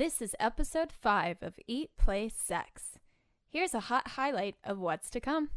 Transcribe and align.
This 0.00 0.22
is 0.22 0.34
episode 0.40 0.92
5 0.92 1.42
of 1.42 1.58
Eat, 1.66 1.90
Play, 1.98 2.30
Sex. 2.30 2.98
Here's 3.50 3.74
a 3.74 3.80
hot 3.80 4.08
highlight 4.08 4.54
of 4.64 4.78
what's 4.78 5.10
to 5.10 5.20
come. 5.20 5.50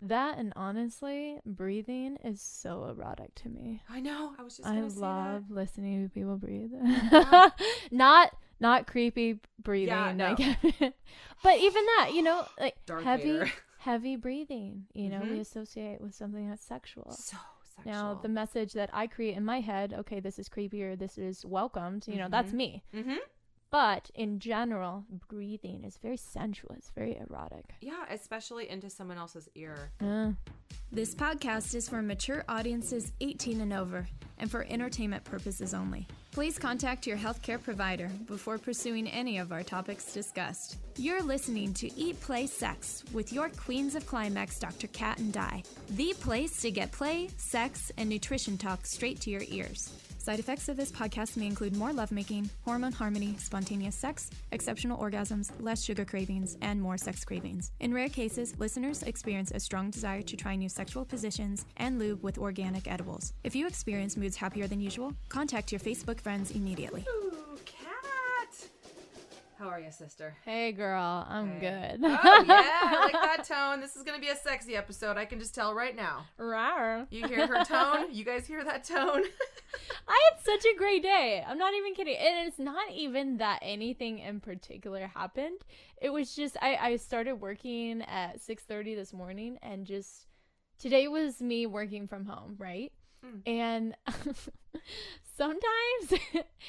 That 0.00 0.38
and 0.38 0.50
honestly, 0.56 1.40
breathing 1.44 2.16
is 2.24 2.40
so 2.40 2.86
erotic 2.86 3.34
to 3.34 3.50
me. 3.50 3.82
I 3.90 4.00
know. 4.00 4.32
I 4.38 4.44
was 4.44 4.56
just 4.56 4.66
I 4.66 4.80
love 4.80 5.50
listening 5.50 6.04
to 6.04 6.08
people 6.08 6.38
breathe. 6.38 6.70
Yeah. 6.72 7.50
not 7.90 8.34
not 8.60 8.86
creepy 8.86 9.40
breathing. 9.62 9.88
Yeah, 9.88 10.12
no. 10.14 10.36
like- 10.38 10.94
but 11.42 11.58
even 11.58 11.84
that, 11.98 12.12
you 12.14 12.22
know, 12.22 12.46
like 12.58 12.76
Darth 12.86 13.04
heavy 13.04 13.32
Vader. 13.40 13.52
heavy 13.78 14.16
breathing, 14.16 14.86
you 14.94 15.10
know, 15.10 15.20
we 15.20 15.36
Mhm. 15.36 15.40
associate 15.40 16.00
with 16.00 16.14
something 16.14 16.48
that's 16.48 16.64
sexual. 16.64 17.10
So 17.10 17.36
sexual. 17.76 17.92
Now, 17.92 18.14
the 18.22 18.30
message 18.30 18.72
that 18.72 18.88
I 18.94 19.06
create 19.06 19.36
in 19.36 19.44
my 19.44 19.60
head, 19.60 19.92
okay, 19.92 20.18
this 20.18 20.38
is 20.38 20.48
creepy 20.48 20.82
or 20.82 20.96
this 20.96 21.18
is 21.18 21.44
welcomed, 21.44 22.08
you 22.08 22.16
know, 22.16 22.28
that's 22.30 22.52
Mhm. 22.52 22.56
me. 22.56 22.84
mm-hmm. 22.94 23.16
But 23.72 24.10
in 24.14 24.38
general, 24.38 25.04
breathing 25.28 25.82
is 25.84 25.96
very 25.96 26.18
sensual. 26.18 26.74
It's 26.76 26.90
very 26.90 27.16
erotic. 27.16 27.64
Yeah, 27.80 28.04
especially 28.10 28.68
into 28.68 28.90
someone 28.90 29.16
else's 29.16 29.48
ear. 29.54 29.90
Uh, 29.98 30.32
This 30.92 31.14
podcast 31.14 31.74
is 31.74 31.88
for 31.88 32.02
mature 32.02 32.44
audiences 32.50 33.12
18 33.22 33.62
and 33.62 33.72
over 33.72 34.06
and 34.36 34.50
for 34.50 34.66
entertainment 34.68 35.24
purposes 35.24 35.72
only. 35.72 36.06
Please 36.32 36.58
contact 36.58 37.06
your 37.06 37.16
healthcare 37.16 37.62
provider 37.62 38.10
before 38.26 38.58
pursuing 38.58 39.08
any 39.08 39.38
of 39.38 39.52
our 39.52 39.62
topics 39.62 40.12
discussed. 40.12 40.76
You're 40.98 41.22
listening 41.22 41.72
to 41.74 41.90
Eat, 41.98 42.20
Play, 42.20 42.46
Sex 42.46 43.04
with 43.14 43.32
your 43.32 43.48
Queens 43.48 43.94
of 43.94 44.06
Climax, 44.06 44.58
Dr. 44.58 44.88
Cat 44.88 45.18
and 45.18 45.32
Di, 45.32 45.62
the 45.90 46.12
place 46.20 46.60
to 46.60 46.70
get 46.70 46.92
play, 46.92 47.30
sex, 47.38 47.90
and 47.96 48.10
nutrition 48.10 48.58
talk 48.58 48.84
straight 48.84 49.18
to 49.22 49.30
your 49.30 49.44
ears. 49.48 49.90
Side 50.22 50.38
effects 50.38 50.68
of 50.68 50.76
this 50.76 50.92
podcast 50.92 51.36
may 51.36 51.46
include 51.46 51.74
more 51.74 51.92
lovemaking, 51.92 52.48
hormone 52.64 52.92
harmony, 52.92 53.34
spontaneous 53.40 53.96
sex, 53.96 54.30
exceptional 54.52 54.96
orgasms, 54.96 55.50
less 55.58 55.82
sugar 55.82 56.04
cravings, 56.04 56.56
and 56.62 56.80
more 56.80 56.96
sex 56.96 57.24
cravings. 57.24 57.72
In 57.80 57.92
rare 57.92 58.08
cases, 58.08 58.54
listeners 58.60 59.02
experience 59.02 59.50
a 59.50 59.58
strong 59.58 59.90
desire 59.90 60.22
to 60.22 60.36
try 60.36 60.54
new 60.54 60.68
sexual 60.68 61.04
positions 61.04 61.66
and 61.76 61.98
lube 61.98 62.22
with 62.22 62.38
organic 62.38 62.86
edibles. 62.86 63.32
If 63.42 63.56
you 63.56 63.66
experience 63.66 64.16
moods 64.16 64.36
happier 64.36 64.68
than 64.68 64.80
usual, 64.80 65.12
contact 65.28 65.72
your 65.72 65.80
Facebook 65.80 66.20
friends 66.20 66.52
immediately. 66.52 67.04
How 69.62 69.68
are 69.68 69.78
you, 69.78 69.92
sister? 69.92 70.36
hey, 70.44 70.72
girl, 70.72 71.24
I'm 71.28 71.60
Hey. 71.60 71.60
good. 71.60 72.00
Oh 72.04 72.44
yeah, 72.48 72.80
I 72.82 72.98
like 73.04 73.12
that 73.12 73.44
tone. 73.46 73.78
This 73.80 73.94
is 73.94 74.02
gonna 74.02 74.18
be 74.18 74.26
a 74.30 74.34
sexy 74.34 74.74
episode. 74.74 75.16
I 75.16 75.24
can 75.24 75.38
just 75.38 75.54
tell 75.54 75.72
right 75.72 75.94
now. 75.94 76.26
Rawr. 76.36 77.06
You 77.10 77.28
hear 77.28 77.46
her 77.46 77.64
tone? 77.64 78.12
You 78.12 78.24
guys 78.24 78.44
hear 78.44 78.64
that 78.64 78.82
tone? 78.82 79.22
I 80.08 80.20
had 80.32 80.42
such 80.44 80.64
a 80.64 80.76
great 80.76 81.04
day. 81.04 81.44
I'm 81.46 81.58
not 81.58 81.74
even 81.74 81.94
kidding. 81.94 82.16
And 82.16 82.48
it's 82.48 82.58
not 82.58 82.90
even 82.90 83.36
that 83.36 83.60
anything 83.62 84.18
in 84.18 84.40
particular 84.40 85.06
happened. 85.06 85.60
It 86.00 86.10
was 86.10 86.34
just 86.34 86.56
I, 86.60 86.74
I 86.80 86.96
started 86.96 87.34
working 87.34 88.02
at 88.02 88.40
6:30 88.40 88.96
this 88.96 89.12
morning 89.12 89.58
and 89.62 89.86
just 89.86 90.26
today 90.80 91.06
was 91.06 91.40
me 91.40 91.66
working 91.66 92.08
from 92.08 92.24
home, 92.24 92.56
right? 92.58 92.90
Mm. 93.24 93.42
And 93.46 93.94
sometimes 95.42 96.22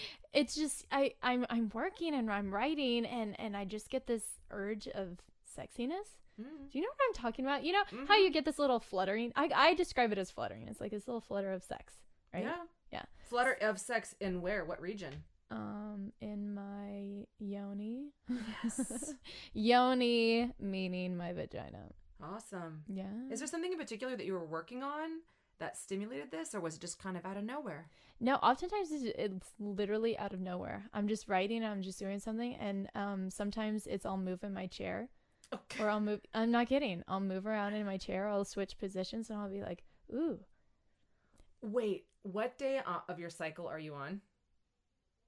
it's 0.33 0.55
just 0.55 0.85
I 0.91 1.13
I'm 1.21 1.45
I'm 1.49 1.69
working 1.73 2.13
and 2.15 2.31
I'm 2.31 2.53
writing 2.53 3.05
and 3.05 3.39
and 3.39 3.55
I 3.55 3.65
just 3.65 3.89
get 3.89 4.07
this 4.07 4.23
urge 4.51 4.87
of 4.87 5.17
sexiness. 5.57 6.09
Mm. 6.41 6.45
Do 6.71 6.77
you 6.79 6.81
know 6.81 6.89
what 6.97 7.07
I'm 7.07 7.13
talking 7.13 7.45
about? 7.45 7.63
You 7.63 7.73
know 7.73 7.83
how 8.07 8.15
Mhm. 8.17 8.23
you 8.23 8.31
get 8.31 8.45
this 8.45 8.57
little 8.59 8.79
fluttering? 8.79 9.31
I 9.35 9.49
I 9.53 9.73
describe 9.75 10.11
it 10.11 10.17
as 10.17 10.31
fluttering. 10.31 10.67
It's 10.67 10.81
like 10.81 10.91
this 10.91 11.07
little 11.07 11.21
flutter 11.21 11.51
of 11.53 11.63
sex, 11.63 11.93
right? 12.33 12.43
Yeah. 12.43 12.63
Yeah. 12.91 13.03
Flutter 13.29 13.53
of 13.61 13.79
sex 13.79 14.15
in 14.19 14.41
where? 14.41 14.65
What 14.65 14.81
region? 14.81 15.23
Um, 15.51 16.11
in 16.21 16.53
my 16.55 17.25
yoni. 17.37 18.09
Yes. 18.63 19.13
yoni 19.53 20.51
meaning 20.59 21.15
my 21.15 21.31
vagina. 21.33 21.83
Awesome. 22.21 22.83
Yeah. 22.87 23.03
Is 23.31 23.39
there 23.39 23.47
something 23.47 23.71
in 23.71 23.77
particular 23.77 24.15
that 24.15 24.25
you 24.25 24.33
were 24.33 24.45
working 24.45 24.81
on 24.81 25.09
that 25.59 25.77
stimulated 25.77 26.31
this, 26.31 26.53
or 26.55 26.59
was 26.59 26.75
it 26.75 26.81
just 26.81 26.99
kind 27.01 27.15
of 27.17 27.25
out 27.25 27.37
of 27.37 27.43
nowhere? 27.43 27.89
no, 28.19 28.35
oftentimes 28.35 28.89
it's, 28.91 29.03
it's 29.17 29.47
literally 29.59 30.17
out 30.17 30.33
of 30.33 30.39
nowhere. 30.39 30.83
I'm 30.93 31.07
just 31.07 31.27
writing, 31.27 31.63
I'm 31.63 31.81
just 31.81 31.99
doing 31.99 32.19
something, 32.19 32.55
and 32.55 32.89
um, 32.95 33.29
sometimes 33.29 33.85
it's 33.87 34.05
I'll 34.05 34.17
move 34.17 34.43
in 34.43 34.53
my 34.53 34.67
chair, 34.67 35.09
Okay. 35.53 35.83
or 35.83 35.89
I'll 35.89 35.99
move. 35.99 36.21
I'm 36.33 36.51
not 36.51 36.67
kidding. 36.67 37.03
I'll 37.07 37.19
move 37.19 37.45
around 37.45 37.73
in 37.73 37.85
my 37.85 37.97
chair. 37.97 38.27
I'll 38.27 38.45
switch 38.45 38.77
positions, 38.77 39.29
and 39.29 39.39
I'll 39.39 39.49
be 39.49 39.61
like, 39.61 39.83
ooh, 40.13 40.39
Wait, 41.61 42.05
what 42.23 42.57
day 42.57 42.81
of 43.07 43.19
your 43.19 43.29
cycle 43.29 43.67
are 43.67 43.79
you 43.79 43.93
on? 43.93 44.21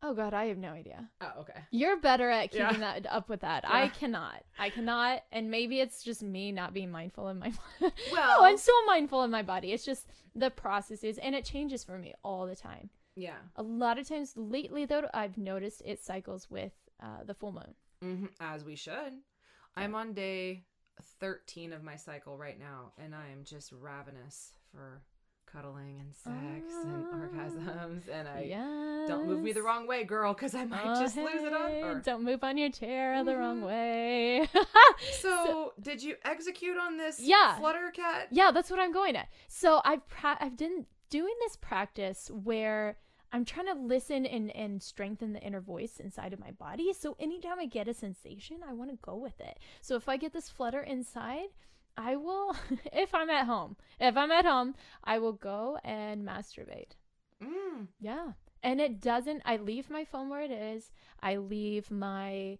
Oh 0.03 0.13
god, 0.13 0.33
I 0.33 0.45
have 0.45 0.57
no 0.57 0.69
idea. 0.69 1.09
Oh, 1.22 1.31
okay. 1.41 1.59
You're 1.72 1.97
better 2.00 2.29
at 2.29 2.53
Yeah. 2.53 2.67
keeping 2.67 2.81
that 2.81 3.06
up 3.11 3.28
with 3.29 3.41
that. 3.41 3.63
I 3.67 3.88
cannot. 3.89 4.44
I 4.59 4.69
cannot. 4.69 5.23
And 5.31 5.50
maybe 5.50 5.79
it's 5.79 6.03
just 6.03 6.22
me 6.23 6.51
not 6.51 6.73
being 6.73 6.91
mindful 6.91 7.28
of 7.28 7.38
my. 7.38 7.51
Well- 7.81 7.91
no, 8.39 8.45
I'm 8.45 8.57
so 8.57 8.72
mindful 8.85 9.22
of 9.23 9.29
my 9.31 9.41
body. 9.41 9.72
It's 9.73 9.85
just 9.85 10.07
the 10.35 10.50
processes, 10.50 11.17
and 11.17 11.34
it 11.35 11.45
changes 11.45 11.84
for 11.84 11.97
me 11.97 12.13
all 12.23 12.45
the 12.45 12.55
time. 12.55 12.89
Yeah. 13.16 13.38
A 13.55 13.63
lot 13.63 13.97
of 13.97 14.07
times 14.07 14.34
lately, 14.35 14.85
though, 14.85 15.07
I've 15.13 15.38
noticed 15.38 15.81
it 15.85 16.03
cycles 16.03 16.50
with 16.50 16.73
uh, 17.01 17.23
the 17.25 17.34
full 17.34 17.53
moon. 17.53 17.73
hmm 18.01 18.25
As 18.39 18.63
we 18.66 18.75
should. 18.75 19.13
I'm 19.78 19.95
on 19.95 20.13
day 20.13 20.66
13 21.19 21.73
of 21.73 21.84
my 21.84 21.95
cycle 21.95 22.38
right 22.38 22.59
now, 22.59 22.91
and 22.97 23.13
I 23.16 23.29
am 23.31 23.44
just 23.44 23.72
ravenous 23.72 24.51
for 24.72 25.01
cuddling 25.55 25.99
and 25.99 26.13
sex 26.16 26.73
and 26.83 27.05
Ah. 27.11 27.16
orgasms. 27.16 28.07
And 28.11 28.27
I 28.27 28.41
yes. 28.41 29.07
don't 29.07 29.25
move 29.27 29.41
me 29.41 29.53
the 29.53 29.61
wrong 29.63 29.88
way, 29.88 30.03
girl, 30.03 30.33
because 30.33 30.53
I 30.53 30.66
might 30.66 30.81
Oh, 30.83 31.01
just 31.01 31.16
lose 31.16 31.43
it 31.43 31.53
on. 31.53 31.71
Or... 31.71 32.01
Don't 32.01 32.23
move 32.23 32.43
on 32.43 32.57
your 32.57 32.69
chair 32.69 33.23
the 33.23 33.38
wrong 33.38 33.61
Mhm. 33.61 33.66
way. 33.67 34.49
So, 35.21 35.73
did 35.81 36.01
you 36.01 36.16
execute 36.23 36.77
on 36.77 36.97
this 36.97 37.19
Yeah. 37.19 37.57
flutter 37.57 37.91
cat? 37.91 38.27
Yeah, 38.31 38.51
that's 38.51 38.69
what 38.71 38.79
I'm 38.79 38.91
going 38.91 39.16
at. 39.16 39.27
So 39.47 39.81
I've 39.83 40.07
pra- 40.07 40.38
I've 40.39 40.57
been 40.57 40.85
doing 41.09 41.33
this 41.41 41.55
practice 41.57 42.29
where 42.31 42.97
I'm 43.31 43.43
trying 43.45 43.67
to 43.67 43.73
listen 43.73 44.25
and 44.25 44.55
and 44.55 44.81
strengthen 44.81 45.33
the 45.33 45.41
inner 45.41 45.59
voice 45.61 45.99
inside 45.99 46.31
of 46.33 46.39
my 46.39 46.51
body. 46.51 46.93
So 46.93 47.16
anytime 47.19 47.59
I 47.59 47.66
get 47.66 47.87
a 47.87 47.93
sensation, 47.93 48.57
I 48.67 48.73
want 48.73 48.89
to 48.91 48.97
go 48.97 49.16
with 49.16 49.39
it. 49.41 49.59
So 49.81 49.95
if 49.95 50.07
I 50.07 50.16
get 50.17 50.31
this 50.33 50.49
flutter 50.49 50.81
inside, 50.81 51.49
I 51.97 52.16
will 52.16 52.56
if 52.94 53.13
I'm 53.13 53.29
at 53.29 53.45
home. 53.45 53.78
If 54.00 54.17
I'm 54.17 54.31
at 54.31 54.45
home, 54.45 54.75
I 55.03 55.19
will 55.19 55.33
go 55.33 55.78
and 55.83 56.28
masturbate. 56.28 56.91
Mm. 57.44 57.88
Yeah. 58.00 58.31
And 58.63 58.81
it 58.81 59.00
doesn't 59.00 59.41
I 59.45 59.57
leave 59.57 59.89
my 59.89 60.05
phone 60.05 60.29
where 60.29 60.41
it 60.41 60.51
is. 60.51 60.91
I 61.22 61.38
leave 61.38 61.91
my 61.91 62.57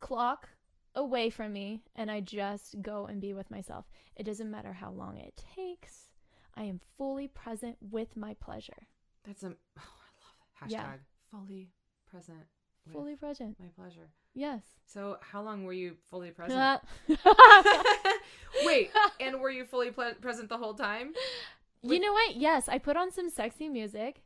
clock 0.00 0.48
away 0.94 1.30
from 1.30 1.52
me 1.52 1.82
and 1.96 2.10
I 2.10 2.20
just 2.20 2.80
go 2.82 3.06
and 3.06 3.20
be 3.20 3.32
with 3.34 3.50
myself. 3.50 3.86
It 4.16 4.24
doesn't 4.24 4.50
matter 4.50 4.72
how 4.72 4.90
long 4.90 5.16
it 5.18 5.42
takes. 5.54 6.08
I 6.56 6.64
am 6.64 6.80
fully 6.96 7.26
present 7.28 7.76
with 7.80 8.16
my 8.16 8.34
pleasure. 8.34 8.86
That's 9.24 9.42
a. 9.42 9.48
Oh, 9.78 9.80
I 9.80 10.64
love 10.66 10.70
it. 10.70 10.74
Hashtag 10.74 10.76
Yeah. 10.76 10.96
fully 11.30 11.68
present. 12.10 12.44
Fully 12.92 13.16
present. 13.16 13.56
My 13.58 13.66
pleasure. 13.74 14.10
Yes. 14.34 14.62
So, 14.86 15.16
how 15.20 15.42
long 15.42 15.64
were 15.64 15.72
you 15.72 15.96
fully 16.10 16.30
present? 16.38 16.82
you 17.08 17.16
Wait, 18.64 18.90
and 19.20 19.40
were 19.40 19.50
you 19.50 19.64
fully 19.64 19.90
ple- 19.90 20.14
present 20.20 20.48
the 20.48 20.58
whole 20.58 20.74
time? 20.74 21.12
You 21.82 22.00
know 22.00 22.12
what? 22.12 22.36
Yes, 22.36 22.68
I 22.68 22.78
put 22.78 22.96
on 22.96 23.10
some 23.10 23.28
sexy 23.28 23.68
music. 23.68 24.22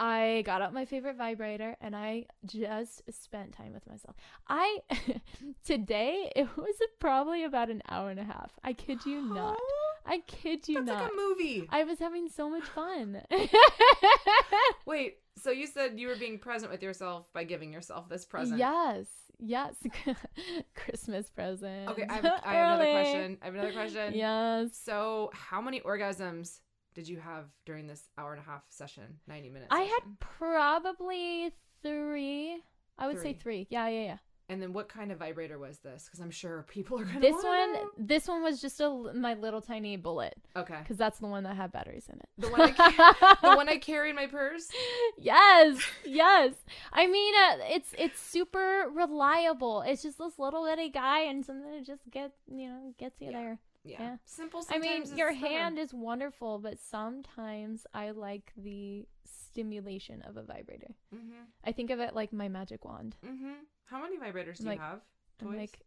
I 0.00 0.42
got 0.46 0.62
out 0.62 0.72
my 0.72 0.84
favorite 0.84 1.16
vibrator 1.16 1.76
and 1.80 1.96
I 1.96 2.26
just 2.46 3.02
spent 3.12 3.52
time 3.52 3.72
with 3.72 3.84
myself. 3.88 4.14
I 4.48 4.78
today 5.64 6.30
it 6.36 6.48
was 6.56 6.76
probably 7.00 7.42
about 7.42 7.68
an 7.68 7.82
hour 7.88 8.08
and 8.10 8.20
a 8.20 8.24
half. 8.24 8.52
I 8.62 8.74
kid 8.74 9.04
you 9.04 9.22
not. 9.34 9.58
I 10.06 10.20
kid 10.26 10.68
you 10.68 10.76
That's 10.76 10.86
not. 10.86 11.02
like 11.02 11.12
a 11.12 11.16
movie. 11.16 11.68
I 11.70 11.82
was 11.84 11.98
having 11.98 12.28
so 12.28 12.48
much 12.48 12.62
fun. 12.64 13.22
Wait, 14.86 15.18
so 15.40 15.50
you 15.50 15.66
said 15.66 15.98
you 15.98 16.08
were 16.08 16.16
being 16.16 16.38
present 16.38 16.70
with 16.70 16.82
yourself 16.82 17.32
by 17.32 17.44
giving 17.44 17.72
yourself 17.72 18.08
this 18.08 18.24
present? 18.24 18.58
Yes. 18.58 19.06
Yes. 19.38 19.74
Christmas 20.74 21.30
present. 21.30 21.88
Okay, 21.90 22.04
I 22.08 22.14
have, 22.14 22.24
I 22.44 22.52
have 22.54 22.80
another 22.80 22.90
question. 23.02 23.38
I 23.40 23.44
have 23.46 23.54
another 23.54 23.72
question. 23.72 24.14
Yes. 24.14 24.70
So, 24.82 25.30
how 25.32 25.60
many 25.60 25.80
orgasms 25.80 26.60
did 26.94 27.08
you 27.08 27.18
have 27.18 27.44
during 27.64 27.86
this 27.86 28.08
hour 28.18 28.32
and 28.32 28.40
a 28.40 28.44
half 28.44 28.62
session, 28.68 29.20
90 29.28 29.50
minutes? 29.50 29.68
I 29.70 29.82
had 29.82 30.00
probably 30.18 31.52
three. 31.82 32.60
I 32.98 33.06
would 33.06 33.18
say 33.18 33.32
Three. 33.34 33.40
three. 33.40 33.66
Yeah, 33.70 33.88
yeah, 33.88 34.02
yeah. 34.02 34.16
And 34.50 34.62
then 34.62 34.72
what 34.72 34.88
kind 34.88 35.12
of 35.12 35.18
vibrator 35.18 35.58
was 35.58 35.78
this? 35.80 36.04
Because 36.06 36.20
I'm 36.20 36.30
sure 36.30 36.64
people 36.68 36.98
are 36.98 37.04
going 37.04 37.16
to 37.16 37.20
This 37.20 37.44
one, 37.44 37.74
this 37.98 38.26
one 38.28 38.42
was 38.42 38.60
just 38.62 38.80
a 38.80 38.88
my 39.14 39.34
little 39.34 39.60
tiny 39.60 39.96
bullet 39.98 40.34
Okay. 40.56 40.78
because 40.82 40.96
that's 40.96 41.18
the 41.18 41.26
one 41.26 41.44
that 41.44 41.54
had 41.54 41.70
batteries 41.70 42.08
in 42.10 42.18
it. 42.18 42.28
The 42.38 42.48
one 42.48 42.60
I 42.62 42.70
ca- 42.72 43.36
the 43.42 43.56
one 43.56 43.68
I 43.68 43.76
carry 43.90 44.08
in 44.10 44.16
my 44.16 44.26
purse? 44.26 44.70
yes, 45.18 45.78
yes. 46.04 46.54
I 46.92 47.06
mean, 47.06 47.34
uh, 47.34 47.56
it's 47.68 47.94
it's 47.98 48.18
super 48.20 48.86
reliable. 48.92 49.82
It's 49.82 50.02
just 50.02 50.16
this 50.18 50.38
little 50.38 50.64
bitty 50.64 50.88
guy, 50.90 51.20
and 51.24 51.44
something 51.44 51.70
that 51.70 51.84
just 51.84 52.10
get 52.10 52.32
you 52.50 52.68
know 52.68 52.94
gets 52.98 53.20
you 53.20 53.30
Yeah. 53.30 53.38
there. 53.38 53.58
Yeah. 53.84 53.96
Yeah. 54.00 54.16
Simple. 54.24 54.64
I 54.70 54.78
mean, 54.78 55.04
your 55.14 55.28
better. 55.32 55.46
hand 55.46 55.78
is 55.78 55.92
wonderful, 55.94 56.58
but 56.58 56.78
sometimes 56.80 57.86
I 57.94 58.10
like 58.10 58.52
the 58.56 59.06
stimulation 59.24 60.22
of 60.22 60.36
a 60.36 60.42
vibrator. 60.42 60.94
Mm-hmm. 61.14 61.42
I 61.64 61.72
think 61.72 61.90
of 61.90 62.00
it 62.00 62.14
like 62.14 62.32
my 62.32 62.48
magic 62.48 62.84
wand. 62.84 63.16
Mm-hmm. 63.24 63.52
How 63.90 64.02
many 64.02 64.18
vibrators 64.18 64.58
do 64.58 64.64
Like, 64.64 64.78
you 64.78 64.82
have? 64.84 65.00
I'm 65.42 65.56
like 65.56 65.78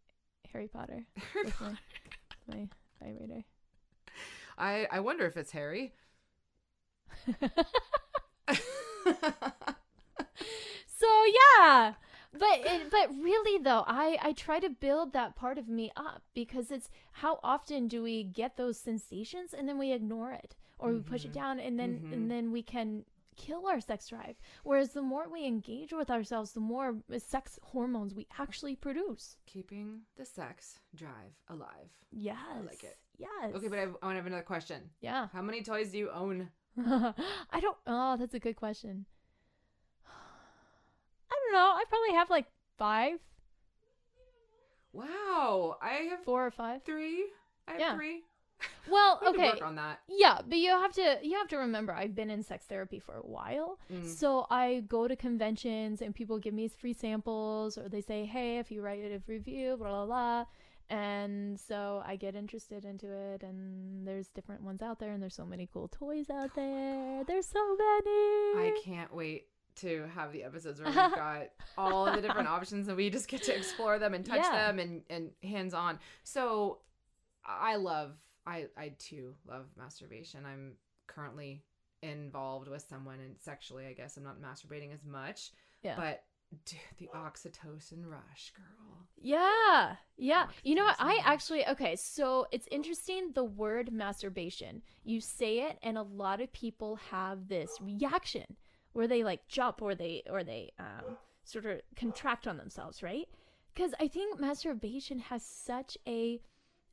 Harry 0.51 0.67
Potter. 0.67 1.05
Harry 1.33 1.45
with 1.45 1.61
my- 1.61 1.67
Potter. 1.67 1.79
My 2.47 2.67
vibrator. 3.01 3.43
I 4.57 4.87
I 4.91 4.99
wonder 4.99 5.25
if 5.25 5.37
it's 5.37 5.51
Harry. 5.51 5.93
So 10.85 11.07
yeah, 11.59 11.93
but 12.31 12.59
it, 12.63 12.91
but 12.91 13.09
really 13.19 13.57
though, 13.63 13.83
I 13.87 14.17
I 14.21 14.33
try 14.33 14.59
to 14.59 14.69
build 14.69 15.13
that 15.13 15.35
part 15.35 15.57
of 15.57 15.67
me 15.67 15.91
up 15.97 16.21
because 16.35 16.69
it's 16.69 16.91
how 17.13 17.39
often 17.43 17.87
do 17.87 18.03
we 18.03 18.23
get 18.23 18.55
those 18.55 18.77
sensations 18.77 19.51
and 19.51 19.67
then 19.67 19.79
we 19.79 19.91
ignore 19.93 20.31
it 20.31 20.55
or 20.77 20.91
we 20.93 20.99
push 20.99 21.25
it 21.25 21.31
Mhm. 21.31 21.33
down 21.33 21.59
and 21.59 21.79
then 21.79 22.01
Mhm. 22.05 22.13
and 22.13 22.29
then 22.31 22.51
we 22.51 22.61
can 22.61 23.05
kill 23.35 23.67
our 23.67 23.79
sex 23.81 24.07
drive. 24.07 24.35
Whereas 24.63 24.89
the 24.93 25.01
more 25.01 25.27
we 25.29 25.45
engage 25.45 25.93
with 25.93 26.09
ourselves, 26.11 26.51
the 26.53 26.59
more 26.59 26.95
sex 27.17 27.59
hormones 27.63 28.13
we 28.13 28.27
actually 28.39 28.75
produce. 28.75 29.37
Keeping 29.45 30.01
the 30.17 30.25
sex 30.25 30.79
drive 30.95 31.33
alive. 31.49 31.89
Yes, 32.11 32.37
I 32.55 32.59
like 32.61 32.83
it. 32.83 32.97
Yes. 33.17 33.53
Okay, 33.55 33.67
but 33.67 33.79
I, 33.79 33.83
I 33.83 33.85
want 33.85 33.99
to 34.01 34.15
have 34.15 34.25
another 34.25 34.41
question. 34.43 34.81
yeah. 34.99 35.27
How 35.33 35.41
many 35.41 35.61
toys 35.63 35.91
do 35.91 35.97
you 35.97 36.09
own? 36.11 36.49
I 36.77 37.59
don't. 37.59 37.77
Oh, 37.87 38.17
that's 38.17 38.33
a 38.33 38.39
good 38.39 38.55
question. 38.55 39.05
I 40.07 41.33
don't 41.43 41.53
know. 41.53 41.59
I 41.75 41.83
probably 41.89 42.13
have 42.15 42.29
like 42.29 42.45
five, 42.77 43.19
Wow, 44.93 45.77
I 45.81 46.07
have 46.09 46.23
four 46.23 46.45
or 46.45 46.51
five. 46.51 46.83
three. 46.83 47.25
I 47.67 47.71
have 47.71 47.79
Yeah. 47.79 47.95
three. 47.95 48.23
Well, 48.89 49.19
We 49.21 49.27
okay. 49.29 49.49
work 49.51 49.61
on 49.61 49.75
that. 49.75 49.99
Yeah, 50.07 50.39
but 50.47 50.57
you 50.57 50.69
have 50.71 50.93
to 50.93 51.19
you 51.21 51.37
have 51.37 51.47
to 51.49 51.57
remember 51.57 51.93
I've 51.93 52.15
been 52.15 52.29
in 52.29 52.43
sex 52.43 52.65
therapy 52.65 52.99
for 52.99 53.15
a 53.15 53.21
while. 53.21 53.79
Mm. 53.91 54.05
So 54.07 54.47
I 54.49 54.83
go 54.87 55.07
to 55.07 55.15
conventions 55.15 56.01
and 56.01 56.13
people 56.15 56.39
give 56.39 56.53
me 56.53 56.67
free 56.67 56.93
samples 56.93 57.77
or 57.77 57.87
they 57.89 58.01
say, 58.01 58.25
"Hey, 58.25 58.57
if 58.59 58.71
you 58.71 58.81
write 58.81 58.99
a 59.03 59.21
review, 59.27 59.77
blah 59.77 59.89
blah 59.89 60.05
blah." 60.05 60.45
And 60.89 61.57
so 61.57 62.03
I 62.05 62.17
get 62.17 62.35
interested 62.35 62.83
into 62.83 63.07
it 63.09 63.43
and 63.43 64.05
there's 64.05 64.27
different 64.27 64.61
ones 64.63 64.81
out 64.81 64.99
there 64.99 65.13
and 65.13 65.21
there's 65.23 65.35
so 65.35 65.45
many 65.45 65.69
cool 65.71 65.87
toys 65.87 66.29
out 66.29 66.53
there. 66.53 67.23
There's 67.25 67.47
so 67.47 67.63
many. 67.77 68.67
I 68.67 68.77
can't 68.83 69.13
wait 69.15 69.47
to 69.77 70.05
have 70.13 70.33
the 70.33 70.43
episodes 70.43 70.81
where 70.81 70.87
we've 70.89 70.95
got 71.15 71.43
all 71.77 72.11
the 72.13 72.21
different 72.21 72.49
options 72.49 72.89
and 72.89 72.97
we 72.97 73.09
just 73.09 73.29
get 73.29 73.41
to 73.43 73.55
explore 73.55 73.99
them 73.99 74.13
and 74.13 74.25
touch 74.25 74.41
Yeah. 74.43 74.67
them 74.67 74.79
and, 74.79 75.01
and 75.09 75.31
hands 75.43 75.73
on. 75.73 75.97
So 76.23 76.79
I 77.45 77.77
love, 77.77 78.17
I, 78.45 78.65
I 78.77 78.93
too 78.97 79.35
love 79.47 79.65
masturbation. 79.77 80.45
I'm 80.45 80.73
currently 81.07 81.63
involved 82.01 82.67
with 82.67 82.85
someone 82.89 83.19
and 83.19 83.35
sexually, 83.39 83.85
I 83.85 83.93
guess 83.93 84.17
I'm 84.17 84.23
not 84.23 84.41
masturbating 84.41 84.93
as 84.93 85.05
much, 85.05 85.51
Yeah. 85.83 85.95
but 85.95 86.23
dude, 86.65 86.79
the 86.97 87.09
oxytocin 87.15 88.05
rush, 88.05 88.51
girl. 88.55 89.05
Yeah. 89.17 89.95
Yeah. 90.17 90.47
You 90.63 90.75
know 90.75 90.85
what? 90.85 90.95
I 90.99 91.15
Oxytocin. 91.17 91.21
actually 91.25 91.67
okay, 91.67 91.95
so 91.95 92.47
it's 92.51 92.67
interesting 92.71 93.31
the 93.33 93.43
word 93.43 93.91
masturbation. 93.91 94.81
You 95.03 95.21
say 95.21 95.59
it 95.59 95.77
and 95.83 95.97
a 95.97 96.01
lot 96.03 96.41
of 96.41 96.51
people 96.51 96.95
have 97.11 97.47
this 97.47 97.77
reaction 97.79 98.57
where 98.93 99.07
they 99.07 99.23
like 99.23 99.47
jump 99.47 99.81
or 99.81 99.93
they 99.95 100.23
or 100.29 100.43
they 100.43 100.71
um 100.79 101.17
sort 101.43 101.65
of 101.67 101.81
contract 101.95 102.47
on 102.47 102.57
themselves, 102.57 103.03
right? 103.03 103.27
Cuz 103.75 103.93
I 103.99 104.07
think 104.07 104.39
masturbation 104.39 105.19
has 105.19 105.45
such 105.45 105.97
a 106.07 106.41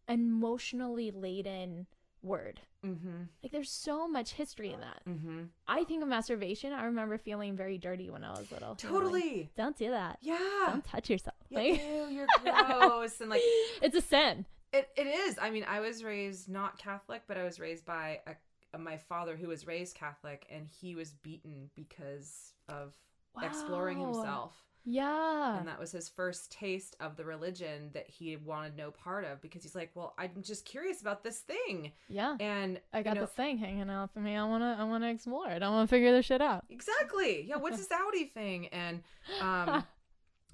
emotionally 0.08 1.10
laden 1.10 1.86
word. 2.22 2.60
Mm-hmm. 2.84 3.22
Like 3.42 3.52
there's 3.52 3.70
so 3.70 4.08
much 4.08 4.32
history 4.32 4.72
in 4.72 4.80
that. 4.80 5.02
Mm-hmm. 5.08 5.42
I 5.66 5.84
think 5.84 6.02
of 6.02 6.08
masturbation, 6.08 6.72
I 6.72 6.84
remember 6.84 7.18
feeling 7.18 7.56
very 7.56 7.78
dirty 7.78 8.10
when 8.10 8.24
I 8.24 8.30
was 8.30 8.50
little. 8.50 8.76
You 8.82 8.88
know, 8.88 8.94
like, 8.96 9.02
Totally. 9.04 9.50
Don't 9.56 9.76
do 9.76 9.90
that. 9.90 10.18
Yeah. 10.20 10.38
Don't 10.66 10.84
touch 10.84 11.10
yourself. 11.10 11.36
Yeah, 11.48 11.58
Like, 11.58 11.82
ew, 11.82 12.06
you're 12.10 12.26
gross. 12.42 13.20
and 13.20 13.30
like, 13.30 13.42
it's 13.82 13.96
a 13.96 14.00
sin. 14.00 14.44
It 14.72 14.88
it 14.96 15.06
is. 15.06 15.38
I 15.40 15.50
mean, 15.50 15.64
I 15.68 15.80
was 15.80 16.04
raised 16.04 16.48
not 16.48 16.78
Catholic, 16.78 17.22
but 17.26 17.38
I 17.38 17.44
was 17.44 17.58
raised 17.58 17.84
by 17.86 18.20
a, 18.26 18.32
a- 18.74 18.78
my 18.78 18.98
father 18.98 19.34
who 19.36 19.48
was 19.48 19.66
raised 19.66 19.94
Catholic, 19.96 20.46
and 20.50 20.66
he 20.68 20.94
was 20.94 21.12
beaten 21.22 21.70
because 21.74 22.52
of 22.68 22.92
exploring 23.42 23.98
himself, 24.00 24.54
Yeah. 24.90 25.58
and 25.58 25.68
that 25.68 25.78
was 25.78 25.92
his 25.92 26.08
first 26.08 26.50
taste 26.50 26.96
of 26.98 27.16
the 27.16 27.24
religion 27.24 27.90
that 27.92 28.08
he 28.08 28.36
wanted 28.36 28.76
no 28.76 28.90
part 28.90 29.24
of 29.24 29.42
because 29.42 29.62
he's 29.62 29.74
like, 29.74 29.90
well, 29.94 30.14
I'm 30.18 30.42
just 30.42 30.64
curious 30.64 31.00
about 31.02 31.22
this 31.22 31.38
thing, 31.40 31.92
yeah. 32.08 32.36
and 32.40 32.80
I 32.92 33.02
got 33.02 33.10
you 33.10 33.20
know, 33.20 33.26
this 33.26 33.34
thing 33.34 33.58
hanging 33.58 33.90
out 33.90 34.12
for 34.12 34.20
me. 34.20 34.34
I 34.36 34.44
wanna 34.44 34.76
I 34.78 34.84
wanna 34.84 35.10
explore 35.10 35.50
it. 35.50 35.62
I 35.62 35.68
wanna 35.68 35.86
figure 35.86 36.10
this 36.12 36.26
shit 36.26 36.40
out. 36.40 36.64
exactly, 36.70 37.44
yeah. 37.46 37.56
What's 37.56 37.76
this 37.88 37.92
Audi 37.92 38.24
thing, 38.24 38.68
and 38.68 39.02
um, 39.40 39.84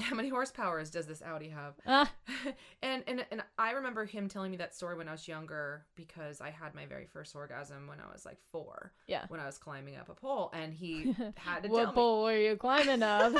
how 0.01 0.15
many 0.17 0.31
horsepowers 0.31 0.91
does 0.91 1.07
this 1.07 1.23
Audi 1.23 1.49
have? 1.51 1.75
Ah, 1.87 2.11
and 2.83 3.05
and 3.07 3.25
and 3.31 3.43
I 3.59 3.73
remember 3.73 4.05
him 4.05 4.29
telling 4.29 4.51
me 4.51 4.57
that 4.59 4.75
story 4.75 4.97
when 4.97 5.09
I 5.09 5.13
was 5.13 5.29
younger 5.29 5.87
because 5.95 6.41
I 6.41 6.51
had 6.51 6.75
my 6.75 6.87
very 6.87 7.07
first 7.07 7.35
orgasm 7.37 7.87
when 7.87 8.01
I 8.01 8.13
was 8.13 8.25
like 8.27 8.39
four. 8.53 8.93
yeah. 9.07 9.25
When 9.29 9.41
I 9.41 9.47
was 9.47 9.57
climbing 9.59 9.97
up 9.97 10.09
a 10.09 10.15
pole, 10.15 10.51
and 10.53 10.75
he 10.75 11.13
had 11.37 11.63
to 11.63 11.69
tell 11.69 11.71
What 11.77 11.89
me. 11.89 11.95
pole 11.95 12.25
were 12.25 12.37
you 12.37 12.57
climbing 12.57 13.03
up? 13.05 13.33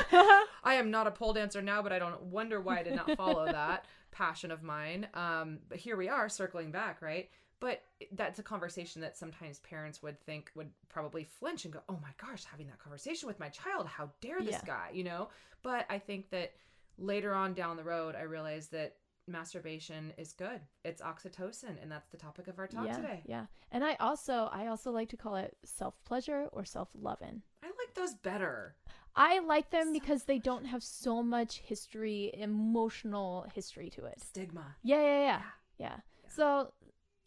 I 0.63 0.75
am 0.75 0.91
not 0.91 1.07
a 1.07 1.11
pole 1.11 1.33
dancer 1.33 1.61
now, 1.61 1.81
but 1.81 1.91
I 1.91 1.99
don't 1.99 2.21
wonder 2.23 2.61
why 2.61 2.79
I 2.79 2.83
did 2.83 2.95
not 2.95 3.15
follow 3.17 3.45
that 3.45 3.85
passion 4.11 4.49
of 4.51 4.63
mine. 4.63 5.07
Um, 5.13 5.59
but 5.67 5.77
here 5.77 5.97
we 5.97 6.07
are, 6.07 6.29
circling 6.29 6.71
back, 6.71 7.01
right? 7.01 7.29
But 7.65 7.81
that's 8.11 8.37
a 8.37 8.43
conversation 8.43 9.01
that 9.01 9.17
sometimes 9.17 9.57
parents 9.61 10.03
would 10.03 10.23
think 10.23 10.51
would 10.53 10.69
probably 10.87 11.23
flinch 11.23 11.65
and 11.65 11.73
go, 11.73 11.81
"Oh 11.89 11.97
my 11.99 12.11
gosh, 12.23 12.43
having 12.43 12.67
that 12.67 12.77
conversation 12.77 13.25
with 13.25 13.39
my 13.39 13.49
child, 13.49 13.87
how 13.87 14.11
dare 14.21 14.43
this 14.43 14.53
Yeah. 14.53 14.65
guy?" 14.67 14.91
You 14.93 15.03
know. 15.03 15.29
But 15.63 15.87
I 15.89 15.97
think 15.97 16.29
that 16.29 16.53
later 16.99 17.33
on 17.33 17.55
down 17.55 17.75
the 17.75 17.83
road, 17.83 18.13
I 18.13 18.21
realized 18.21 18.71
that 18.73 18.97
masturbation 19.25 20.13
is 20.15 20.31
good. 20.31 20.61
It's 20.83 21.01
oxytocin, 21.01 21.81
and 21.81 21.91
that's 21.91 22.07
the 22.09 22.17
topic 22.17 22.47
of 22.47 22.59
our 22.59 22.67
talk 22.67 22.85
yeah, 22.85 22.97
today. 22.97 23.23
yeah. 23.25 23.47
And 23.71 23.83
I 23.83 23.95
also 23.95 24.47
I 24.51 24.67
also 24.67 24.91
like 24.91 25.09
to 25.09 25.17
call 25.17 25.35
it 25.35 25.57
self 25.63 25.95
pleasure 26.03 26.47
or 26.51 26.65
self 26.65 26.89
loving. 26.93 27.41
I 27.63 27.67
like 27.67 27.95
those 27.95 28.13
better. 28.13 28.75
I 29.15 29.39
like 29.39 29.71
them 29.71 29.91
because 29.91 30.25
they 30.25 30.37
don't 30.37 30.65
have 30.65 30.83
so 30.83 31.23
much 31.23 31.61
history, 31.61 32.29
emotional 32.35 33.47
history 33.55 33.89
to 33.89 34.05
it. 34.05 34.21
Stigma. 34.21 34.75
Yeah, 34.83 35.01
yeah, 35.01 35.19
yeah, 35.25 35.41
yeah. 35.79 35.99
So 36.27 36.73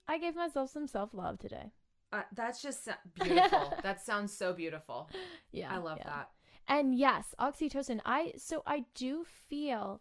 I 0.09 0.19
gave 0.19 0.35
myself 0.35 0.71
some 0.71 0.87
self 0.87 1.11
love 1.13 1.39
today. 1.39 1.71
Uh, 2.13 2.23
that's 2.35 2.63
just 2.63 2.89
beautiful. 3.23 3.75
that 3.83 4.01
sounds 4.01 4.33
so 4.33 4.53
beautiful. 4.53 5.11
Yeah, 5.53 5.73
I 5.73 5.77
love 5.79 5.99
yeah. 5.99 6.09
that. 6.09 6.31
And 6.67 6.95
yes, 6.99 7.35
oxytocin. 7.39 8.01
I 8.05 8.33
so 8.39 8.63
I 8.67 8.85
do 8.95 9.25
feel 9.49 10.01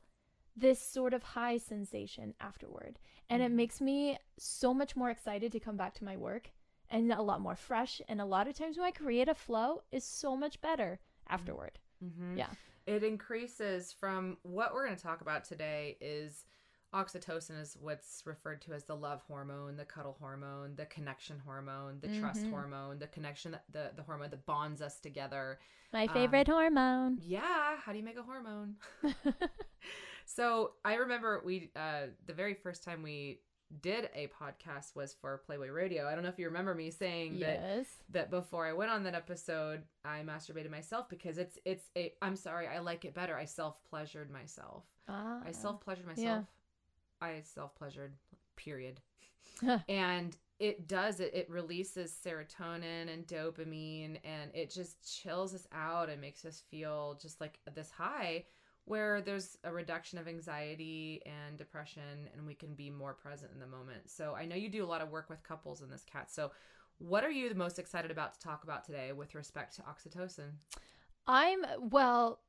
this 0.55 0.81
sort 0.81 1.13
of 1.13 1.21
high 1.21 1.57
sensation 1.57 2.33
afterward, 2.39 2.97
and 3.29 3.41
it 3.43 3.51
Mhm. 3.51 3.55
makes 3.55 3.81
me 3.81 4.17
so 4.39 4.73
much 4.73 4.95
more 4.95 5.09
excited 5.11 5.51
to 5.51 5.59
come 5.59 5.77
back 5.77 5.93
to 5.95 6.03
my 6.03 6.17
work 6.17 6.49
and 6.89 7.11
a 7.11 7.21
lot 7.21 7.41
more 7.41 7.55
fresh. 7.55 8.01
And 8.07 8.21
a 8.21 8.25
lot 8.25 8.47
of 8.47 8.55
times, 8.55 8.77
my 8.77 8.91
creative 8.91 9.37
flow 9.37 9.83
is 9.91 10.03
so 10.03 10.35
much 10.37 10.59
better 10.61 10.99
afterward. 11.27 11.79
Mm-hmm. 12.03 12.37
Yeah. 12.37 12.49
It 12.85 13.03
increases 13.03 13.91
from 13.91 14.37
what 14.43 14.73
we're 14.73 14.85
going 14.85 14.95
to 14.97 15.03
talk 15.03 15.19
about 15.21 15.43
today 15.43 15.97
is 15.99 16.45
oxytocin 16.93 17.59
is 17.59 17.77
what's 17.79 18.23
referred 18.25 18.61
to 18.61 18.73
as 18.73 18.85
the 18.85 18.95
love 18.95 19.21
hormone, 19.27 19.75
the 19.75 19.85
cuddle 19.85 20.15
hormone, 20.19 20.75
the 20.75 20.85
connection 20.85 21.39
hormone, 21.45 21.99
the 22.01 22.07
trust 22.19 22.43
Mhm. 22.43 22.49
hormone, 22.51 22.99
the 22.99 23.07
connection 23.07 23.57
the 23.71 23.91
the 23.95 24.03
hormone 24.03 24.29
that 24.29 24.45
bonds 24.45 24.81
us 24.81 24.99
together. 24.99 25.59
My 25.93 26.03
Um, 26.05 26.13
favorite 26.13 26.47
hormone. 26.47 27.17
Yeah, 27.21 27.77
how 27.77 27.91
do 27.91 27.97
you 27.97 28.03
make 28.03 28.17
a 28.17 28.23
hormone? 28.23 28.75
so, 30.25 30.73
I 30.83 30.95
remember 30.95 31.41
we 31.45 31.71
uh 31.75 32.07
the 32.25 32.33
very 32.33 32.53
first 32.53 32.83
time 32.83 33.01
we 33.03 33.41
did 33.81 34.09
a 34.15 34.27
podcast 34.27 34.95
was 34.95 35.13
for 35.13 35.39
Playboy 35.45 35.67
Radio. 35.69 36.07
I 36.07 36.13
don't 36.15 36.23
know 36.23 36.29
if 36.29 36.39
you 36.39 36.45
remember 36.47 36.73
me 36.73 36.89
saying 36.89 37.39
that 37.39 37.59
yes. 37.61 37.85
that 38.11 38.29
before 38.29 38.65
I 38.65 38.71
went 38.73 38.91
on 38.91 39.03
that 39.03 39.15
episode, 39.15 39.83
I 40.05 40.21
masturbated 40.21 40.71
myself 40.71 41.09
because 41.09 41.37
it's 41.37 41.57
it's 41.65 41.89
a 41.97 42.13
I'm 42.21 42.35
sorry, 42.37 42.67
I 42.67 42.79
like 42.79 43.03
it 43.05 43.13
better. 43.13 43.35
I 43.37 43.45
self 43.45 43.81
pleasured 43.89 44.31
myself. 44.31 44.85
Ah. 45.09 45.41
I 45.45 45.51
self 45.51 45.81
pleasured 45.81 46.05
myself. 46.05 46.25
yeah. 46.25 46.43
I 47.21 47.41
self 47.43 47.75
pleasured. 47.75 48.13
Period. 48.55 48.99
And 49.87 50.35
it 50.59 50.87
does 50.87 51.19
it. 51.19 51.31
It 51.33 51.49
releases 51.49 52.11
serotonin 52.11 53.13
and 53.13 53.27
dopamine, 53.27 54.17
and 54.23 54.51
it 54.53 54.71
just 54.71 55.21
chills 55.21 55.53
us 55.53 55.67
out 55.71 56.09
and 56.09 56.19
makes 56.19 56.45
us 56.45 56.63
feel 56.69 57.17
just 57.21 57.39
like 57.39 57.59
this 57.73 57.91
high. 57.91 58.45
Where 58.85 59.19
there's 59.21 59.57
a 59.65 59.71
reduction 59.71 60.17
of 60.17 60.29
anxiety 60.29 61.21
and 61.25 61.57
depression, 61.57 62.29
and 62.33 62.47
we 62.47 62.53
can 62.53 62.73
be 62.73 62.89
more 62.89 63.13
present 63.13 63.51
in 63.53 63.59
the 63.59 63.67
moment. 63.67 64.09
So, 64.09 64.33
I 64.33 64.45
know 64.45 64.55
you 64.55 64.69
do 64.69 64.85
a 64.85 64.87
lot 64.87 65.01
of 65.01 65.09
work 65.09 65.29
with 65.29 65.43
couples 65.43 65.81
in 65.81 65.89
this 65.89 66.05
cat. 66.05 66.31
So, 66.31 66.51
what 66.97 67.25
are 67.25 67.29
you 67.29 67.49
the 67.49 67.55
most 67.55 67.79
excited 67.79 68.11
about 68.11 68.33
to 68.33 68.39
talk 68.39 68.63
about 68.63 68.85
today 68.85 69.11
with 69.11 69.35
respect 69.35 69.75
to 69.75 69.81
oxytocin? 69.81 70.51
I'm 71.27 71.65
well. 71.79 72.39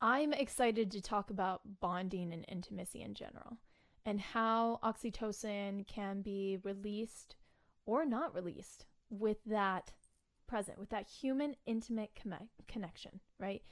I'm 0.00 0.32
excited 0.32 0.90
to 0.92 1.00
talk 1.00 1.30
about 1.30 1.60
bonding 1.80 2.32
and 2.32 2.44
intimacy 2.48 3.02
in 3.02 3.14
general. 3.14 3.58
And 4.06 4.20
how 4.20 4.78
oxytocin 4.82 5.86
can 5.86 6.22
be 6.22 6.58
released 6.62 7.36
or 7.86 8.04
not 8.04 8.34
released 8.34 8.86
with 9.10 9.38
that 9.46 9.92
present, 10.46 10.78
with 10.78 10.90
that 10.90 11.08
human 11.08 11.54
intimate 11.66 12.10
com- 12.22 12.48
connection, 12.68 13.20
right? 13.38 13.62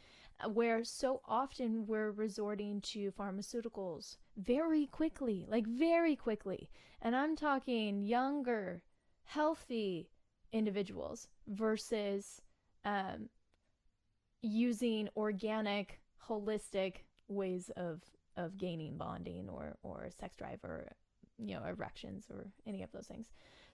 Uh, 0.42 0.48
Where 0.48 0.84
so 0.84 1.20
often 1.26 1.86
we're 1.86 2.10
resorting 2.10 2.80
to 2.82 3.12
pharmaceuticals 3.12 4.16
very 4.36 4.86
quickly, 4.86 5.46
like 5.48 5.66
very 5.66 6.16
quickly. 6.16 6.70
And 7.00 7.14
I'm 7.14 7.36
talking 7.36 8.02
younger, 8.02 8.82
healthy 9.24 10.10
individuals 10.52 11.28
versus 11.46 12.40
um, 12.84 13.28
using 14.42 15.08
organic, 15.16 16.00
holistic 16.28 17.04
ways 17.28 17.70
of 17.76 18.02
of 18.36 18.56
gaining 18.56 18.96
bonding 18.96 19.48
or 19.48 19.76
or 19.82 20.08
sex 20.18 20.36
drive 20.36 20.60
or 20.64 20.92
you 21.38 21.54
know 21.54 21.64
erections 21.64 22.26
or 22.30 22.46
any 22.66 22.82
of 22.82 22.90
those 22.92 23.06
things. 23.06 23.28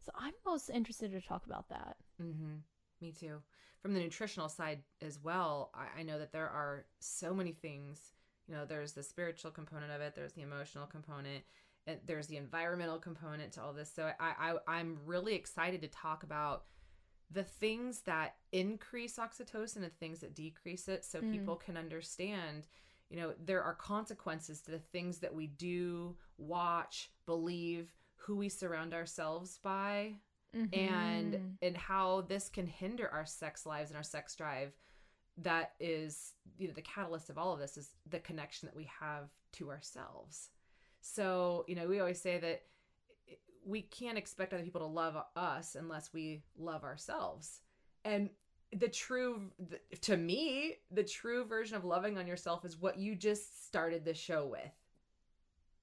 So 0.04 0.12
I'm 0.14 0.32
most 0.46 0.70
interested 0.70 1.12
to 1.12 1.20
talk 1.20 1.46
about 1.46 1.68
that. 1.68 1.96
Mm-hmm. 2.22 2.56
Me 3.00 3.12
too. 3.12 3.38
From 3.80 3.94
the 3.94 4.00
nutritional 4.00 4.48
side 4.48 4.80
as 5.02 5.18
well, 5.22 5.70
I, 5.74 6.00
I 6.00 6.02
know 6.02 6.18
that 6.18 6.32
there 6.32 6.48
are 6.48 6.86
so 7.00 7.32
many 7.32 7.52
things. 7.52 8.12
You 8.48 8.54
know, 8.54 8.64
there's 8.64 8.92
the 8.92 9.02
spiritual 9.02 9.50
component 9.50 9.92
of 9.92 10.00
it, 10.00 10.14
there's 10.14 10.32
the 10.32 10.42
emotional 10.42 10.86
component, 10.86 11.44
and 11.86 11.98
there's 12.06 12.26
the 12.26 12.38
environmental 12.38 12.98
component 12.98 13.52
to 13.52 13.62
all 13.62 13.72
this. 13.72 13.92
So 13.94 14.10
I, 14.18 14.32
I 14.52 14.54
I'm 14.66 14.98
really 15.04 15.34
excited 15.34 15.82
to 15.82 15.88
talk 15.88 16.22
about 16.22 16.64
the 17.30 17.44
things 17.44 18.00
that 18.00 18.36
increase 18.52 19.16
oxytocin 19.16 19.82
and 19.82 19.92
things 19.98 20.20
that 20.20 20.34
decrease 20.34 20.88
it 20.88 21.04
so 21.04 21.20
Mm. 21.20 21.30
people 21.30 21.56
can 21.56 21.76
understand 21.76 22.66
you 23.10 23.16
know 23.16 23.34
there 23.44 23.62
are 23.62 23.74
consequences 23.74 24.60
to 24.62 24.70
the 24.70 24.78
things 24.78 25.18
that 25.18 25.34
we 25.34 25.46
do 25.46 26.16
watch 26.36 27.10
believe 27.26 27.94
who 28.16 28.36
we 28.36 28.48
surround 28.48 28.92
ourselves 28.94 29.58
by 29.62 30.14
and 30.72 31.34
Mhm. 31.34 31.56
and 31.62 31.76
how 31.76 32.22
this 32.22 32.48
can 32.48 32.66
hinder 32.66 33.08
our 33.10 33.24
sex 33.26 33.64
lives 33.66 33.90
and 33.90 33.96
our 33.96 34.02
sex 34.02 34.34
drive. 34.34 34.72
That 35.36 35.74
is 35.78 36.34
you 36.58 36.68
know 36.68 36.74
the 36.74 36.82
catalyst 36.82 37.30
of 37.30 37.38
all 37.38 37.52
of 37.52 37.60
this 37.60 37.76
is 37.76 37.94
the 38.06 38.20
connection 38.20 38.66
that 38.66 38.76
we 38.76 38.84
have 38.84 39.30
to 39.52 39.70
ourselves. 39.70 40.50
So 41.00 41.64
you 41.68 41.74
know 41.76 41.86
we 41.88 42.00
always 42.00 42.20
say 42.20 42.38
that 42.38 42.66
we 43.64 43.82
can't 43.82 44.16
expect 44.18 44.52
other 44.54 44.62
people 44.64 44.80
to 44.80 44.86
love 44.86 45.16
us 45.36 45.74
unless 45.74 46.12
we 46.12 46.42
love 46.56 46.84
ourselves. 46.84 47.60
And 48.04 48.30
the 48.76 48.88
true 48.88 49.50
to 50.02 50.16
me 50.16 50.76
the 50.90 51.02
true 51.02 51.44
version 51.44 51.76
of 51.76 51.84
loving 51.84 52.18
on 52.18 52.26
yourself 52.26 52.64
is 52.64 52.76
what 52.76 52.98
you 52.98 53.14
just 53.14 53.66
started 53.66 54.04
the 54.04 54.12
show 54.14 54.46
with 54.46 54.72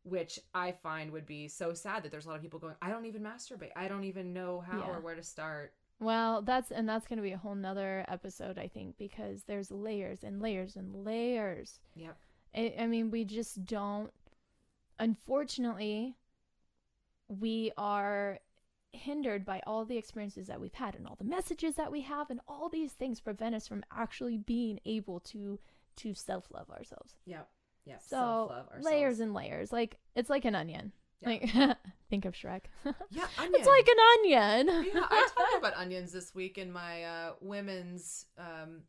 which 0.03 0.39
i 0.53 0.71
find 0.71 1.11
would 1.11 1.25
be 1.25 1.47
so 1.47 1.73
sad 1.73 2.03
that 2.03 2.11
there's 2.11 2.25
a 2.25 2.29
lot 2.29 2.35
of 2.35 2.41
people 2.43 2.59
going 2.59 2.75
i 2.83 2.89
don't 2.89 3.05
even 3.07 3.23
masturbate 3.23 3.71
i 3.75 3.87
don't 3.87 4.03
even 4.03 4.33
know 4.33 4.59
how 4.59 4.77
Yeah. 4.79 4.97
or 4.97 4.99
where 5.01 5.15
to 5.15 5.23
start 5.23 5.73
Well, 5.99 6.41
that's 6.43 6.69
and 6.71 6.87
that's 6.87 7.07
going 7.07 7.17
to 7.17 7.23
be 7.23 7.31
a 7.31 7.37
whole 7.37 7.55
nother 7.55 8.05
episode, 8.09 8.57
I 8.59 8.67
think, 8.67 8.97
because 8.97 9.43
there's 9.45 9.71
layers 9.71 10.23
and 10.23 10.41
layers 10.41 10.75
and 10.75 10.93
layers. 11.05 11.79
yep 11.95 12.17
I, 12.53 12.73
I 12.81 12.87
mean, 12.87 13.09
we 13.11 13.25
just 13.25 13.65
don't. 13.65 14.11
Unfortunately, 14.99 16.15
we 17.27 17.71
are 17.77 18.39
hindered 18.95 19.45
by 19.45 19.61
all 19.67 19.85
the 19.85 19.97
experiences 19.97 20.47
that 20.47 20.59
we've 20.59 20.73
had 20.73 20.95
and 20.95 21.05
all 21.07 21.15
the 21.15 21.23
messages 21.25 21.75
that 21.75 21.91
we 21.91 22.01
have, 22.01 22.29
and 22.29 22.39
all 22.47 22.69
these 22.69 22.93
things 22.93 23.19
prevent 23.19 23.55
us 23.55 23.67
from 23.67 23.83
actually 23.95 24.37
being 24.37 24.79
able 24.85 25.19
to 25.21 25.59
to 25.97 26.13
self 26.13 26.45
love 26.51 26.69
ourselves. 26.69 27.15
yep 27.25 27.47
yep 27.85 28.01
So 28.01 28.15
Self-love 28.15 28.83
layers 28.83 29.19
and 29.19 29.33
layers, 29.33 29.71
like 29.71 29.97
it's 30.15 30.29
like 30.29 30.45
an 30.45 30.55
onion. 30.55 30.91
Yeah. 31.21 31.29
Like 31.29 31.77
think 32.09 32.25
of 32.25 32.33
Shrek. 32.33 32.63
yeah 33.11 33.25
onion. 33.37 33.53
it's 33.55 33.67
like 33.67 33.87
an 33.87 33.97
onion. 34.19 34.85
yeah, 34.93 35.05
I 35.09 35.27
talked 35.37 35.57
about 35.59 35.75
onions 35.77 36.11
this 36.11 36.35
week 36.35 36.57
in 36.57 36.71
my 36.71 37.03
uh, 37.03 37.31
women's 37.41 38.25
um, 38.37 38.81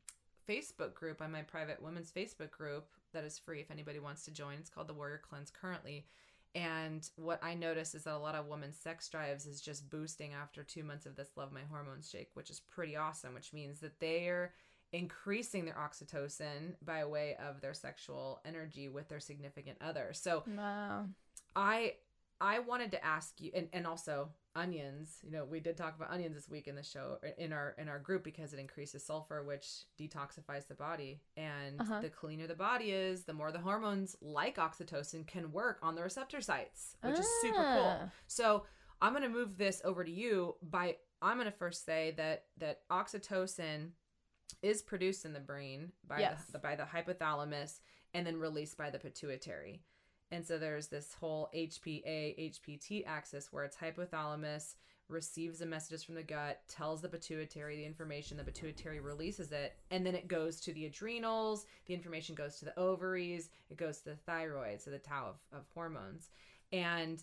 Facebook 0.48 0.94
group, 0.94 1.20
on 1.22 1.30
my 1.32 1.42
private 1.42 1.80
women's 1.82 2.10
Facebook 2.10 2.50
group 2.50 2.86
that 3.12 3.24
is 3.24 3.38
free 3.38 3.60
if 3.60 3.70
anybody 3.70 3.98
wants 4.00 4.24
to 4.24 4.30
join. 4.32 4.54
It's 4.58 4.68
called 4.70 4.88
the 4.88 4.94
Warrior 4.94 5.20
Cleanse 5.28 5.50
currently. 5.50 6.06
And 6.54 7.08
what 7.16 7.42
I 7.42 7.54
notice 7.54 7.94
is 7.94 8.04
that 8.04 8.14
a 8.14 8.18
lot 8.18 8.34
of 8.34 8.46
women's 8.46 8.78
sex 8.78 9.08
drives 9.08 9.46
is 9.46 9.60
just 9.60 9.90
boosting 9.90 10.32
after 10.32 10.62
two 10.62 10.84
months 10.84 11.04
of 11.04 11.16
this 11.16 11.36
Love 11.36 11.52
My 11.52 11.60
Hormones 11.70 12.08
shake, 12.08 12.30
which 12.34 12.50
is 12.50 12.60
pretty 12.60 12.96
awesome, 12.96 13.34
which 13.34 13.52
means 13.52 13.80
that 13.80 14.00
they're 14.00 14.52
increasing 14.92 15.64
their 15.64 15.74
oxytocin 15.74 16.74
by 16.84 17.04
way 17.04 17.36
of 17.46 17.60
their 17.60 17.74
sexual 17.74 18.40
energy 18.44 18.88
with 18.88 19.08
their 19.08 19.20
significant 19.20 19.76
other. 19.80 20.10
So 20.12 20.44
wow. 20.46 21.06
I 21.54 21.94
I 22.40 22.58
wanted 22.58 22.90
to 22.92 23.04
ask 23.04 23.40
you 23.40 23.50
and, 23.54 23.68
and 23.72 23.86
also 23.86 24.28
onions. 24.54 25.18
You 25.22 25.30
know, 25.30 25.44
we 25.44 25.60
did 25.60 25.76
talk 25.76 25.96
about 25.96 26.10
onions 26.10 26.34
this 26.34 26.48
week 26.48 26.66
in 26.68 26.74
the 26.76 26.82
show 26.82 27.18
in 27.38 27.52
our 27.52 27.74
in 27.78 27.88
our 27.88 27.98
group 27.98 28.24
because 28.24 28.52
it 28.52 28.58
increases 28.58 29.04
sulfur 29.04 29.42
which 29.42 29.66
detoxifies 29.98 30.66
the 30.66 30.74
body. 30.74 31.20
And 31.36 31.80
Uh-huh. 31.80 32.00
the 32.00 32.08
cleaner 32.10 32.46
the 32.46 32.54
body 32.54 32.92
is, 32.92 33.24
the 33.24 33.32
more 33.32 33.52
the 33.52 33.58
hormones 33.58 34.16
like 34.20 34.56
oxytocin 34.56 35.26
can 35.26 35.52
work 35.52 35.78
on 35.82 35.94
the 35.94 36.02
receptor 36.02 36.40
sites, 36.40 36.96
which 37.02 37.18
is 37.18 37.26
super 37.40 37.62
cool. 37.62 37.96
Ah. 38.02 38.08
So, 38.26 38.64
I'm 39.02 39.12
going 39.12 39.22
to 39.24 39.28
move 39.28 39.58
this 39.58 39.82
over 39.84 40.04
to 40.04 40.10
you 40.10 40.56
by 40.62 40.96
I'm 41.22 41.36
going 41.38 41.46
to 41.50 41.56
first 41.56 41.84
say 41.84 42.12
that 42.16 42.44
that 42.58 42.80
oxytocin 42.90 43.90
is 44.62 44.80
produced 44.82 45.24
in 45.24 45.32
the 45.32 45.40
brain 45.40 45.92
by 46.06 46.20
Yes. 46.20 46.44
the, 46.52 46.58
by 46.58 46.76
the 46.76 46.84
hypothalamus 46.84 47.80
and 48.14 48.26
then 48.26 48.38
released 48.38 48.76
by 48.76 48.90
the 48.90 48.98
pituitary. 48.98 49.82
And 50.30 50.44
so 50.44 50.58
there's 50.58 50.88
this 50.88 51.14
whole 51.14 51.50
HPA 51.54 52.52
HPT 52.52 53.06
axis 53.06 53.52
where 53.52 53.64
it's 53.64 53.76
hypothalamus 53.76 54.74
receives 55.08 55.60
the 55.60 55.66
messages 55.66 56.02
from 56.02 56.16
the 56.16 56.22
gut, 56.22 56.60
tells 56.68 57.00
the 57.00 57.08
pituitary 57.08 57.76
the 57.76 57.84
information, 57.84 58.36
the 58.36 58.44
pituitary 58.44 58.98
releases 58.98 59.52
it, 59.52 59.76
and 59.90 60.04
then 60.04 60.16
it 60.16 60.26
goes 60.26 60.60
to 60.60 60.72
the 60.72 60.86
adrenals, 60.86 61.64
the 61.86 61.94
information 61.94 62.34
goes 62.34 62.58
to 62.58 62.64
the 62.64 62.76
ovaries, 62.78 63.50
it 63.70 63.76
goes 63.76 63.98
to 63.98 64.06
the 64.06 64.16
thyroid, 64.16 64.80
so 64.80 64.90
the 64.90 64.98
tau 64.98 65.28
of, 65.52 65.58
of 65.58 65.64
hormones. 65.74 66.30
And 66.72 67.22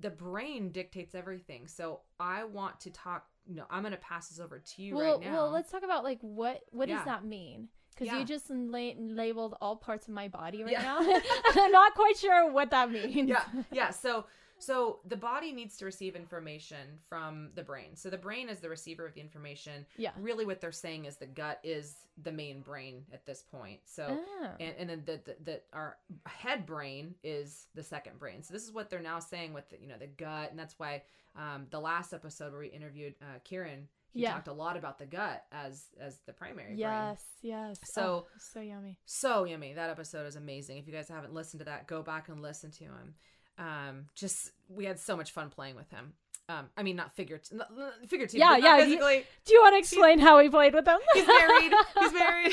the 0.00 0.10
brain 0.10 0.70
dictates 0.70 1.14
everything. 1.14 1.66
So 1.66 2.00
I 2.20 2.44
want 2.44 2.78
to 2.80 2.90
talk, 2.90 3.26
you 3.46 3.56
know, 3.56 3.64
I'm 3.70 3.82
going 3.82 3.92
to 3.92 3.98
pass 3.98 4.28
this 4.28 4.38
over 4.38 4.58
to 4.58 4.82
you 4.82 4.94
well, 4.94 5.18
right 5.18 5.26
now. 5.26 5.32
well, 5.32 5.50
let's 5.50 5.70
talk 5.72 5.82
about 5.82 6.04
like 6.04 6.18
what 6.20 6.60
what 6.70 6.88
Yeah. 6.88 6.96
does 6.96 7.06
that 7.06 7.24
mean? 7.24 7.68
Because 7.94 8.12
Yeah. 8.12 8.18
you 8.18 8.24
just 8.24 8.50
la- 8.50 8.92
labeled 8.98 9.56
all 9.60 9.76
parts 9.76 10.08
of 10.08 10.14
my 10.14 10.28
body 10.28 10.62
right 10.64 10.72
Yeah. 10.72 10.82
now. 10.82 11.20
I'm 11.62 11.70
not 11.72 11.94
quite 11.94 12.16
sure 12.16 12.50
what 12.50 12.70
that 12.70 12.90
means. 12.90 13.28
yeah 13.28 13.44
yeah 13.72 13.90
so 13.90 14.24
so 14.58 15.00
the 15.06 15.16
body 15.16 15.52
needs 15.52 15.76
to 15.78 15.84
receive 15.84 16.14
information 16.16 16.98
from 17.08 17.50
the 17.54 17.62
brain 17.62 17.94
so 17.96 18.08
the 18.08 18.16
brain 18.16 18.48
is 18.48 18.60
the 18.60 18.68
receiver 18.68 19.04
of 19.06 19.12
the 19.14 19.20
information 19.20 19.84
Yeah. 19.96 20.10
really 20.18 20.46
what 20.46 20.60
they're 20.60 20.72
saying 20.72 21.04
is 21.06 21.16
the 21.16 21.26
gut 21.26 21.58
is 21.64 21.96
the 22.22 22.30
main 22.32 22.60
brain 22.62 23.04
at 23.12 23.26
this 23.26 23.42
point 23.42 23.80
so 23.84 24.18
Ah. 24.42 24.50
and, 24.60 24.74
and 24.78 24.88
then 24.90 25.02
the, 25.04 25.20
the, 25.24 25.36
the 25.44 25.60
our 25.72 25.96
head 26.26 26.66
brain 26.66 27.14
is 27.24 27.66
the 27.74 27.82
second 27.82 28.18
brain 28.18 28.42
so 28.42 28.52
this 28.54 28.62
is 28.64 28.72
what 28.72 28.90
they're 28.90 29.00
now 29.00 29.18
saying 29.18 29.52
with 29.52 29.68
the, 29.70 29.76
you 29.80 29.88
know 29.88 29.98
the 29.98 30.06
gut 30.06 30.50
and 30.50 30.58
that's 30.58 30.78
why 30.78 31.02
um, 31.36 31.66
the 31.70 31.80
last 31.80 32.12
episode 32.12 32.52
where 32.52 32.60
we 32.60 32.68
interviewed 32.68 33.14
uh, 33.22 33.38
kieran 33.42 33.88
he 34.14 34.22
Yeah. 34.22 34.32
talked 34.32 34.48
a 34.48 34.52
lot 34.52 34.76
about 34.78 34.98
the 34.98 35.06
gut 35.06 35.44
as 35.52 35.86
as 36.00 36.18
the 36.26 36.32
primary 36.32 36.68
brain 36.68 36.78
Yes, 36.78 37.22
yes. 37.42 37.78
So- 37.84 38.26
Oh, 38.26 38.26
so 38.38 38.60
yummy. 38.60 38.98
so 39.04 39.44
yummy. 39.44 39.74
That 39.74 39.90
episode 39.90 40.26
is 40.26 40.36
amazing. 40.36 40.78
If 40.78 40.86
you 40.86 40.92
guys 40.94 41.08
haven't 41.08 41.34
listened 41.34 41.58
to 41.60 41.64
that, 41.66 41.86
go 41.86 42.02
back 42.02 42.28
and 42.28 42.40
listen 42.40 42.70
to 42.72 42.84
him. 42.84 43.14
Um, 43.58 44.06
just 44.14 44.52
we 44.68 44.84
had 44.86 44.98
so 44.98 45.16
much 45.16 45.30
fun 45.32 45.50
playing 45.50 45.76
with 45.76 45.90
him. 45.90 46.14
Um, 46.48 46.68
I 46.76 46.82
mean, 46.82 46.96
not 46.96 47.10
figurative, 47.16 47.58
figurative. 48.06 48.38
Yeah, 48.38 48.56
yeah, 48.58 48.76
you- 48.78 48.84
Physically, 48.84 49.26
Do 49.46 49.54
you 49.54 49.62
want 49.62 49.74
to 49.74 49.78
explain 49.78 50.18
how 50.18 50.36
we 50.38 50.50
played 50.50 50.74
with 50.74 50.84
them? 50.84 50.98
he's 51.14 51.26
married. 51.26 51.72
he's 52.00 52.12
married. 52.22 52.52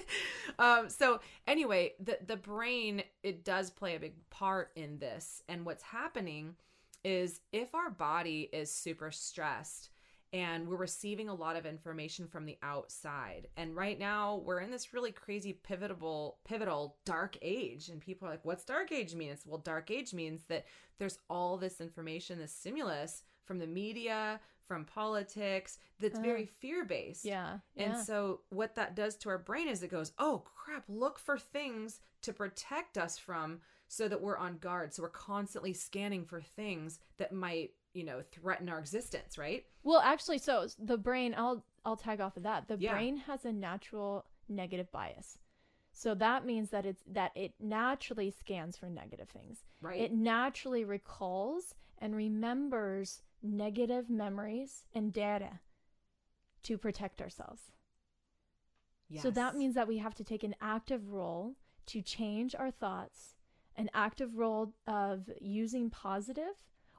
um, 0.58 0.88
so 0.90 1.20
anyway, 1.46 1.94
the 1.98 2.18
the 2.26 2.36
brain 2.36 3.02
it 3.22 3.44
does 3.44 3.70
play 3.70 3.94
a 3.96 4.00
big 4.00 4.14
part 4.30 4.70
in 4.76 4.98
this, 4.98 5.42
and 5.48 5.64
what's 5.64 5.82
happening 5.82 6.56
is 7.04 7.40
if 7.52 7.74
our 7.74 7.90
body 7.90 8.48
is 8.52 8.70
super 8.72 9.10
stressed 9.10 9.88
and 10.32 10.66
we're 10.66 10.76
receiving 10.76 11.28
a 11.28 11.34
lot 11.34 11.56
of 11.56 11.66
information 11.66 12.26
from 12.26 12.44
the 12.46 12.56
outside 12.62 13.48
and 13.56 13.76
right 13.76 13.98
now 13.98 14.36
we're 14.44 14.60
in 14.60 14.70
this 14.70 14.92
really 14.94 15.12
crazy 15.12 15.52
pivotal 15.52 16.38
pivotal 16.44 16.96
dark 17.04 17.36
age 17.42 17.88
and 17.88 18.00
people 18.00 18.26
are 18.26 18.30
like 18.30 18.44
what's 18.44 18.64
dark 18.64 18.92
age 18.92 19.14
mean 19.14 19.30
it's 19.30 19.44
well 19.46 19.58
dark 19.58 19.90
age 19.90 20.14
means 20.14 20.42
that 20.48 20.64
there's 20.98 21.18
all 21.28 21.56
this 21.56 21.80
information 21.80 22.38
this 22.38 22.54
stimulus 22.54 23.22
from 23.44 23.58
the 23.58 23.66
media 23.66 24.40
from 24.66 24.84
politics 24.84 25.78
that's 25.98 26.18
Uh, 26.18 26.22
very 26.22 26.46
fear 26.46 26.84
based 26.84 27.24
yeah. 27.24 27.58
and 27.76 27.92
yeah. 27.94 28.02
so 28.02 28.40
what 28.50 28.74
that 28.76 28.94
does 28.94 29.16
to 29.16 29.28
our 29.28 29.38
brain 29.38 29.68
is 29.68 29.82
it 29.82 29.88
goes, 29.90 30.12
"Oh 30.18 30.44
crap, 30.54 30.84
look 30.88 31.18
for 31.18 31.36
things 31.36 32.00
to 32.22 32.32
protect 32.32 32.96
us 32.96 33.18
from 33.18 33.60
so 33.88 34.08
that 34.08 34.22
we're 34.22 34.38
on 34.38 34.56
guard. 34.58 34.94
So 34.94 35.02
we're 35.02 35.10
constantly 35.10 35.74
scanning 35.74 36.24
for 36.24 36.40
things 36.40 37.00
that 37.18 37.32
might, 37.32 37.72
you 37.94 38.04
know, 38.04 38.22
threaten 38.32 38.68
our 38.68 38.78
existence, 38.78 39.36
right? 39.38 39.64
Well, 39.82 40.00
actually, 40.00 40.38
so 40.38 40.66
the 40.78 40.96
brain. 40.98 41.34
I'll 41.36 41.64
I'll 41.84 41.96
tag 41.96 42.20
off 42.20 42.36
of 42.36 42.44
that. 42.44 42.68
The 42.68 42.76
Yeah. 42.78 42.92
brain 42.92 43.16
has 43.18 43.44
a 43.44 43.52
natural 43.52 44.24
negative 44.48 44.90
bias. 44.92 45.38
So 45.92 46.14
that 46.14 46.46
means 46.46 46.70
that 46.70 46.86
it's 46.86 47.02
that 47.08 47.32
it 47.36 47.54
naturally 47.60 48.30
scans 48.30 48.76
for 48.76 48.88
negative 48.88 49.28
things. 49.28 49.64
Right. 49.80 50.00
It 50.00 50.12
naturally 50.12 50.84
recalls 50.84 51.74
and 51.98 52.14
remembers 52.16 53.22
negative 53.42 54.08
memories 54.08 54.86
and 54.94 55.12
data 55.12 55.60
to 56.62 56.78
protect 56.78 57.20
ourselves. 57.20 57.72
yes. 59.08 59.22
So 59.22 59.30
that 59.32 59.56
means 59.56 59.74
that 59.74 59.88
we 59.88 59.98
have 59.98 60.14
to 60.14 60.24
take 60.24 60.44
an 60.44 60.54
active 60.60 61.10
role 61.10 61.56
to 61.86 62.00
change 62.00 62.54
our 62.54 62.70
thoughts, 62.70 63.34
an 63.76 63.90
active 63.92 64.36
role 64.36 64.72
of 64.86 65.28
using 65.40 65.90
positive 65.90 66.54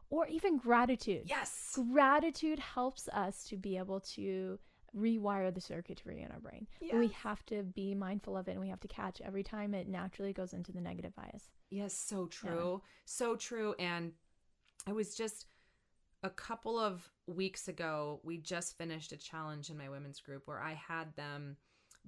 or 0.10 0.28
even 0.28 0.58
gratitude. 0.58 1.24
Yes. 1.26 1.78
Gratitude 1.92 2.60
helps 2.60 3.08
us 3.10 3.44
to 3.46 3.58
be 3.58 3.78
able 3.78 4.00
to 4.00 4.60
rewire 4.96 5.54
the 5.54 5.62
circuitry 5.62 6.22
in 6.22 6.32
our 6.32 6.40
brain. 6.40 6.68
But 6.80 7.00
we 7.00 7.08
have 7.10 7.44
to 7.48 7.64
be 7.64 7.96
mindful 7.96 8.38
of 8.38 8.48
it 8.48 8.52
and 8.52 8.60
we 8.62 8.70
have 8.70 8.80
to 8.82 8.88
catch 8.88 9.22
every 9.22 9.44
time 9.44 9.74
it 9.74 9.88
naturally 9.88 10.34
goes 10.34 10.54
into 10.54 10.72
the 10.72 10.82
negative 10.82 11.16
bias. 11.16 11.50
Yes, 11.70 11.94
so 11.94 12.28
true. 12.28 12.82
So 13.06 13.36
true. 13.36 13.74
And 13.80 14.12
I 14.86 14.92
was 14.92 15.16
just 15.16 15.48
a 16.22 16.30
couple 16.30 16.80
of 16.80 17.10
weeks 17.28 17.68
ago, 17.68 18.22
we 18.24 18.38
just 18.38 18.78
finished 18.78 19.12
a 19.12 19.18
challenge 19.18 19.70
in 19.70 19.78
my 19.78 19.90
women's 19.90 20.22
group 20.22 20.44
where 20.46 20.62
I 20.62 20.74
had 20.74 21.16
them 21.16 21.58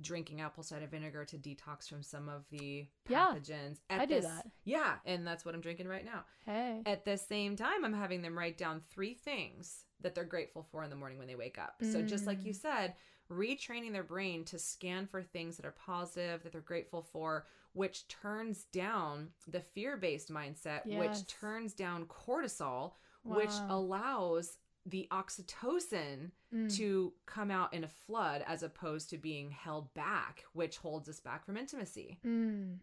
drinking 0.02 0.42
apple 0.42 0.64
cider 0.64 0.88
vinegar 0.88 1.24
to 1.25 1.38
detox 1.38 1.88
from 1.88 2.04
some 2.04 2.28
of 2.28 2.44
the 2.50 2.86
Yeah, 3.08 3.34
pathogens. 3.34 3.80
I 3.90 4.06
do 4.06 4.16
this- 4.16 4.25
that. 4.25 4.48
Yeah, 4.64 4.98
and 5.06 5.25
that's 5.25 5.46
what 5.46 5.56
I'm 5.56 5.62
drinking 5.62 5.88
right 5.88 6.04
now. 6.06 6.25
Hey. 6.46 6.82
At 6.86 7.06
the 7.06 7.18
same 7.18 7.56
time, 7.56 7.86
I'm 7.86 7.94
having 7.94 8.22
them 8.22 8.38
write 8.38 8.58
down 8.58 8.82
three 8.82 9.14
things 9.14 9.86
that 10.02 10.14
they're 10.14 10.25
grateful 10.25 10.64
for 10.64 10.84
in 10.84 10.90
the 10.90 10.96
morning 10.96 11.18
when 11.18 11.28
they 11.28 11.36
wake 11.36 11.58
up. 11.58 11.82
So, 11.82 12.02
just 12.02 12.25
like 12.28 12.44
you 12.44 12.52
Mm. 12.54 12.58
said, 12.62 12.96
retraining 13.30 13.92
their 13.94 14.04
brain 14.04 14.44
to 14.46 14.60
scan 14.60 15.08
for 15.08 15.24
things 15.24 15.58
that 15.58 15.66
are 15.66 15.72
positive, 15.72 16.44
that 16.44 16.52
they're 16.52 16.62
grateful 16.62 17.02
for, 17.02 17.48
which 17.74 18.08
turns 18.08 18.66
down 18.66 19.34
the 19.48 19.62
fear 19.62 19.98
based 19.98 20.30
mindset, 20.30 20.82
Yes. 20.86 21.00
which 21.20 21.28
turns 21.28 21.74
down 21.74 22.06
cortisol, 22.06 22.94
which 23.24 23.50
allows 23.70 24.58
the 24.86 25.08
oxytocin 25.12 26.32
Mm. 26.54 26.74
to 26.77 27.12
come 27.25 27.51
out 27.51 27.74
in 27.74 27.84
a 27.84 27.88
flood 27.89 28.42
as 28.48 28.63
opposed 28.63 29.10
to 29.10 29.18
being 29.18 29.51
held 29.51 29.94
back, 29.94 30.46
which 30.54 30.77
holds 30.77 31.10
us 31.10 31.20
back 31.20 31.44
from 31.46 31.58
intimacy. 31.58 32.18
Mm. 32.25 32.77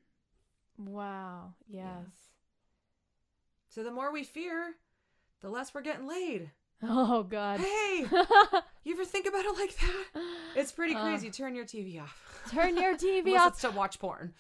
Wow. 0.79 1.55
Yes. 1.69 2.07
So, 3.69 3.83
the 3.83 3.91
more 3.93 4.13
we 4.13 4.25
fear, 4.25 4.75
the 5.41 5.49
less 5.49 5.73
we're 5.73 5.81
getting 5.83 6.07
laid. 6.07 6.51
Oh 6.83 7.23
God. 7.23 7.61
Hey, 7.61 8.05
you 8.85 8.93
ever 8.95 9.05
think 9.05 9.27
about 9.27 9.45
it 9.45 9.57
like 9.57 9.75
that? 9.79 10.23
It's 10.57 10.73
pretty 10.73 10.95
Uh, 10.97 11.03
crazy. 11.05 11.31
Turn 11.31 11.55
your 11.55 11.65
TV 11.65 12.03
off. 12.03 12.43
Turn 12.51 12.77
your 12.77 12.95
TV 12.99 13.27
Unless 13.29 13.41
off. 13.41 13.53
it's 13.53 13.61
to 13.63 13.71
watch 13.71 13.99
porn. 14.01 14.35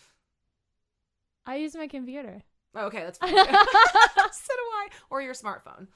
I 1.46 1.56
use 1.56 1.74
my 1.76 1.86
computer. 1.86 2.42
Oh, 2.74 2.86
okay, 2.86 3.04
that's 3.04 3.18
fine. 3.18 3.30
so 3.30 3.36
do 3.36 3.46
I. 3.54 4.88
Or 5.10 5.22
your 5.22 5.34
smartphone. 5.34 5.86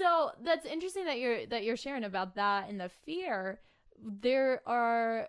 So 0.00 0.30
that's 0.42 0.64
interesting 0.64 1.04
that 1.04 1.18
you're 1.18 1.44
that 1.46 1.62
you're 1.62 1.76
sharing 1.76 2.04
about 2.04 2.34
that 2.36 2.70
and 2.70 2.80
the 2.80 2.88
fear. 2.88 3.60
There 4.02 4.62
are 4.66 5.28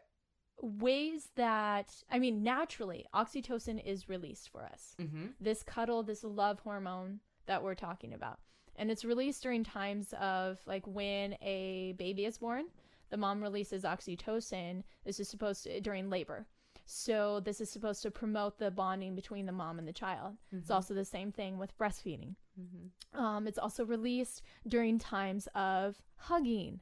ways 0.61 1.27
that 1.35 1.91
I 2.09 2.19
mean 2.19 2.41
naturally 2.41 3.05
oxytocin 3.13 3.83
is 3.85 4.07
released 4.07 4.49
for 4.49 4.63
us. 4.63 4.95
Mm-hmm. 5.01 5.25
This 5.41 5.61
cuddle, 5.61 6.03
this 6.03 6.23
love 6.23 6.59
hormone 6.61 7.19
that 7.47 7.61
we're 7.61 7.75
talking 7.75 8.13
about. 8.13 8.39
And 8.77 8.89
it's 8.89 9.03
released 9.03 9.43
during 9.43 9.65
times 9.65 10.13
of 10.21 10.59
like 10.65 10.87
when 10.87 11.35
a 11.41 11.93
baby 11.97 12.23
is 12.23 12.37
born, 12.37 12.67
the 13.09 13.17
mom 13.17 13.41
releases 13.41 13.83
oxytocin. 13.83 14.83
This 15.03 15.19
is 15.19 15.27
supposed 15.27 15.63
to 15.63 15.81
during 15.81 16.09
labor. 16.09 16.47
So 16.93 17.39
this 17.39 17.61
is 17.61 17.69
supposed 17.69 18.01
to 18.03 18.11
promote 18.11 18.59
the 18.59 18.69
bonding 18.69 19.15
between 19.15 19.45
the 19.45 19.51
mom 19.53 19.79
and 19.79 19.87
the 19.87 19.93
child. 19.93 20.35
It's 20.51 20.69
Mhm. 20.69 20.73
also 20.75 20.93
the 20.93 21.05
same 21.05 21.31
thing 21.31 21.57
with 21.57 21.77
breastfeeding. 21.77 22.35
Mm-hmm. 22.59 23.17
Um, 23.19 23.47
it's 23.47 23.57
also 23.57 23.85
released 23.85 24.41
during 24.67 24.99
times 24.99 25.47
of 25.55 26.01
hugging 26.17 26.81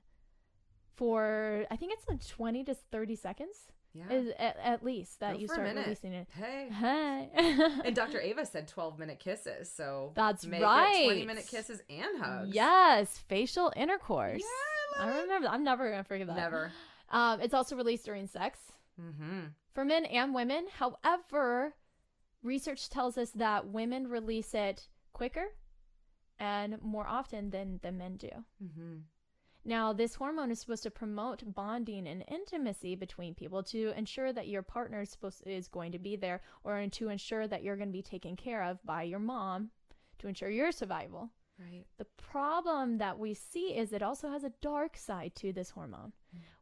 for 0.96 1.66
I 1.72 1.76
think 1.76 1.94
it's 1.94 2.08
like 2.10 2.26
20 2.26 2.64
to 2.66 2.74
30 2.74 3.16
seconds 3.16 3.72
Yeah. 3.94 4.10
is 4.12 4.34
at, 4.38 4.58
at 4.58 4.84
least 4.84 5.20
that 5.20 5.34
Go 5.34 5.40
you 5.40 5.48
start 5.48 5.76
releasing 5.76 6.14
it. 6.14 6.28
hey. 6.36 6.70
Hey. 6.72 7.30
And 7.86 7.96
Dr. 7.96 8.20
Ava 8.30 8.46
said 8.46 8.68
12 8.68 8.98
minute 9.00 9.20
kisses. 9.20 9.72
So 9.72 10.12
That's 10.16 10.46
right. 10.48 11.02
It 11.02 11.06
20 11.06 11.26
minute 11.26 11.48
kisses 11.48 11.82
and 11.90 12.20
hugs. 12.22 12.54
Yes, 12.54 13.18
facial 13.28 13.72
intercourse. 13.76 14.42
Yeah, 14.42 15.04
I 15.06 15.12
I 15.12 15.22
remember. 15.22 15.48
I'm 15.50 15.64
never 15.64 15.90
gonna 15.90 16.04
forget 16.04 16.28
that. 16.28 16.36
Never. 16.36 16.72
Um, 17.10 17.42
it's 17.42 17.54
also 17.54 17.76
released 17.76 18.06
during 18.06 18.28
sex 18.28 18.60
Mm-hmm. 19.00 19.40
for 19.74 19.86
men 19.86 20.06
and 20.06 20.36
women. 20.36 20.68
However, 20.78 21.76
research 22.44 22.90
tells 22.90 23.18
us 23.18 23.32
that 23.32 23.68
women 23.68 24.08
release 24.08 24.54
it 24.54 24.88
quicker 25.14 25.54
and 26.38 26.82
more 26.82 27.08
often 27.08 27.50
than 27.50 27.80
than 27.82 27.98
men 27.98 28.18
do. 28.18 28.30
Mm-hmm. 28.64 28.96
Now, 29.66 29.92
this 29.94 30.16
hormone 30.16 30.52
is 30.52 30.62
supposed 30.62 30.84
to 30.84 30.92
promote 30.92 31.54
bonding 31.54 32.08
and 32.08 32.24
intimacy 32.28 32.96
between 32.96 33.36
people 33.36 33.62
to 33.64 33.92
ensure 33.98 34.32
that 34.32 34.48
your 34.48 34.62
partner 34.62 35.02
is 35.02 35.10
supposed 35.10 35.46
is 35.46 35.68
going 35.68 35.92
to 35.92 36.00
be 36.00 36.16
there, 36.16 36.42
or 36.64 36.86
to 36.88 37.10
ensure 37.10 37.46
that 37.48 37.62
you're 37.62 37.76
going 37.76 37.90
to 37.90 37.94
be 37.94 38.02
taken 38.02 38.36
care 38.36 38.64
of 38.64 38.84
by 38.86 39.04
your 39.04 39.20
mom, 39.20 39.70
to 40.20 40.28
ensure 40.28 40.50
your 40.50 40.72
survival. 40.72 41.30
Right. 41.60 41.86
The 41.98 42.06
problem 42.06 43.00
that 43.00 43.20
we 43.20 43.34
see 43.34 43.76
is 43.76 43.92
it 43.92 44.02
also 44.02 44.30
has 44.30 44.46
a 44.46 44.54
dark 44.62 44.96
side 44.96 45.36
to 45.36 45.52
this 45.52 45.72
hormone, 45.72 46.14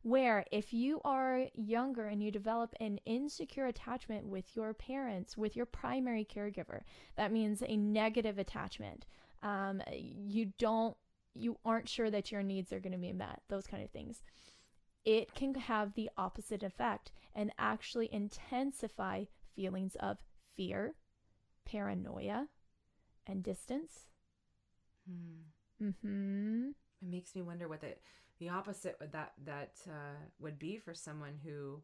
where 0.01 0.43
if 0.51 0.73
you 0.73 1.01
are 1.05 1.45
younger 1.53 2.07
and 2.07 2.23
you 2.23 2.31
develop 2.31 2.73
an 2.79 2.99
insecure 3.05 3.67
attachment 3.67 4.25
with 4.25 4.55
your 4.55 4.73
parents, 4.73 5.37
with 5.37 5.55
your 5.55 5.67
primary 5.67 6.25
caregiver, 6.25 6.81
that 7.15 7.31
means 7.31 7.61
a 7.61 7.77
negative 7.77 8.39
attachment. 8.39 9.05
Um, 9.43 9.83
you 9.91 10.53
don't, 10.57 10.97
you 11.35 11.59
aren't 11.63 11.87
sure 11.87 12.09
that 12.09 12.31
your 12.31 12.41
needs 12.41 12.73
are 12.73 12.79
going 12.79 12.93
to 12.93 12.97
be 12.97 13.13
met, 13.13 13.41
those 13.49 13.67
kind 13.67 13.83
of 13.83 13.91
things. 13.91 14.23
It 15.05 15.35
can 15.35 15.53
have 15.53 15.93
the 15.93 16.09
opposite 16.17 16.63
effect 16.63 17.11
and 17.35 17.51
actually 17.59 18.09
intensify 18.11 19.25
feelings 19.55 19.95
of 19.99 20.17
fear, 20.55 20.95
paranoia, 21.65 22.47
and 23.27 23.43
distance. 23.43 24.07
Hmm. 25.07 25.85
Mm-hmm. 25.87 26.69
It 27.01 27.07
makes 27.07 27.35
me 27.35 27.41
wonder 27.41 27.67
what 27.67 27.81
the 27.81 27.95
the 28.39 28.49
opposite 28.49 28.95
would 28.99 29.11
that 29.13 29.33
that 29.45 29.73
uh, 29.87 30.17
would 30.39 30.59
be 30.59 30.77
for 30.77 30.93
someone 30.93 31.37
who 31.43 31.81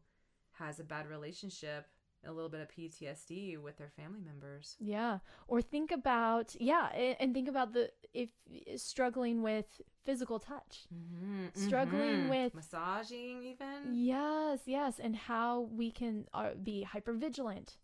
has 0.52 0.78
a 0.80 0.84
bad 0.84 1.08
relationship, 1.08 1.86
a 2.26 2.30
little 2.32 2.48
bit 2.48 2.60
of 2.60 2.68
PTSD 2.68 3.58
with 3.60 3.76
their 3.76 3.88
family 3.88 4.20
members. 4.20 4.76
Yeah. 4.78 5.18
Or 5.48 5.60
think 5.62 5.90
about 5.90 6.54
yeah, 6.60 6.86
and 7.20 7.32
think 7.34 7.48
about 7.48 7.72
the 7.72 7.90
if 8.12 8.30
struggling 8.76 9.42
with 9.42 9.66
physical 10.04 10.38
touch. 10.38 10.86
Mm-hmm. 10.94 11.46
Struggling 11.66 12.28
with- 12.28 12.54
massaging, 12.54 13.42
even. 13.44 13.92
Yes, 13.94 14.60
yes, 14.66 14.98
and 15.00 15.16
how 15.16 15.68
we 15.72 15.90
can 15.90 16.26
uh, 16.34 16.50
be 16.62 16.86
hypervigilant 16.92 17.76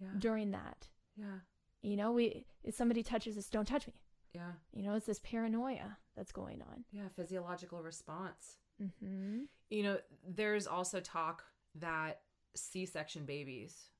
Yeah, 0.00 0.08
during 0.18 0.50
that. 0.52 0.88
yeah, 1.16 1.40
You 1.82 1.96
know, 1.96 2.12
we 2.12 2.44
if 2.62 2.74
somebody 2.74 3.02
touches 3.02 3.36
us, 3.36 3.48
don't 3.48 3.66
touch 3.68 3.86
me. 3.86 3.94
Yeah, 4.36 4.52
You 4.72 4.82
know, 4.82 4.94
it's 4.94 5.06
this 5.06 5.20
paranoia 5.20 5.96
that's 6.16 6.32
going 6.32 6.62
on. 6.62 6.84
yeah. 6.92 7.08
Physiological 7.14 7.82
response. 7.82 8.58
Mm-hmm. 8.82 9.44
You 9.70 9.82
know, 9.82 9.98
there's 10.28 10.66
also 10.66 11.00
talk 11.00 11.42
that 11.76 12.20
C-section 12.54 13.24
babies 13.24 13.90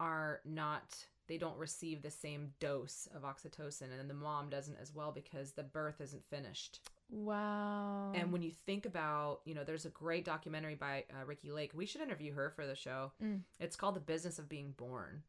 are 0.00 0.40
not 0.44 0.96
they 1.28 1.36
don't 1.38 1.58
receive 1.58 2.00
the 2.02 2.10
same 2.10 2.52
dose 2.58 3.06
of 3.14 3.22
oxytocin 3.22 3.88
and 4.00 4.08
the 4.08 4.14
mom 4.14 4.48
doesn't 4.48 4.78
as 4.80 4.94
well 4.94 5.12
because 5.12 5.52
the 5.52 5.62
birth 5.62 6.00
isn't 6.00 6.24
finished. 6.30 6.80
Wow. 7.10 8.12
And 8.14 8.32
when 8.32 8.42
you 8.42 8.50
think 8.66 8.86
about, 8.86 9.40
you 9.44 9.54
know, 9.54 9.62
there's 9.62 9.84
a 9.84 9.90
great 9.90 10.24
documentary 10.24 10.74
by 10.74 11.04
uh, 11.10 11.26
Ricki 11.26 11.50
Lake. 11.50 11.72
We 11.74 11.84
should 11.86 12.00
interview 12.00 12.32
her 12.32 12.50
for 12.50 12.66
the 12.66 12.74
show. 12.74 13.12
Mm. 13.22 13.40
It's 13.60 13.76
called 13.76 13.94
The 13.96 14.00
Business 14.00 14.38
of 14.38 14.48
Being 14.48 14.72
Born. 14.76 15.22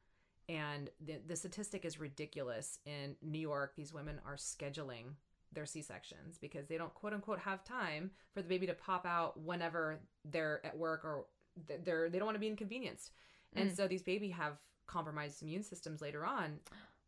And 0.50 0.90
the, 1.00 1.20
the 1.28 1.36
statistic 1.36 1.86
is 1.86 2.00
ridiculous. 2.00 2.80
In 2.86 3.16
New 3.22 3.40
York, 3.40 3.74
these 3.76 3.94
women 3.94 4.20
are 4.26 4.36
scheduling 4.36 5.14
their 5.54 5.66
C 5.66 5.82
sections 5.82 6.38
because 6.38 6.68
they 6.68 6.78
don't 6.78 6.94
quote 6.94 7.14
unquote 7.14 7.40
have 7.40 7.64
time 7.64 8.12
for 8.34 8.42
the 8.42 8.50
baby 8.50 8.66
to 8.68 8.74
pop 8.74 9.06
out 9.06 9.40
whenever 9.40 10.00
they're 10.26 10.60
at 10.66 10.78
work 10.78 11.06
or 11.06 11.26
they're 11.84 12.10
they 12.10 12.18
don't 12.20 12.26
want 12.26 12.36
to 12.36 12.40
be 12.40 12.48
inconvenienced. 12.48 13.12
And 13.56 13.70
Mm. 13.72 13.76
so 13.76 13.88
these 13.88 14.04
baby 14.04 14.30
have 14.30 14.58
compromised 14.88 15.42
immune 15.44 15.64
systems 15.64 16.02
later 16.02 16.26
on 16.26 16.60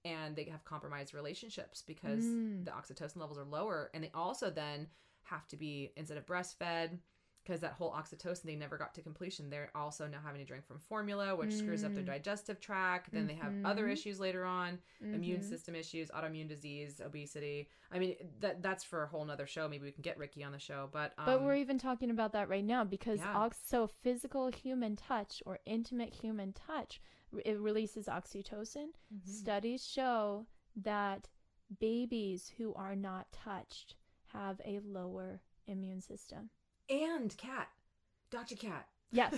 and 0.06 0.36
they 0.36 0.46
have 0.46 0.64
compromised 0.66 1.14
relationships 1.14 1.84
because 1.86 2.24
Mm. 2.26 2.66
the 2.66 2.72
oxytocin 2.72 3.18
levels 3.18 3.38
are 3.38 3.44
lower 3.46 3.90
and 3.94 4.04
they 4.04 4.12
also 4.14 4.50
then 4.50 4.88
have 5.24 5.48
to 5.50 5.56
be 5.58 5.92
instead 5.96 6.18
of 6.18 6.26
breastfed 6.26 6.98
because 7.44 7.62
that 7.62 7.74
whole 7.74 7.92
oxytocin 7.92 8.44
they 8.44 8.56
never 8.56 8.78
got 8.78 8.94
to 8.96 9.02
completion. 9.02 9.50
They're 9.50 9.72
also 9.76 10.08
now 10.08 10.20
having 10.24 10.40
to 10.40 10.46
drink 10.46 10.66
from 10.66 10.80
formula, 10.80 11.36
which 11.36 11.54
screws 11.54 11.84
up 11.84 11.94
their 11.94 12.04
Mm. 12.04 12.08
digestive 12.08 12.60
tract. 12.60 13.12
Then 13.12 13.26
they 13.28 13.34
have 13.34 13.54
other 13.66 13.88
Mhm. 13.88 13.92
issues 13.94 14.20
later 14.20 14.46
on, 14.46 14.80
immune 15.02 15.42
Mhm. 15.42 15.50
system 15.50 15.76
issues, 15.76 16.12
autoimmune 16.12 16.48
disease, 16.48 17.02
obesity. 17.02 17.68
I 17.92 18.00
mean, 18.00 18.16
that 18.40 18.62
that's 18.62 18.84
for 18.84 19.04
a 19.04 19.08
whole 19.08 19.26
nother 19.26 19.48
show. 19.48 19.68
Maybe 19.68 19.86
we 19.86 19.92
can 19.92 20.02
get 20.04 20.18
Ricki 20.18 20.44
on 20.44 20.52
the 20.52 20.60
show, 20.60 20.90
but 20.92 21.14
um, 21.18 21.26
But 21.26 21.42
we're 21.42 21.56
even 21.56 21.78
talking 21.78 22.10
about 22.12 22.32
that 22.34 22.48
right 22.50 22.64
now 22.64 22.84
because 22.84 23.20
yeah. 23.20 23.36
ox- 23.36 23.60
so 23.66 23.88
physical 23.88 24.50
human 24.50 24.96
touch 24.96 25.42
or 25.46 25.60
intimate 25.66 26.14
human 26.14 26.54
touch 26.54 27.02
it 27.46 27.58
releases 27.60 28.08
oxytocin. 28.08 28.90
Mhm. 29.14 29.26
Studies 29.26 29.88
show 29.88 30.46
that 30.76 31.30
babies 31.80 32.50
who 32.58 32.74
are 32.76 32.96
not 32.96 33.32
touched 33.32 33.96
have 34.28 34.60
a 34.66 34.80
lower 34.82 35.42
immune 35.68 36.02
system. 36.02 36.50
And 36.92 37.36
cat, 37.38 37.70
Dr. 38.30 38.56
Cat. 38.56 38.88
Yes. 39.12 39.34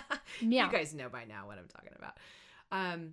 you 0.40 0.50
guys 0.70 0.92
know 0.94 1.08
by 1.08 1.24
now 1.24 1.46
what 1.46 1.58
I'm 1.58 1.68
talking 1.68 1.92
about. 1.96 2.16
Um, 2.72 3.12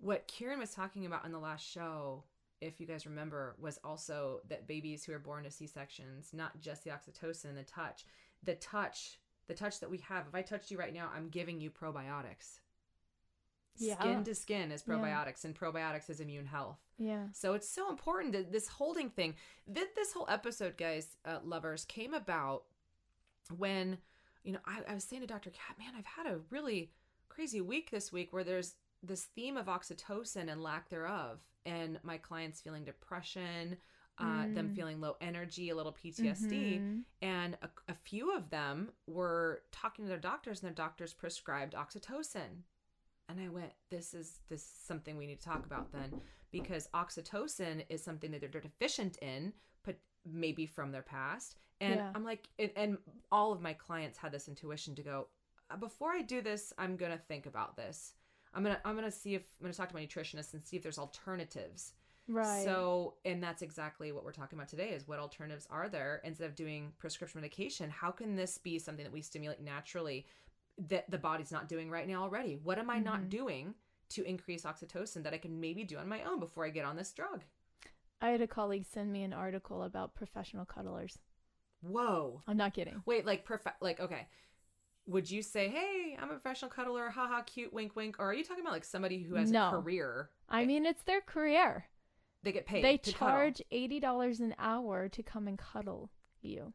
what 0.00 0.26
Kieran 0.28 0.58
was 0.58 0.70
talking 0.70 1.06
about 1.06 1.24
in 1.26 1.32
the 1.32 1.38
last 1.38 1.66
show, 1.66 2.24
if 2.60 2.80
you 2.80 2.86
guys 2.86 3.06
remember, 3.06 3.56
was 3.60 3.78
also 3.84 4.40
that 4.48 4.66
babies 4.66 5.04
who 5.04 5.12
are 5.12 5.18
born 5.18 5.44
to 5.44 5.50
C 5.50 5.66
sections, 5.66 6.30
not 6.32 6.60
just 6.60 6.84
the 6.84 6.90
oxytocin, 6.90 7.54
the 7.54 7.64
touch, 7.64 8.04
the 8.44 8.54
touch, 8.54 9.18
the 9.48 9.54
touch 9.54 9.80
that 9.80 9.90
we 9.90 9.98
have. 9.98 10.26
If 10.28 10.34
I 10.34 10.42
touched 10.42 10.70
you 10.70 10.78
right 10.78 10.94
now, 10.94 11.10
I'm 11.14 11.28
giving 11.28 11.60
you 11.60 11.70
probiotics. 11.70 12.60
Yeah. 13.76 13.98
Skin 13.98 14.24
to 14.24 14.34
skin 14.34 14.72
is 14.72 14.84
Yeah. 14.86 14.94
probiotics, 14.94 15.44
and 15.44 15.54
probiotics 15.58 16.08
is 16.10 16.20
immune 16.20 16.46
health. 16.46 16.78
Yeah. 16.98 17.28
So 17.32 17.54
it's 17.54 17.68
so 17.68 17.88
important 17.90 18.32
that 18.32 18.52
this 18.52 18.68
holding 18.68 19.10
thing, 19.10 19.34
that 19.68 19.94
this 19.94 20.12
whole 20.12 20.26
episode, 20.28 20.76
guys, 20.76 21.16
uh, 21.24 21.38
lovers, 21.44 21.84
came 21.86 22.12
about 22.14 22.64
when, 23.56 23.98
you 24.44 24.52
know, 24.52 24.60
I, 24.64 24.80
I 24.88 24.94
was 24.94 25.04
saying 25.04 25.22
to 25.22 25.26
Dr. 25.26 25.50
Cat, 25.50 25.78
man, 25.78 25.94
I've 25.96 26.06
had 26.06 26.26
a 26.26 26.40
really 26.50 26.92
crazy 27.28 27.60
week 27.60 27.90
this 27.90 28.12
week 28.12 28.32
where 28.32 28.44
there's 28.44 28.74
this 29.02 29.24
theme 29.24 29.56
of 29.56 29.66
oxytocin 29.66 30.50
and 30.50 30.62
lack 30.62 30.88
thereof, 30.88 31.40
and 31.64 31.98
my 32.02 32.18
clients 32.18 32.60
feeling 32.60 32.84
depression, 32.84 33.78
uh, 34.18 34.46
them 34.52 34.68
Mm. 34.68 34.74
feeling 34.74 35.00
low 35.00 35.16
energy, 35.22 35.70
a 35.70 35.74
little 35.74 35.92
PTSD, 35.92 36.80
Mhm. 36.80 37.04
and 37.22 37.56
a, 37.62 37.70
a 37.88 37.94
few 37.94 38.34
of 38.36 38.50
them 38.50 38.92
were 39.06 39.62
talking 39.72 40.04
to 40.04 40.08
their 40.10 40.18
doctors, 40.18 40.60
and 40.60 40.68
their 40.68 40.74
doctors 40.74 41.14
prescribed 41.14 41.72
oxytocin. 41.74 42.64
And 43.28 43.40
I 43.40 43.48
went, 43.48 43.72
"This 43.88 44.12
is 44.12 44.40
this 44.48 44.62
is 44.62 44.68
something 44.68 45.16
we 45.16 45.26
need 45.26 45.38
to 45.38 45.44
talk 45.44 45.64
about 45.64 45.92
then, 45.92 46.20
because 46.50 46.88
oxytocin 46.88 47.86
is 47.88 48.02
something 48.02 48.30
that 48.32 48.40
they're 48.40 48.60
deficient 48.60 49.16
in, 49.18 49.54
but 49.82 49.98
maybe 50.26 50.66
from 50.66 50.90
their 50.92 51.02
past." 51.02 51.56
And 51.80 51.96
Yeah. 51.96 52.12
I'm 52.14 52.24
like, 52.24 52.48
and, 52.58 52.70
and 52.76 52.98
all 53.32 53.52
of 53.52 53.60
my 53.60 53.72
clients 53.72 54.18
had 54.18 54.32
this 54.32 54.48
intuition 54.48 54.94
to 54.96 55.02
go, 55.02 55.28
"Uh, 55.70 55.76
before 55.76 56.12
I 56.12 56.22
do 56.22 56.42
this, 56.42 56.72
I'm 56.78 56.96
gonna 56.96 57.18
think 57.18 57.46
about 57.46 57.76
this. 57.76 58.14
I'm 58.52 58.62
gonna 58.62 58.80
I'm 58.84 58.94
gonna 58.94 59.10
see 59.10 59.34
if 59.34 59.42
I'm 59.58 59.64
gonna 59.64 59.74
talk 59.74 59.88
to 59.88 59.94
my 59.94 60.04
nutritionist 60.04 60.52
and 60.54 60.64
see 60.64 60.76
if 60.76 60.82
there's 60.82 60.98
alternatives. 60.98 61.94
Right. 62.28 62.64
So, 62.64 63.14
and 63.24 63.42
that's 63.42 63.62
exactly 63.62 64.12
what 64.12 64.24
we're 64.24 64.32
talking 64.32 64.58
about 64.58 64.68
today 64.68 64.90
is 64.90 65.08
what 65.08 65.18
alternatives 65.18 65.66
are 65.70 65.88
there 65.88 66.20
instead 66.24 66.46
of 66.48 66.54
doing 66.54 66.92
prescription 66.98 67.40
medication? 67.40 67.90
How 67.90 68.10
can 68.10 68.36
this 68.36 68.58
be 68.58 68.78
something 68.78 69.04
that 69.04 69.12
we 69.12 69.22
stimulate 69.22 69.60
naturally 69.60 70.26
that 70.78 71.10
the 71.10 71.18
body's 71.18 71.50
not 71.50 71.68
doing 71.68 71.90
right 71.90 72.06
now 72.06 72.22
already? 72.22 72.56
What 72.56 72.78
am 72.78 72.88
I 72.90 72.98
not 72.98 73.22
Mhm. 73.22 73.28
doing 73.30 73.74
to 74.10 74.22
increase 74.24 74.62
oxytocin 74.64 75.22
that 75.24 75.34
I 75.34 75.38
can 75.38 75.60
maybe 75.60 75.84
do 75.84 75.96
on 75.98 76.08
my 76.08 76.22
own 76.24 76.38
before 76.40 76.64
I 76.64 76.70
get 76.70 76.84
on 76.84 76.96
this 76.96 77.12
drug? 77.12 77.44
I 78.20 78.30
had 78.30 78.40
a 78.40 78.46
colleague 78.46 78.84
send 78.84 79.12
me 79.12 79.22
an 79.22 79.32
article 79.32 79.82
about 79.82 80.14
professional 80.14 80.64
cuddlers. 80.66 81.18
Whoa. 81.82 82.42
I'm 82.46 82.56
not 82.56 82.74
kidding. 82.74 83.02
Wait, 83.06 83.24
like 83.26 83.44
perfect 83.44 83.80
like 83.82 84.00
okay. 84.00 84.26
Would 85.06 85.30
you 85.30 85.42
say, 85.42 85.68
"Hey, 85.68 86.16
I'm 86.20 86.28
a 86.28 86.34
professional 86.34 86.70
cuddler, 86.70 87.10
haha, 87.10 87.42
cute, 87.42 87.72
wink, 87.72 87.96
wink," 87.96 88.16
or 88.18 88.26
are 88.30 88.34
you 88.34 88.44
talking 88.44 88.62
about 88.62 88.72
like 88.74 88.84
somebody 88.84 89.22
who 89.22 89.34
has 89.34 89.50
No. 89.50 89.68
a 89.68 89.70
career? 89.72 90.30
I 90.48 90.64
mean, 90.66 90.84
it's 90.86 91.02
their 91.02 91.20
career. 91.20 91.86
They 92.42 92.52
get 92.52 92.66
paid. 92.66 92.84
they 92.84 92.96
to 92.98 93.12
cuddle. 93.12 93.34
charge 93.34 93.62
eighty 93.70 93.98
dollars 94.00 94.40
an 94.40 94.54
hour 94.58 95.08
to 95.08 95.22
come 95.22 95.48
and 95.48 95.58
cuddle 95.58 96.10
you, 96.42 96.72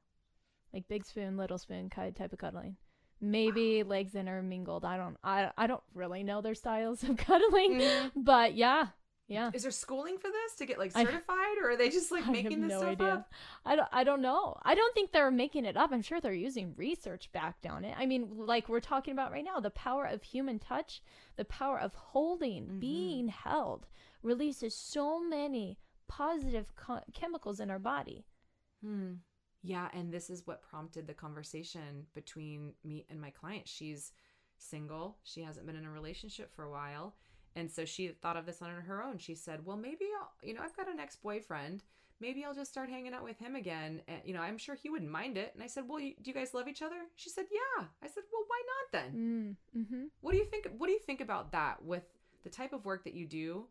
like 0.74 0.88
big 0.88 1.06
spoon, 1.06 1.38
little 1.38 1.58
spoon 1.58 1.90
kind 1.90 2.16
type 2.16 2.34
of 2.34 2.40
cuddling. 2.40 2.78
Maybe 3.22 3.82
legs 3.84 4.16
intermingled. 4.16 4.84
I 4.84 4.98
don't. 4.98 5.18
I 5.24 5.52
I 5.58 5.68
don't 5.68 5.84
really 5.94 6.24
know 6.24 6.42
their 6.42 6.56
styles 6.56 7.04
of 7.04 7.16
cuddling, 7.18 7.80
Mhm. 7.80 8.12
but 8.16 8.56
yeah, 8.56 8.88
yeah. 9.28 9.50
Is 9.54 9.64
there 9.64 9.72
schooling 9.72 10.18
for 10.18 10.28
this 10.30 10.56
to 10.58 10.66
get 10.66 10.78
like 10.78 10.92
I- 10.96 11.04
certified, 11.04 11.58
or 11.62 11.72
are 11.72 11.78
they 11.78 11.90
just 11.90 12.12
like 12.12 12.26
I 12.28 12.32
making 12.32 12.62
this 12.62 12.70
no 12.72 12.80
stuff 12.80 12.92
idea. 12.92 13.08
up? 13.14 13.32
I 13.66 13.76
don't. 13.76 13.88
I 13.92 14.04
don't 14.04 14.22
know. 14.22 14.56
I 14.64 14.76
don't 14.76 14.94
think 14.94 15.12
they're 15.12 15.32
making 15.32 15.66
it 15.66 15.76
up. 15.78 15.92
I'm 15.92 16.02
sure 16.02 16.20
they're 16.22 16.34
using 16.34 16.74
research 16.78 17.32
backed 17.32 17.66
on 17.66 17.84
it. 17.86 17.96
I 17.98 18.06
mean, 18.06 18.30
like 18.36 18.70
we're 18.70 18.80
talking 18.80 19.14
about 19.14 19.32
right 19.32 19.44
now, 19.46 19.60
the 19.60 19.70
power 19.72 20.06
of 20.06 20.22
human 20.24 20.60
touch, 20.60 21.02
the 21.38 21.46
power 21.46 21.80
of 21.80 21.94
holding, 21.96 22.66
Mhm. 22.68 22.80
being 22.80 23.28
held, 23.30 23.88
releases 24.22 24.76
so 24.76 25.20
many 25.20 25.80
positive 26.08 26.76
co- 26.76 27.02
chemicals 27.14 27.60
in 27.60 27.72
our 27.72 27.80
body. 27.80 28.26
Hmm. 28.84 29.14
Yeah, 29.64 29.90
and 29.94 30.12
this 30.14 30.30
is 30.30 30.46
what 30.46 30.62
prompted 30.62 31.08
the 31.08 31.16
conversation 31.16 32.06
between 32.14 32.74
me 32.84 33.08
and 33.10 33.20
my 33.20 33.32
client. 33.32 33.68
She's 33.68 34.12
single. 34.58 35.18
She 35.24 35.42
hasn't 35.42 35.66
been 35.66 35.76
in 35.76 35.86
a 35.86 35.90
relationship 35.92 36.54
for 36.54 36.64
a 36.66 36.70
while. 36.70 37.16
And 37.56 37.72
so 37.72 37.86
she 37.86 38.08
thought 38.10 38.38
of 38.38 38.46
this 38.46 38.62
on 38.62 38.70
her 38.70 39.04
own. 39.04 39.18
She 39.18 39.36
said, 39.36 39.66
"Well, 39.66 39.78
maybe 39.78 40.06
I'll, 40.20 40.32
you 40.44 40.54
know, 40.54 40.62
I've 40.62 40.76
got 40.76 40.90
an 40.90 41.00
ex-boyfriend. 41.00 41.84
Maybe 42.20 42.46
I'll 42.46 42.54
just 42.54 42.72
start 42.72 42.90
hanging 42.90 43.14
out 43.14 43.24
with 43.24 43.38
him 43.40 43.56
again. 43.56 44.02
And, 44.08 44.22
you 44.24 44.34
know, 44.34 44.42
I'm 44.42 44.58
sure 44.58 44.76
he 44.76 44.90
wouldn't 44.90 45.12
mind 45.12 45.38
it." 45.38 45.52
And 45.54 45.64
I 45.64 45.68
said, 45.68 45.86
"Well, 45.88 46.00
you, 46.00 46.14
do 46.22 46.30
you 46.30 46.34
guys 46.34 46.54
love 46.54 46.68
each 46.68 46.82
other?" 46.82 46.98
She 47.16 47.30
said, 47.30 47.46
"Yeah." 47.52 47.86
I 48.04 48.08
said, 48.08 48.24
"Well, 48.32 48.44
why 48.48 48.62
not 48.68 48.92
then?" 48.92 49.58
Mm, 49.76 49.82
mm-hmm. 49.82 50.04
What 50.22 50.32
do 50.32 50.38
you 50.38 50.46
think 50.46 50.68
what 50.78 50.88
do 50.88 50.94
you 50.94 51.00
think 51.00 51.22
about 51.22 51.52
that 51.54 51.84
with 51.84 52.04
the 52.44 52.50
type 52.50 52.74
of 52.74 52.86
work 52.86 53.04
that 53.06 53.14
you 53.14 53.26
do 53.26 53.68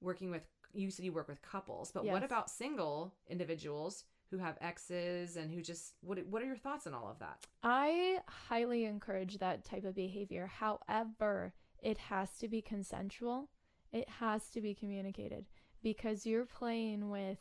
working 0.00 0.30
with 0.30 0.42
you 0.72 0.90
said 0.90 1.04
you 1.04 1.12
work 1.12 1.28
with 1.28 1.40
couples, 1.42 1.90
but 1.90 2.04
what 2.04 2.22
about 2.22 2.50
single 2.50 3.14
individuals 3.28 4.04
who 4.30 4.38
have 4.38 4.58
exes 4.60 5.36
and 5.36 5.52
who 5.52 5.62
just 5.62 5.94
what 6.00 6.18
what 6.26 6.42
are 6.42 6.46
your 6.46 6.56
thoughts 6.56 6.86
on 6.86 6.94
all 6.94 7.08
of 7.08 7.18
that? 7.20 7.46
I 7.62 8.20
highly 8.28 8.84
encourage 8.84 9.38
that 9.38 9.64
type 9.64 9.84
of 9.84 9.94
behavior. 9.94 10.46
However, 10.46 11.54
it 11.82 11.98
has 11.98 12.38
to 12.38 12.48
be 12.48 12.62
consensual. 12.62 13.48
It 13.92 14.08
has 14.20 14.48
to 14.50 14.60
be 14.60 14.74
communicated 14.74 15.46
because 15.82 16.26
you're 16.26 16.44
playing 16.44 17.10
with 17.10 17.38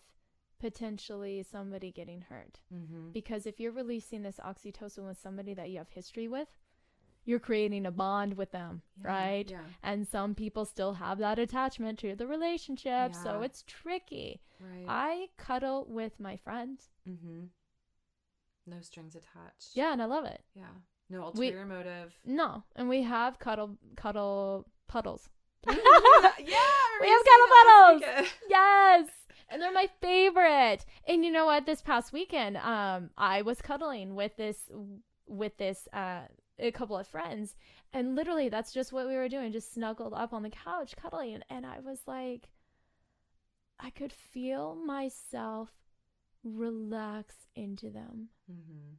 potentially 0.59 1.43
somebody 1.43 1.91
getting 1.91 2.21
hurt. 2.21 2.59
Mm-hmm. 2.73 3.11
Because 3.11 3.45
if 3.45 3.59
you're 3.59 3.71
releasing 3.71 4.21
this 4.21 4.39
oxytocin 4.45 5.07
with 5.07 5.19
somebody 5.19 5.53
that 5.53 5.69
you 5.69 5.79
have 5.79 5.89
history 5.89 6.27
with, 6.27 6.47
you're 7.25 7.39
creating 7.39 7.85
a 7.87 7.91
bond 7.91 8.37
with 8.37 8.51
them, 8.51 8.83
right? 9.01 9.49
Yeah. 9.49 9.61
And 9.83 10.07
some 10.07 10.35
people 10.35 10.63
still 10.63 10.93
have 10.93 11.17
that 11.17 11.39
attachment 11.39 11.97
to 11.99 12.15
the 12.15 12.27
relationship, 12.27 13.15
so 13.15 13.41
it's 13.41 13.63
tricky. 13.63 14.41
Right. 14.59 14.85
I 14.87 15.27
cuddle 15.37 15.85
with 15.89 16.19
my 16.19 16.37
friends. 16.37 16.89
mm-hmm. 17.09 17.45
No 18.67 18.81
strings 18.81 19.15
attached. 19.15 19.75
Yeah, 19.75 19.93
and 19.93 20.01
I 20.01 20.05
love 20.05 20.25
it. 20.25 20.41
Yeah. 20.55 20.63
No 21.09 21.31
We- 21.35 21.47
ulterior 21.47 21.65
motive. 21.65 22.13
No, 22.25 22.63
and 22.75 22.89
we 22.89 23.03
have 23.03 23.37
cuddle 23.39 23.77
cuddle 23.95 24.67
puddles. 24.87 25.29
yeah. 25.67 25.75
We 25.75 25.75
We 27.01 27.09
have 27.09 27.21
cuddle 27.25 27.47
puddles. 27.55 28.01
puddles. 28.03 28.29
yes, 28.49 29.09
and 29.49 29.61
they're 29.61 29.71
my 29.71 29.89
favorite. 30.01 30.85
And 31.07 31.23
you 31.25 31.31
know 31.31 31.45
what? 31.45 31.65
This 31.65 31.81
past 31.81 32.13
weekend, 32.13 32.57
um, 32.57 33.09
I 33.17 33.41
was 33.43 33.61
cuddling 33.61 34.15
with 34.15 34.35
this 34.37 34.57
with 35.27 35.57
this 35.57 35.87
uh 35.93 36.21
a 36.57 36.71
couple 36.71 36.97
of 36.97 37.05
friends, 37.07 37.55
and 37.93 38.15
literally 38.15 38.47
that's 38.49 38.71
just 38.73 38.93
what 38.93 39.07
we 39.07 39.15
were 39.15 39.27
doing, 39.29 39.51
just 39.51 39.73
snuggled 39.73 40.13
up 40.13 40.33
on 40.33 40.41
the 40.43 40.49
couch 40.49 40.95
cuddling, 40.95 41.41
and 41.49 41.65
I 41.65 41.79
was 41.81 41.99
like, 42.07 42.49
I 43.79 43.89
could 43.89 44.13
feel 44.13 44.73
myself 44.75 45.69
relax 46.43 47.35
into 47.55 47.89
them. 47.89 48.29
Mm-hmm. 48.49 48.93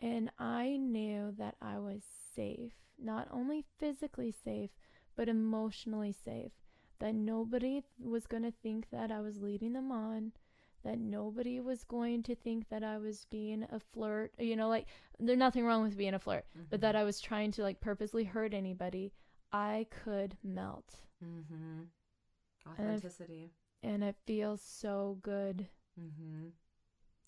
And 0.00 0.30
I 0.38 0.76
knew 0.76 1.34
that 1.38 1.56
I 1.60 1.78
was 1.78 2.02
safe, 2.34 2.72
not 3.02 3.28
only 3.30 3.64
physically 3.78 4.30
safe, 4.30 4.70
but 5.16 5.28
emotionally 5.28 6.12
safe. 6.12 6.52
That 6.98 7.14
nobody 7.14 7.82
was 7.98 8.26
going 8.26 8.42
to 8.42 8.52
think 8.62 8.88
that 8.90 9.10
I 9.10 9.20
was 9.20 9.40
leading 9.40 9.72
them 9.74 9.90
on, 9.92 10.32
that 10.84 10.98
nobody 10.98 11.60
was 11.60 11.84
going 11.84 12.22
to 12.24 12.34
think 12.34 12.68
that 12.68 12.82
I 12.84 12.98
was 12.98 13.26
being 13.30 13.66
a 13.70 13.80
flirt. 13.80 14.32
You 14.38 14.56
know, 14.56 14.68
like, 14.68 14.86
there's 15.18 15.38
nothing 15.38 15.64
wrong 15.64 15.82
with 15.82 15.96
being 15.96 16.14
a 16.14 16.18
flirt, 16.18 16.44
but 16.70 16.80
that 16.80 16.96
I 16.96 17.04
was 17.04 17.20
trying 17.20 17.50
to, 17.52 17.62
like, 17.62 17.80
purposely 17.80 18.24
hurt 18.24 18.54
anybody. 18.54 19.12
I 19.52 19.86
could 20.04 20.36
melt. 20.44 20.96
Mm-hmm. 21.24 21.82
And 21.84 21.88
if- 22.66 22.80
Authenticity. 22.80 23.50
And 23.82 24.02
it 24.02 24.16
feels 24.26 24.62
so 24.62 25.18
good. 25.22 25.68
Mm-hmm. 26.00 26.48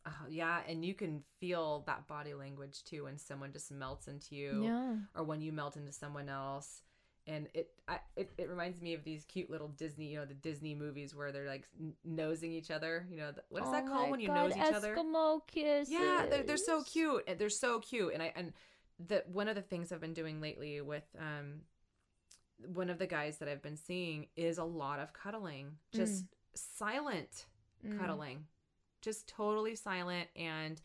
Oh, 0.09 0.27
yeah, 0.29 0.61
and 0.69 0.85
you 0.85 0.95
can 0.95 1.23
feel 1.41 1.83
that 1.87 2.07
body 2.07 2.35
language 2.35 2.83
too 2.85 3.05
when 3.05 3.19
someone 3.19 3.53
just 3.53 3.71
melts 3.71 4.09
into 4.09 4.35
you, 4.35 4.63
Yeah. 4.65 4.97
or 5.15 5.25
when 5.25 5.41
you 5.41 5.53
melt 5.53 5.77
into 5.77 5.93
someone 5.93 6.29
else. 6.29 6.83
and 7.27 7.47
it 7.53 7.71
I, 7.87 7.99
it, 8.17 8.31
it 8.39 8.49
reminds 8.49 8.81
me 8.81 8.95
of 8.95 9.05
these 9.05 9.25
cute 9.27 9.51
little 9.51 9.69
Disney, 9.69 10.07
you 10.07 10.19
know, 10.19 10.25
the 10.25 10.33
Disney 10.35 10.75
movies 10.75 11.15
where 11.15 11.31
they're 11.31 11.47
like 11.47 11.67
n- 11.79 11.93
nosing 12.05 12.53
each 12.53 12.71
other. 12.71 13.07
You 13.11 13.19
know, 13.19 13.33
the, 13.33 13.43
what 13.51 13.63
is 13.65 13.69
Oh 13.69 13.73
that 13.73 13.87
called 13.87 14.11
when 14.11 14.21
you 14.21 14.29
God, 14.29 14.49
nose 14.49 14.57
each 14.57 14.75
other? 14.75 14.95
Eskimo 14.97 15.41
kisses. 15.47 15.91
Yeah, 15.93 16.25
they're, 16.31 16.43
they're 16.43 16.57
so 16.57 16.83
cute. 16.85 17.25
and 17.29 17.39
They're 17.39 17.51
so 17.51 17.81
cute. 17.81 18.15
And 18.15 18.23
I 18.23 18.33
and 18.35 18.55
the 18.99 19.25
one 19.31 19.47
of 19.49 19.57
the 19.57 19.63
things 19.63 19.93
I've 19.93 20.01
been 20.01 20.15
doing 20.15 20.41
lately 20.41 20.81
with 20.81 21.05
um 21.19 21.61
one 22.75 22.89
of 22.91 22.99
the 22.99 23.07
guys 23.07 23.39
that 23.39 23.49
I've 23.49 23.63
been 23.63 23.77
seeing 23.77 24.27
is 24.37 24.57
a 24.59 24.65
lot 24.65 24.99
of 24.99 25.13
cuddling, 25.13 25.73
just 25.95 26.25
silent 26.55 27.47
Mm. 27.87 27.97
Just 29.01 29.29
totally 29.29 29.75
silent. 29.75 30.29
And 30.37 30.81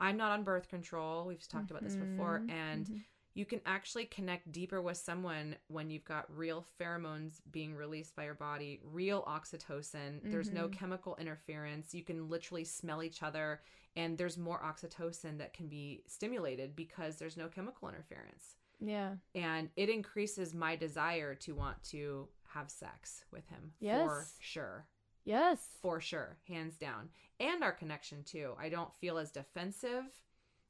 I'm 0.00 0.16
not 0.16 0.32
on 0.32 0.44
birth 0.44 0.68
control. 0.68 1.26
We've 1.26 1.46
talked 1.46 1.70
about 1.70 1.82
this 1.84 1.94
before, 1.96 2.40
Mhm, 2.40 2.50
and 2.50 2.86
mhm. 2.86 3.00
you 3.34 3.44
can 3.44 3.60
actually 3.66 4.06
connect 4.06 4.52
deeper 4.52 4.80
with 4.80 4.96
someone 4.96 5.56
when 5.68 5.90
you've 5.90 6.04
got 6.04 6.34
real 6.36 6.64
pheromones 6.78 7.40
being 7.50 7.74
released 7.74 8.14
by 8.14 8.24
your 8.24 8.34
body, 8.34 8.80
real 8.84 9.24
oxytocin. 9.24 10.20
There's 10.30 10.52
no 10.52 10.68
Mhm. 10.68 10.72
chemical 10.72 11.16
interference. 11.16 11.94
You 11.94 12.04
can 12.04 12.28
literally 12.28 12.64
smell 12.64 13.02
each 13.02 13.22
other, 13.22 13.62
and 13.96 14.18
there's 14.18 14.36
more 14.38 14.60
oxytocin 14.60 15.38
that 15.38 15.52
can 15.52 15.68
be 15.68 16.02
stimulated 16.06 16.76
because 16.76 17.16
there's 17.18 17.36
no 17.36 17.48
chemical 17.48 17.88
interference. 17.88 18.56
Yeah. 18.80 19.16
And 19.34 19.70
it 19.76 19.88
increases 19.88 20.54
my 20.54 20.76
desire 20.76 21.34
to 21.36 21.54
want 21.54 21.82
to 21.84 22.28
have 22.48 22.70
sex 22.70 23.24
with 23.32 23.48
him 23.48 23.72
for 23.80 24.26
sure. 24.38 24.86
Yes. 25.24 25.58
For 25.80 26.00
sure, 26.00 26.36
hands 26.48 26.76
down. 26.76 27.08
And 27.40 27.62
our 27.64 27.72
connection 27.72 28.22
too. 28.24 28.54
I 28.58 28.68
don't 28.68 28.94
feel 28.94 29.18
as 29.18 29.30
defensive 29.30 30.04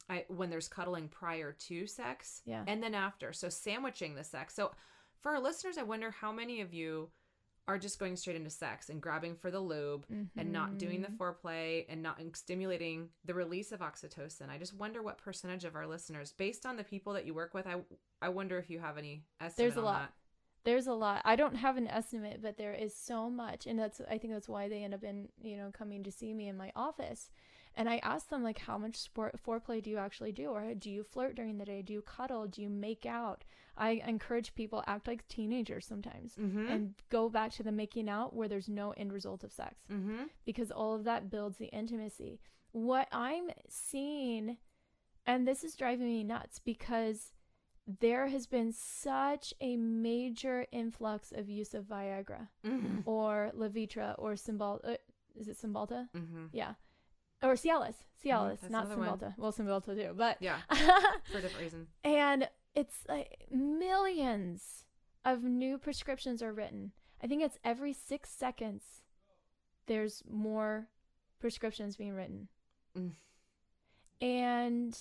I, 0.09 0.25
when 0.29 0.51
there's 0.51 0.69
cuddling 0.69 1.09
prior 1.09 1.53
to 1.53 1.87
sex 1.87 2.43
Yeah. 2.45 2.65
and 2.67 2.83
then 2.83 2.95
after. 2.95 3.33
So 3.33 3.49
sandwiching 3.49 4.15
the 4.15 4.25
sex. 4.25 4.55
So 4.55 4.73
for 5.21 5.33
our 5.33 5.41
listeners, 5.41 5.79
I 5.79 5.83
wonder 5.83 6.11
how 6.11 6.31
many 6.31 6.61
of 6.61 6.75
you 6.75 7.11
are 7.67 7.79
just 7.79 7.99
going 7.99 8.15
straight 8.15 8.37
into 8.37 8.51
sex 8.51 8.91
and 8.91 9.01
grabbing 9.01 9.35
for 9.35 9.51
the 9.51 9.59
lube 9.61 10.05
and 10.37 10.53
not 10.53 10.77
doing 10.77 11.01
the 11.01 11.09
Mhm. 11.09 11.17
foreplay 11.17 11.87
and 11.89 12.03
not 12.03 12.21
stimulating 12.37 13.09
the 13.25 13.33
release 13.33 13.73
of 13.73 13.81
oxytocin. 13.81 14.51
I 14.51 14.59
just 14.59 14.75
wonder 14.75 15.03
what 15.03 15.17
percentage 15.17 15.65
of 15.65 15.75
our 15.75 15.87
listeners, 15.87 16.31
based 16.33 16.67
on 16.67 16.77
the 16.77 16.85
people 16.85 17.15
that 17.15 17.25
you 17.25 17.33
work 17.33 17.55
with, 17.55 17.67
I 17.67 17.83
I 18.21 18.29
wonder 18.29 18.59
if 18.59 18.69
you 18.69 18.81
have 18.81 18.99
any 18.99 19.25
estimate 19.41 19.57
There's 19.57 19.77
a 19.77 19.79
on 19.79 19.85
lot. 19.87 20.01
that. 20.11 20.13
There's 20.65 20.87
a 20.87 20.95
lot. 20.95 21.21
I 21.25 21.37
don't 21.37 21.57
have 21.57 21.77
an 21.77 21.89
estimate, 21.89 22.41
but 22.43 22.57
there 22.57 22.73
is 22.73 22.95
so 22.97 23.29
much, 23.31 23.67
and 23.67 23.79
that's 23.79 24.01
I 24.11 24.19
think 24.19 24.33
that's 24.33 24.49
why 24.49 24.69
they 24.69 24.83
end 24.83 24.95
up 24.95 25.05
in 25.05 25.29
you 25.43 25.57
know 25.57 25.71
coming 25.73 26.03
to 26.05 26.11
see 26.13 26.33
me 26.35 26.49
in 26.49 26.57
my 26.57 26.73
office. 26.75 27.31
And 27.77 27.89
I 27.89 27.97
ask 28.05 28.29
them 28.29 28.45
like, 28.45 28.61
how 28.61 28.79
much 28.79 28.95
sport 28.95 29.35
foreplay 29.45 29.83
do 29.83 29.91
you 29.91 29.99
actually 29.99 30.31
do, 30.31 30.47
or 30.47 30.75
do 30.75 30.89
you 30.91 31.03
flirt 31.03 31.35
during 31.35 31.59
the 31.59 31.65
day? 31.65 31.83
Do 31.83 31.93
you 31.93 32.03
cuddle? 32.03 32.47
Do 32.47 32.63
you 32.63 32.71
make 32.71 33.05
out? 33.05 33.43
I 33.77 34.01
encourage 34.07 34.55
people 34.55 34.85
act 34.87 35.09
like 35.09 35.27
teenagers 35.27 35.85
sometimes, 35.85 36.37
Mm-hmm. 36.37 36.69
and 36.71 36.95
go 37.11 37.29
back 37.29 37.51
to 37.55 37.65
the 37.65 37.73
making 37.73 38.09
out 38.09 38.33
where 38.33 38.47
there's 38.47 38.69
no 38.69 38.93
end 38.97 39.13
result 39.13 39.43
of 39.43 39.53
sex. 39.53 39.75
mm-hmm. 39.93 40.23
because 40.47 40.71
all 40.71 40.95
of 40.95 41.03
that 41.05 41.31
builds 41.31 41.59
the 41.59 41.67
intimacy. 41.67 42.39
What 42.71 43.09
I'm 43.11 43.49
seeing, 43.69 44.57
and 45.27 45.47
this 45.47 45.65
is 45.65 45.75
driving 45.75 46.07
me 46.07 46.23
nuts 46.25 46.61
because 46.61 47.33
there 47.87 48.29
has 48.29 48.47
been 48.47 48.73
such 48.73 49.53
a 49.61 49.77
major 49.77 50.67
influx 50.73 51.33
of 51.33 51.49
use 51.51 51.75
of 51.75 51.85
Viagra 51.85 52.49
Mm-hmm. 52.65 53.01
or 53.07 53.53
Levitra 53.57 54.15
or 54.19 54.35
Cymbal. 54.37 54.81
Uh, 54.85 54.95
is 55.37 55.49
it 55.49 55.59
Cymbalta? 55.61 56.09
Mm-hmm. 56.17 56.47
Yeah. 56.53 56.75
Or 57.43 57.55
Cialis. 57.55 57.97
Cialis, 58.25 58.61
that's 58.61 58.71
not 58.73 58.87
another 58.87 59.01
one. 59.01 59.19
Cymbalta. 59.19 59.35
Well, 59.37 59.53
Cymbalta 59.53 59.95
too, 59.95 60.15
but. 60.17 60.39
Yeah, 60.41 60.59
for 60.71 61.39
a 61.39 61.43
different 61.43 61.61
reason. 61.61 61.87
and 62.05 62.49
it's 62.75 62.99
like 63.09 63.47
millions 63.51 64.85
of 65.25 65.43
new 65.43 65.77
prescriptions 65.79 66.43
are 66.43 66.53
written. 66.53 66.93
I 67.23 67.27
think 67.27 67.43
it's 67.43 67.59
every 67.65 67.93
six 67.93 68.31
seconds 68.31 69.03
there's 69.87 70.23
more 70.31 70.89
prescriptions 71.41 71.97
being 71.97 72.15
written. 72.15 72.49
Mm. 72.99 73.11
And 74.21 74.99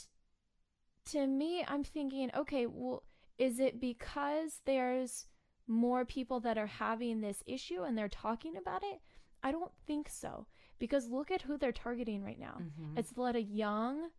to 1.12 1.28
me, 1.28 1.66
I'm 1.68 1.84
thinking, 1.84 2.30
okay, 2.36 2.66
well, 2.68 3.04
is 3.38 3.60
it 3.60 3.80
because 3.80 4.62
there's 4.66 5.28
more 5.68 6.06
people 6.06 6.40
that 6.42 6.58
are 6.58 6.68
having 6.68 7.22
this 7.22 7.44
issue 7.46 7.84
and 7.84 7.98
they're 7.98 8.10
talking 8.10 8.58
about 8.58 8.84
it? 8.84 9.02
I 9.44 9.52
don't 9.52 9.72
think 9.86 10.10
so. 10.10 10.48
Because 10.80 11.10
look 11.10 11.32
at 11.32 11.42
who 11.44 11.58
they're 11.58 11.72
targeting 11.72 12.24
right 12.24 12.40
now. 12.40 12.60
Mhm. 12.62 12.98
It's 12.98 13.12
a 13.12 13.20
lot 13.22 13.36
of 13.36 13.44
young, 13.50 14.10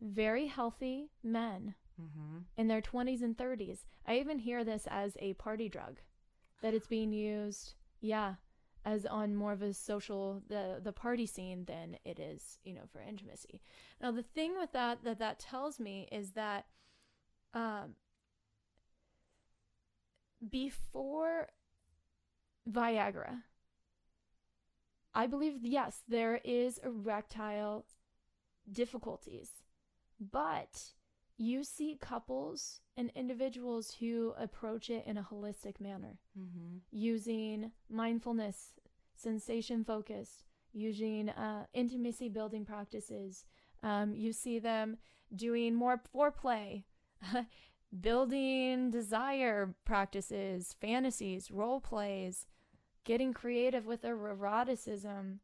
very 0.00 0.46
healthy 0.46 1.10
men 1.22 1.74
Mm-hmm. 2.00 2.38
in 2.56 2.68
their 2.68 2.80
20s 2.80 3.20
and 3.22 3.36
30s. 3.36 3.84
I 4.06 4.18
even 4.18 4.38
hear 4.38 4.64
this 4.64 4.86
as 4.90 5.16
a 5.20 5.34
party 5.34 5.68
drug, 5.68 6.00
that 6.62 6.72
it's 6.72 6.86
being 6.86 7.12
used, 7.12 7.74
yeah, 8.00 8.36
as 8.84 9.04
on 9.06 9.34
more 9.34 9.52
of 9.52 9.62
a 9.62 9.74
social 9.74 10.42
the 10.48 10.80
the 10.82 10.92
party 10.92 11.26
scene 11.26 11.64
than 11.66 11.96
it 12.04 12.18
is, 12.18 12.58
you 12.64 12.74
know, 12.74 12.86
for 12.92 13.00
intimacy. 13.00 13.60
Now 14.00 14.10
the 14.10 14.22
thing 14.22 14.56
with 14.58 14.72
that 14.72 15.04
that 15.04 15.18
that 15.18 15.38
tells 15.38 15.78
me 15.78 16.08
is 16.10 16.32
that 16.32 16.66
um 17.54 17.94
before 20.48 21.48
Viagra, 22.70 23.42
I 25.14 25.26
believe 25.26 25.58
yes, 25.62 26.02
there 26.08 26.40
is 26.44 26.78
erectile 26.78 27.84
difficulties, 28.70 29.50
but 30.20 30.92
you 31.40 31.64
see 31.64 31.96
couples 31.98 32.80
and 32.98 33.10
individuals 33.14 33.96
who 33.98 34.34
approach 34.38 34.90
it 34.90 35.04
in 35.06 35.16
a 35.16 35.22
holistic 35.32 35.80
manner 35.80 36.18
Mm-hmm. 36.38 36.78
using 36.90 37.72
mindfulness, 37.88 38.74
sensation 39.14 39.82
focused, 39.84 40.44
using 40.72 41.30
uh, 41.30 41.64
intimacy 41.72 42.28
building 42.28 42.64
practices. 42.66 43.44
Um, 43.82 44.14
you 44.14 44.32
see 44.32 44.58
them 44.58 44.98
doing 45.34 45.74
more 45.74 45.98
foreplay, 46.14 46.84
building 48.00 48.90
desire 48.90 49.74
practices, 49.84 50.76
fantasies, 50.80 51.50
role 51.50 51.80
plays, 51.80 52.46
getting 53.04 53.32
creative 53.32 53.86
with 53.86 54.02
their 54.02 54.16
eroticism, 54.16 55.40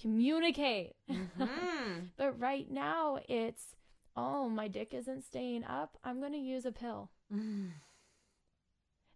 communicate. 0.00 0.94
Mm-hmm. 1.10 2.00
But 2.16 2.38
right 2.38 2.70
now, 2.70 3.18
it's, 3.28 3.74
oh, 4.16 4.48
my 4.48 4.68
dick 4.68 4.92
isn't 4.94 5.24
staying 5.24 5.64
up. 5.64 5.98
I'm 6.04 6.20
going 6.20 6.32
to 6.32 6.38
use 6.38 6.64
a 6.64 6.72
pill. 6.72 7.10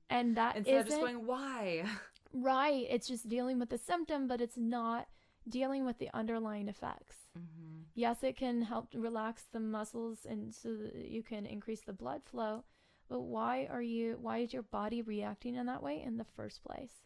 And 0.08 0.36
that 0.36 0.56
Instead 0.56 0.80
of 0.80 0.86
just 0.86 1.00
going, 1.00 1.26
why? 1.26 1.84
right. 2.32 2.86
It's 2.88 3.08
just 3.08 3.28
dealing 3.28 3.58
with 3.58 3.70
the 3.70 3.78
symptom, 3.78 4.28
but 4.28 4.40
it's 4.40 4.56
not 4.56 5.08
dealing 5.48 5.84
with 5.84 5.98
the 5.98 6.10
underlying 6.14 6.68
effects. 6.68 7.16
Mm-hmm. 7.38 7.82
Yes, 7.94 8.22
it 8.22 8.36
can 8.36 8.62
help 8.62 8.88
relax 8.94 9.44
the 9.52 9.60
muscles 9.60 10.26
and 10.28 10.54
so 10.54 10.76
that 10.76 11.08
you 11.08 11.22
can 11.22 11.46
increase 11.46 11.80
the 11.80 11.92
blood 11.92 12.22
flow. 12.24 12.64
But 13.08 13.20
why 13.20 13.68
are 13.70 13.82
you, 13.82 14.18
why 14.20 14.38
is 14.38 14.52
your 14.52 14.62
body 14.62 15.02
reacting 15.02 15.54
in 15.54 15.66
that 15.66 15.82
way 15.82 16.02
in 16.04 16.18
the 16.18 16.26
first 16.36 16.62
place? 16.64 17.05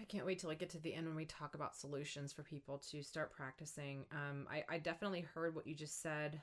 I 0.00 0.04
can't 0.04 0.26
wait 0.26 0.38
till 0.38 0.50
I 0.50 0.54
get 0.54 0.70
to 0.70 0.78
the 0.80 0.94
end 0.94 1.06
when 1.06 1.16
we 1.16 1.24
talk 1.24 1.54
about 1.54 1.76
solutions 1.76 2.32
for 2.32 2.42
people 2.42 2.78
to 2.90 3.02
start 3.02 3.32
practicing. 3.32 4.04
Um, 4.12 4.46
I, 4.50 4.64
I 4.68 4.78
definitely 4.78 5.22
heard 5.22 5.54
what 5.54 5.66
you 5.66 5.74
just 5.74 6.00
said 6.02 6.40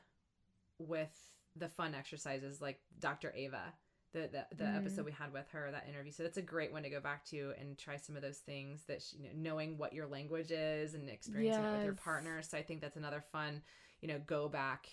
with 0.80 1.16
the 1.56 1.70
fun 1.70 1.96
exercises, 1.96 2.62
like 2.62 2.82
Dr. 3.00 3.32
Ava, 3.36 3.74
the 4.14 4.30
the, 4.32 4.56
the 4.58 4.66
Mhm. 4.66 4.76
episode 4.76 5.06
we 5.06 5.12
had 5.14 5.32
with 5.32 5.48
her, 5.52 5.72
that 5.72 5.88
interview. 5.88 6.12
So 6.12 6.24
that's 6.24 6.38
a 6.38 6.42
great 6.42 6.72
one 6.74 6.84
to 6.84 6.90
go 6.90 7.00
back 7.00 7.24
to 7.26 7.54
and 7.60 7.78
try 7.78 7.96
some 7.96 8.16
of 8.18 8.22
those 8.22 8.40
things 8.40 8.84
that 8.88 9.02
she, 9.02 9.18
you 9.18 9.24
know, 9.24 9.36
knowing 9.36 9.78
what 9.78 9.94
your 9.94 10.08
language 10.08 10.52
is 10.52 10.94
and 10.94 11.10
experiencing 11.10 11.64
it 11.64 11.72
with 11.72 11.84
your 11.84 11.94
Yes. 11.94 12.02
partner. 12.04 12.42
So 12.42 12.58
I 12.58 12.64
think 12.64 12.82
that's 12.82 12.98
another 12.98 13.22
fun, 13.22 13.62
you 14.02 14.08
know, 14.10 14.20
go 14.26 14.50
back, 14.50 14.88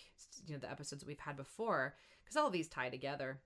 you 0.47 0.53
know, 0.53 0.59
the 0.59 0.71
episodes 0.71 1.05
we've 1.05 1.19
had 1.19 1.35
before 1.35 1.95
because 2.23 2.37
all 2.37 2.47
of 2.47 2.53
these 2.53 2.69
tie 2.69 2.89
together. 2.89 3.41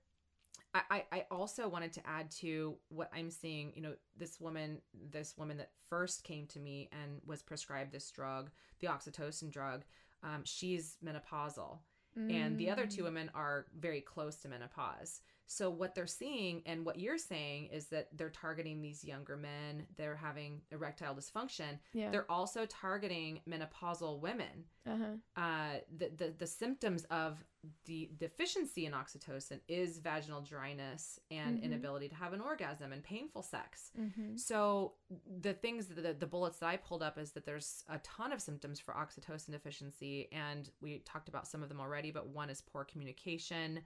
I, 0.74 1.04
I 1.10 1.26
also 1.30 1.68
wanted 1.68 1.92
to 1.94 2.06
add 2.06 2.30
to 2.42 2.76
what 2.88 3.10
I'm 3.14 3.30
seeing. 3.30 3.72
You 3.74 3.82
know, 3.82 3.94
this 4.16 4.40
woman, 4.40 4.80
this 5.10 5.34
woman 5.36 5.56
that 5.58 5.70
first 5.88 6.24
came 6.24 6.46
to 6.48 6.58
me 6.60 6.88
and 6.92 7.20
was 7.26 7.42
prescribed 7.42 7.92
this 7.92 8.10
drug, 8.10 8.50
the 8.80 8.86
oxytocin 8.86 9.50
drug. 9.50 9.84
Um, 10.22 10.42
she's 10.44 10.96
menopausal, 11.04 11.78
and 12.16 12.58
the 12.58 12.68
other 12.70 12.86
two 12.86 13.02
Mm. 13.02 13.04
women 13.04 13.30
are 13.34 13.66
very 13.78 14.00
close 14.00 14.36
to 14.40 14.48
menopause. 14.48 15.20
So 15.48 15.70
what 15.70 15.94
they're 15.94 16.06
seeing 16.06 16.62
and 16.66 16.84
what 16.84 16.98
you're 17.00 17.18
saying 17.18 17.70
is 17.72 17.86
that 17.86 18.08
they're 18.16 18.30
targeting 18.30 18.80
these 18.80 19.02
younger 19.02 19.36
men. 19.36 19.86
They're 19.96 20.14
having 20.16 20.60
erectile 20.70 21.14
dysfunction. 21.14 21.78
Yeah. 21.92 22.10
They're 22.10 22.30
also 22.30 22.66
targeting 22.66 23.40
menopausal 23.48 24.20
women 24.20 24.64
uh-huh. 24.88 25.40
uh, 25.42 25.78
the, 25.96 26.10
the 26.16 26.34
the 26.38 26.46
symptoms 26.46 27.04
of 27.10 27.44
the 27.86 28.08
deficiency 28.18 28.86
in 28.86 28.92
oxytocin 28.92 29.60
is 29.68 29.98
vaginal 29.98 30.40
dryness 30.40 31.18
and 31.30 31.58
Mhm. 31.58 31.62
inability 31.64 32.08
to 32.08 32.14
have 32.14 32.32
an 32.32 32.40
orgasm 32.40 32.92
and 32.92 33.02
painful 33.02 33.42
sex. 33.42 33.90
Mm-hmm. 33.98 34.36
So 34.36 34.94
the 35.40 35.52
things 35.54 35.86
that 35.88 36.02
the, 36.02 36.14
the 36.14 36.26
bullets 36.26 36.58
that 36.60 36.68
I 36.68 36.76
pulled 36.76 37.02
up 37.02 37.18
is 37.18 37.32
that 37.32 37.44
there's 37.44 37.84
a 37.88 37.98
ton 37.98 38.32
of 38.32 38.40
symptoms 38.40 38.78
for 38.80 38.94
oxytocin 38.94 39.50
deficiency, 39.50 40.28
and 40.32 40.70
we 40.80 41.00
talked 41.00 41.28
about 41.28 41.48
some 41.48 41.62
of 41.62 41.68
them 41.68 41.80
already. 41.80 42.10
But 42.10 42.28
one 42.28 42.48
is 42.48 42.60
poor 42.62 42.84
communication, 42.84 43.80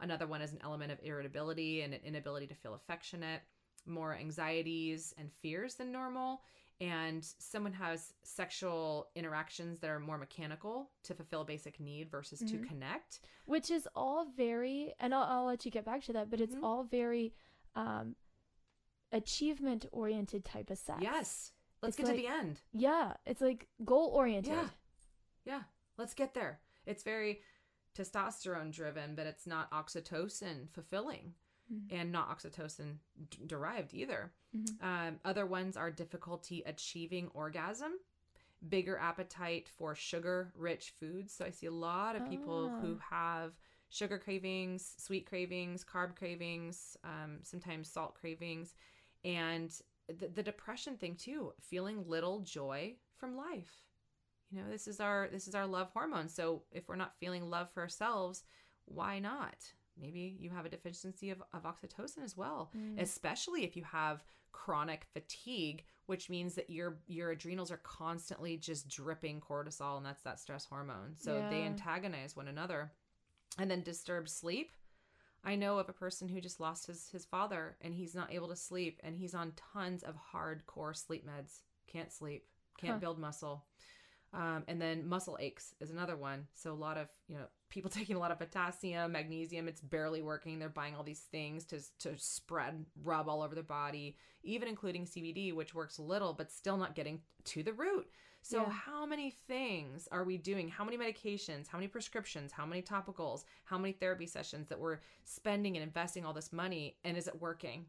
Another 0.00 0.26
one 0.26 0.42
is 0.42 0.52
an 0.52 0.60
element 0.62 0.92
of 0.92 0.98
irritability 1.02 1.82
and 1.82 1.94
an 1.94 2.00
inability 2.04 2.46
to 2.48 2.54
feel 2.54 2.74
affectionate, 2.74 3.40
more 3.86 4.14
anxieties 4.14 5.14
and 5.16 5.32
fears 5.32 5.74
than 5.76 5.90
normal. 5.92 6.42
And 6.80 7.24
someone 7.38 7.72
has 7.72 8.12
sexual 8.22 9.08
interactions 9.14 9.80
that 9.80 9.88
are 9.88 9.98
more 9.98 10.18
mechanical 10.18 10.90
to 11.04 11.14
fulfill 11.14 11.40
a 11.40 11.44
basic 11.46 11.80
need 11.80 12.10
versus 12.10 12.40
to 12.40 12.58
Mhm. 12.58 12.68
connect. 12.68 13.20
which 13.46 13.70
is 13.70 13.88
all 13.94 14.24
very 14.36 14.92
and 14.98 15.14
I'll, 15.14 15.22
I'll 15.22 15.44
let 15.44 15.64
you 15.64 15.70
get 15.70 15.84
back 15.84 16.02
to 16.04 16.12
that 16.14 16.28
but 16.30 16.40
it's 16.40 16.54
Mhm. 16.56 16.64
all 16.64 16.82
very 16.82 17.32
um 17.76 18.16
achievement 19.12 19.86
oriented 19.92 20.44
type 20.44 20.68
of 20.70 20.78
sex 20.78 20.98
Yes. 21.00 21.52
Let's 21.80 21.96
It's 21.96 21.96
get 21.98 22.06
like- 22.08 22.16
to 22.16 22.22
the 22.22 22.28
end. 22.28 22.60
yeah 22.72 23.14
it's 23.24 23.40
like 23.40 23.68
goal 23.84 24.08
oriented 24.10 24.52
Yeah. 24.52 24.68
Yeah. 25.44 25.62
Let's 25.96 26.12
get 26.12 26.34
there. 26.34 26.60
It's 26.86 27.02
very 27.04 27.40
testosterone 27.96 28.70
driven, 28.72 29.14
but 29.14 29.26
it's 29.26 29.46
not 29.46 29.70
oxytocin 29.70 30.68
fulfilling 30.70 31.34
Mhm. 31.72 31.86
and 31.92 32.12
not 32.12 32.28
oxytocin 32.36 32.98
d- 33.30 33.38
derived 33.46 33.94
either. 33.94 34.32
Mhm. 34.54 34.82
Um, 34.82 35.20
other 35.24 35.46
ones 35.46 35.76
are 35.76 35.90
difficulty 35.90 36.62
achieving 36.62 37.28
orgasm, 37.28 37.98
bigger 38.68 38.96
appetite 38.98 39.68
for 39.68 39.94
sugar 39.94 40.52
rich 40.54 40.90
foods. 40.90 41.32
So 41.32 41.44
I 41.44 41.50
see 41.50 41.66
a 41.66 41.70
lot 41.72 42.16
of 42.16 42.28
people 42.28 42.68
who 42.80 42.96
Ah. 43.00 43.04
have 43.10 43.58
sugar 43.88 44.18
cravings, 44.18 44.94
sweet 44.98 45.26
cravings, 45.26 45.84
carb 45.84 46.16
cravings, 46.16 46.96
um, 47.04 47.42
sometimes 47.42 47.90
salt 47.90 48.14
cravings, 48.14 48.74
and 49.24 49.70
the, 50.08 50.28
the 50.28 50.42
depression 50.42 50.96
thing 50.98 51.16
too, 51.16 51.52
feeling 51.60 52.06
little 52.08 52.40
joy 52.40 52.96
from 53.16 53.36
life. 53.36 53.85
You 54.50 54.60
know, 54.62 54.70
this 54.70 54.86
is 54.86 55.00
our 55.00 55.28
this 55.30 55.48
is 55.48 55.54
our 55.54 55.66
love 55.66 55.90
hormone. 55.92 56.28
So 56.28 56.62
if 56.70 56.88
we're 56.88 56.96
not 56.96 57.16
feeling 57.18 57.50
love 57.50 57.68
for 57.72 57.82
ourselves, 57.82 58.44
why 58.84 59.18
not? 59.18 59.56
Maybe 59.98 60.36
you 60.38 60.50
have 60.50 60.66
a 60.66 60.70
deficiency 60.70 61.30
of, 61.30 61.42
of 61.54 61.62
oxytocin 61.64 62.22
as 62.22 62.36
well 62.36 62.70
Mm. 62.76 63.00
especially 63.00 63.64
if 63.64 63.76
you 63.76 63.84
have 63.84 64.22
chronic 64.52 65.06
fatigue 65.12 65.84
which 66.06 66.28
means 66.30 66.54
that 66.54 66.70
your 66.70 66.98
your 67.06 67.30
adrenals 67.30 67.70
are 67.70 67.80
constantly 67.82 68.56
just 68.56 68.88
dripping 68.88 69.40
cortisol 69.40 69.96
and 69.96 70.04
that's 70.06 70.22
that 70.22 70.38
stress 70.40 70.64
hormone 70.66 71.14
so 71.16 71.42
they 71.50 71.64
antagonize 71.64 72.36
one 72.36 72.48
another 72.48 72.90
and 73.58 73.70
then 73.70 73.82
disturbed 73.82 74.28
sleep 74.30 74.70
i 75.44 75.54
know 75.54 75.78
of 75.78 75.88
a 75.88 75.92
person 75.92 76.28
who 76.28 76.40
just 76.40 76.58
lost 76.60 76.86
his 76.86 77.08
his 77.10 77.24
father 77.26 77.76
and 77.82 77.94
he's 77.94 78.14
not 78.14 78.32
able 78.32 78.48
to 78.48 78.56
sleep 78.56 78.98
and 79.02 79.16
he's 79.16 79.34
on 79.34 79.52
tons 79.72 80.02
of 80.02 80.14
hardcore 80.32 80.96
sleep 80.96 81.26
meds 81.26 81.60
can't 81.86 82.12
sleep 82.12 82.46
can't 82.78 82.94
Huh. 82.94 83.00
build 83.00 83.18
muscle 83.18 83.64
um, 84.36 84.64
and 84.68 84.80
then 84.80 85.08
muscle 85.08 85.38
aches 85.40 85.74
is 85.80 85.90
another 85.90 86.14
one. 86.16 86.46
So 86.52 86.72
a 86.72 86.74
lot 86.74 86.98
of 86.98 87.08
you 87.26 87.36
know 87.36 87.46
people 87.70 87.90
taking 88.00 88.14
a 88.16 88.18
lot 88.18 88.30
of 88.30 88.38
potassium, 88.38 89.12
magnesium. 89.12 89.66
It's 89.66 89.80
barely 89.80 90.22
working. 90.22 90.58
They're 90.58 90.68
buying 90.68 90.94
all 90.94 91.02
these 91.02 91.20
things 91.32 91.64
to 91.66 91.80
to 92.00 92.16
spread, 92.18 92.84
rub 93.02 93.28
all 93.28 93.42
over 93.42 93.54
the 93.54 93.62
body, 93.62 94.16
even 94.42 94.68
including 94.68 95.06
CBD, 95.06 95.54
which 95.54 95.74
works 95.74 95.98
a 95.98 96.02
little, 96.02 96.34
but 96.34 96.52
still 96.52 96.76
not 96.76 96.94
getting 96.94 97.22
to 97.44 97.62
the 97.62 97.72
root. 97.72 98.08
So 98.42 98.62
Yeah. 98.62 98.70
how 98.70 99.04
many 99.06 99.30
things 99.30 100.06
are 100.12 100.22
we 100.22 100.36
doing? 100.38 100.68
How 100.68 100.84
many 100.84 100.96
medications? 100.98 101.66
How 101.66 101.78
many 101.78 101.88
prescriptions? 101.88 102.52
How 102.52 102.64
many 102.66 102.80
topicals? 102.82 103.44
How 103.64 103.76
many 103.78 103.92
therapy 103.92 104.26
sessions 104.26 104.68
that 104.68 104.78
we're 104.78 105.00
spending 105.24 105.76
and 105.76 105.82
investing 105.82 106.24
all 106.24 106.32
this 106.32 106.52
money? 106.52 106.96
And 107.02 107.16
is 107.16 107.26
it 107.26 107.40
working? 107.40 107.86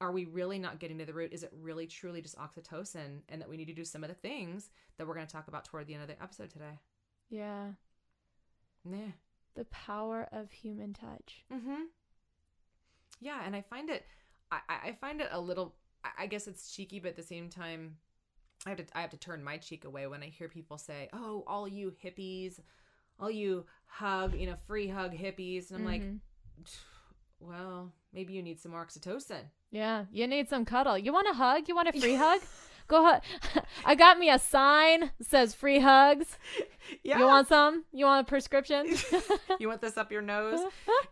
Are 0.00 0.12
we 0.12 0.24
really 0.26 0.58
not 0.58 0.78
getting 0.78 0.98
to 0.98 1.04
the 1.06 1.14
root? 1.14 1.32
Is 1.32 1.42
it 1.42 1.52
really 1.60 1.86
truly 1.86 2.20
just 2.20 2.36
oxytocin 2.38 3.20
and 3.28 3.40
that 3.40 3.48
we 3.48 3.56
need 3.56 3.66
to 3.68 3.72
do 3.74 3.84
some 3.84 4.04
of 4.04 4.08
the 4.08 4.14
things 4.14 4.70
that 4.98 5.06
we're 5.06 5.14
going 5.14 5.26
to 5.26 5.32
talk 5.32 5.48
about 5.48 5.64
toward 5.64 5.86
the 5.86 5.94
end 5.94 6.02
of 6.02 6.08
the 6.08 6.22
episode 6.22 6.50
today? 6.50 6.78
yeah 7.30 7.70
Yeah. 8.88 9.12
the 9.54 9.64
power 9.66 10.28
of 10.32 10.50
human 10.52 10.92
touch 10.92 11.44
Mm-hmm. 11.52 11.84
Yeah, 13.20 13.40
and 13.44 13.56
I 13.56 13.62
find 13.62 13.90
it 13.90 14.04
I, 14.52 14.60
I 14.68 14.92
find 15.00 15.20
it 15.20 15.28
a 15.32 15.40
little 15.40 15.74
I- 16.18 16.26
guess 16.26 16.46
it's 16.46 16.70
cheeky, 16.72 17.00
but 17.00 17.08
at 17.08 17.16
the 17.16 17.22
same 17.22 17.48
time 17.48 17.96
I 18.64 18.68
have 18.70 18.78
to 18.78 18.84
I 18.94 19.00
have 19.00 19.10
to 19.10 19.16
turn 19.16 19.42
my 19.42 19.56
cheek 19.56 19.84
away 19.86 20.06
when 20.06 20.22
I 20.22 20.26
hear 20.26 20.48
people 20.48 20.78
say, 20.78 21.08
Oh, 21.12 21.42
all 21.46 21.66
you 21.66 21.92
hippies, 22.04 22.60
all 23.18 23.30
you 23.30 23.64
hug, 23.86 24.34
you 24.34 24.46
know, 24.46 24.56
free 24.66 24.88
hug 24.88 25.12
hippies. 25.14 25.70
And 25.70 25.78
I'm 25.80 25.84
like, 25.84 26.02
Mhm. 26.02 26.18
Well, 27.40 27.92
maybe 28.12 28.32
you 28.32 28.42
need 28.42 28.60
some 28.60 28.72
oxytocin. 28.72 29.42
yeah 29.70 30.04
you 30.10 30.26
need 30.26 30.48
some 30.48 30.64
cuddle 30.64 30.96
you 30.96 31.12
want 31.12 31.28
a 31.28 31.34
hug 31.34 31.68
you 31.68 31.74
want 31.74 31.88
a 31.88 31.92
free 32.00 32.14
hug 32.14 32.40
go 32.88 33.04
ahead 33.04 33.20
i 33.84 33.94
got 33.94 34.16
me 34.18 34.30
a 34.30 34.38
sign 34.38 35.00
that 35.18 35.26
says 35.26 35.54
free 35.54 35.80
hugs 35.80 36.38
Yeah. 37.02 37.18
you 37.18 37.26
want 37.26 37.48
some 37.48 37.84
you 37.92 38.04
want 38.06 38.26
a 38.26 38.28
prescription 38.28 38.86
you 39.58 39.66
want 39.68 39.80
this 39.80 39.96
up 39.96 40.12
your 40.12 40.22
nose? 40.22 40.60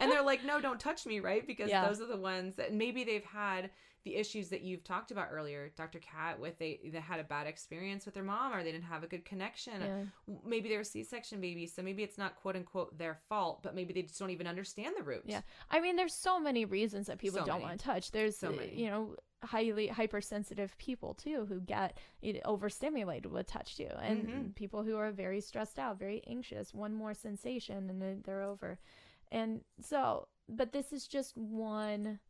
And 0.01 0.11
they're 0.11 0.23
like, 0.23 0.45
no, 0.45 0.61
don't 0.61 0.79
touch 0.79 1.05
me, 1.05 1.19
right? 1.19 1.45
Because 1.45 1.69
Yeah. 1.69 1.87
those 1.89 2.01
are 2.01 2.07
the 2.07 2.17
ones 2.17 2.55
that 2.57 2.73
maybe 2.73 3.03
they've 3.03 3.25
had 3.25 3.71
the 4.05 4.17
issues 4.17 4.51
that 4.51 4.61
you've 4.63 4.85
talked 4.85 5.11
about 5.11 5.29
earlier, 5.33 5.71
Dr. 5.77 5.99
Kat, 5.99 6.39
with 6.39 6.59
they, 6.59 6.79
they 6.93 7.01
had 7.01 7.21
a 7.21 7.25
bad 7.25 7.47
experience 7.47 8.05
with 8.05 8.15
their 8.15 8.23
mom 8.23 8.53
or 8.53 8.63
they 8.63 8.71
didn't 8.71 8.85
have 8.85 9.03
a 9.03 9.07
good 9.07 9.25
connection. 9.25 9.81
yeah. 9.81 10.03
Maybe 10.45 10.69
they're 10.69 10.85
C-section 10.85 11.41
babies, 11.41 11.75
so 11.75 11.83
maybe 11.83 12.03
it's 12.03 12.19
not 12.19 12.37
quote 12.37 12.55
unquote 12.57 12.97
their 12.99 13.19
fault, 13.29 13.63
but 13.63 13.75
maybe 13.75 13.93
they 13.95 14.03
just 14.03 14.19
don't 14.19 14.31
even 14.31 14.47
understand 14.47 14.95
the 14.99 15.03
root. 15.03 15.23
Yeah. 15.25 15.41
I 15.71 15.81
mean, 15.81 15.97
there's 15.97 16.15
so 16.15 16.39
many 16.39 16.65
reasons 16.67 17.07
that 17.07 17.19
people 17.19 17.39
So 17.41 17.47
don't 17.47 17.57
many. 17.57 17.65
want 17.65 17.81
to 17.81 17.85
touch. 17.85 18.11
There's, 18.11 18.37
So 18.37 18.51
many. 18.53 18.75
you 18.75 18.89
know, 18.91 19.17
highly 19.43 19.89
hypersensitive 19.89 20.77
people 20.79 21.15
too 21.15 21.47
who 21.47 21.61
get 21.61 21.99
overstimulated 22.45 23.31
with 23.33 23.47
touch 23.47 23.77
too, 23.77 23.89
and 24.01 24.29
Mhm. 24.29 24.55
people 24.55 24.83
who 24.83 24.97
are 24.97 25.13
very 25.13 25.41
stressed 25.41 25.79
out, 25.79 25.99
very 25.99 26.23
anxious. 26.27 26.73
One 26.75 26.95
more 26.95 27.15
sensation 27.15 27.91
and 27.91 28.23
they're 28.25 28.43
over. 28.43 28.79
And 29.33 29.63
so, 29.81 30.29
but 30.49 30.73
this 30.73 30.93
is 30.93 31.07
just 31.07 31.37
one 31.37 32.21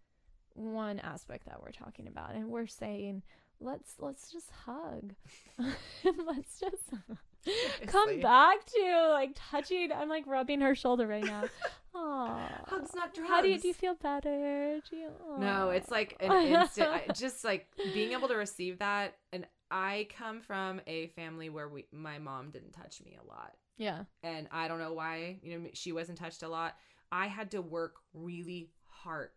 one 0.55 0.99
aspect 1.01 1.47
that 1.47 1.61
we're 1.63 1.73
talking 1.73 2.07
about, 2.09 2.35
and 2.35 2.49
we're 2.49 2.67
saying 2.67 3.23
let's 3.61 3.95
let's 3.99 4.31
just 4.33 4.51
hug, 4.51 5.15
let's 5.59 6.61
just. 6.61 6.93
Come 7.89 8.21
back 8.21 8.65
to 8.65 9.09
like 9.11 9.33
touching. 9.35 9.91
I'm 9.93 10.09
like 10.09 10.27
rubbing 10.27 10.63
her 10.63 10.75
shoulder 10.75 11.07
right 11.07 11.25
now. 11.25 11.45
Aww. 11.95 12.39
Hugs, 12.67 12.95
not 12.95 13.13
drugs. 13.15 13.29
How 13.29 13.43
do 13.43 13.49
you 13.49 13.59
do 13.59 13.69
you 13.69 13.75
feel 13.75 13.95
better? 13.95 14.81
You, 14.91 15.11
No, 15.39 15.69
it's 15.69 15.91
like 15.91 16.17
an 16.21 16.33
instant. 16.47 16.89
I, 16.89 17.13
just 17.13 17.45
like 17.45 17.67
being 17.93 18.13
able 18.13 18.29
to 18.29 18.35
receive 18.35 18.79
that. 18.79 19.17
And 19.33 19.47
I 19.71 20.09
come 20.17 20.41
from 20.41 20.81
a 20.87 21.09
family 21.09 21.51
where 21.51 21.69
we, 21.69 21.85
my 21.93 22.19
mom 22.19 22.51
didn't 22.51 22.73
touch 22.73 23.03
me 23.05 23.19
a 23.23 23.27
lot. 23.29 23.53
yeah, 23.77 24.05
and 24.23 24.49
I 24.51 24.67
don't 24.67 24.79
know 24.79 24.95
why, 24.95 25.39
you 25.43 25.59
know, 25.59 25.69
she 25.75 25.93
wasn't 25.93 26.17
touched 26.17 26.43
a 26.43 26.49
lot. 26.49 26.77
I 27.13 27.27
had 27.27 27.51
to 27.53 27.61
work 27.61 27.97
really 28.15 28.71
hard, 28.89 29.31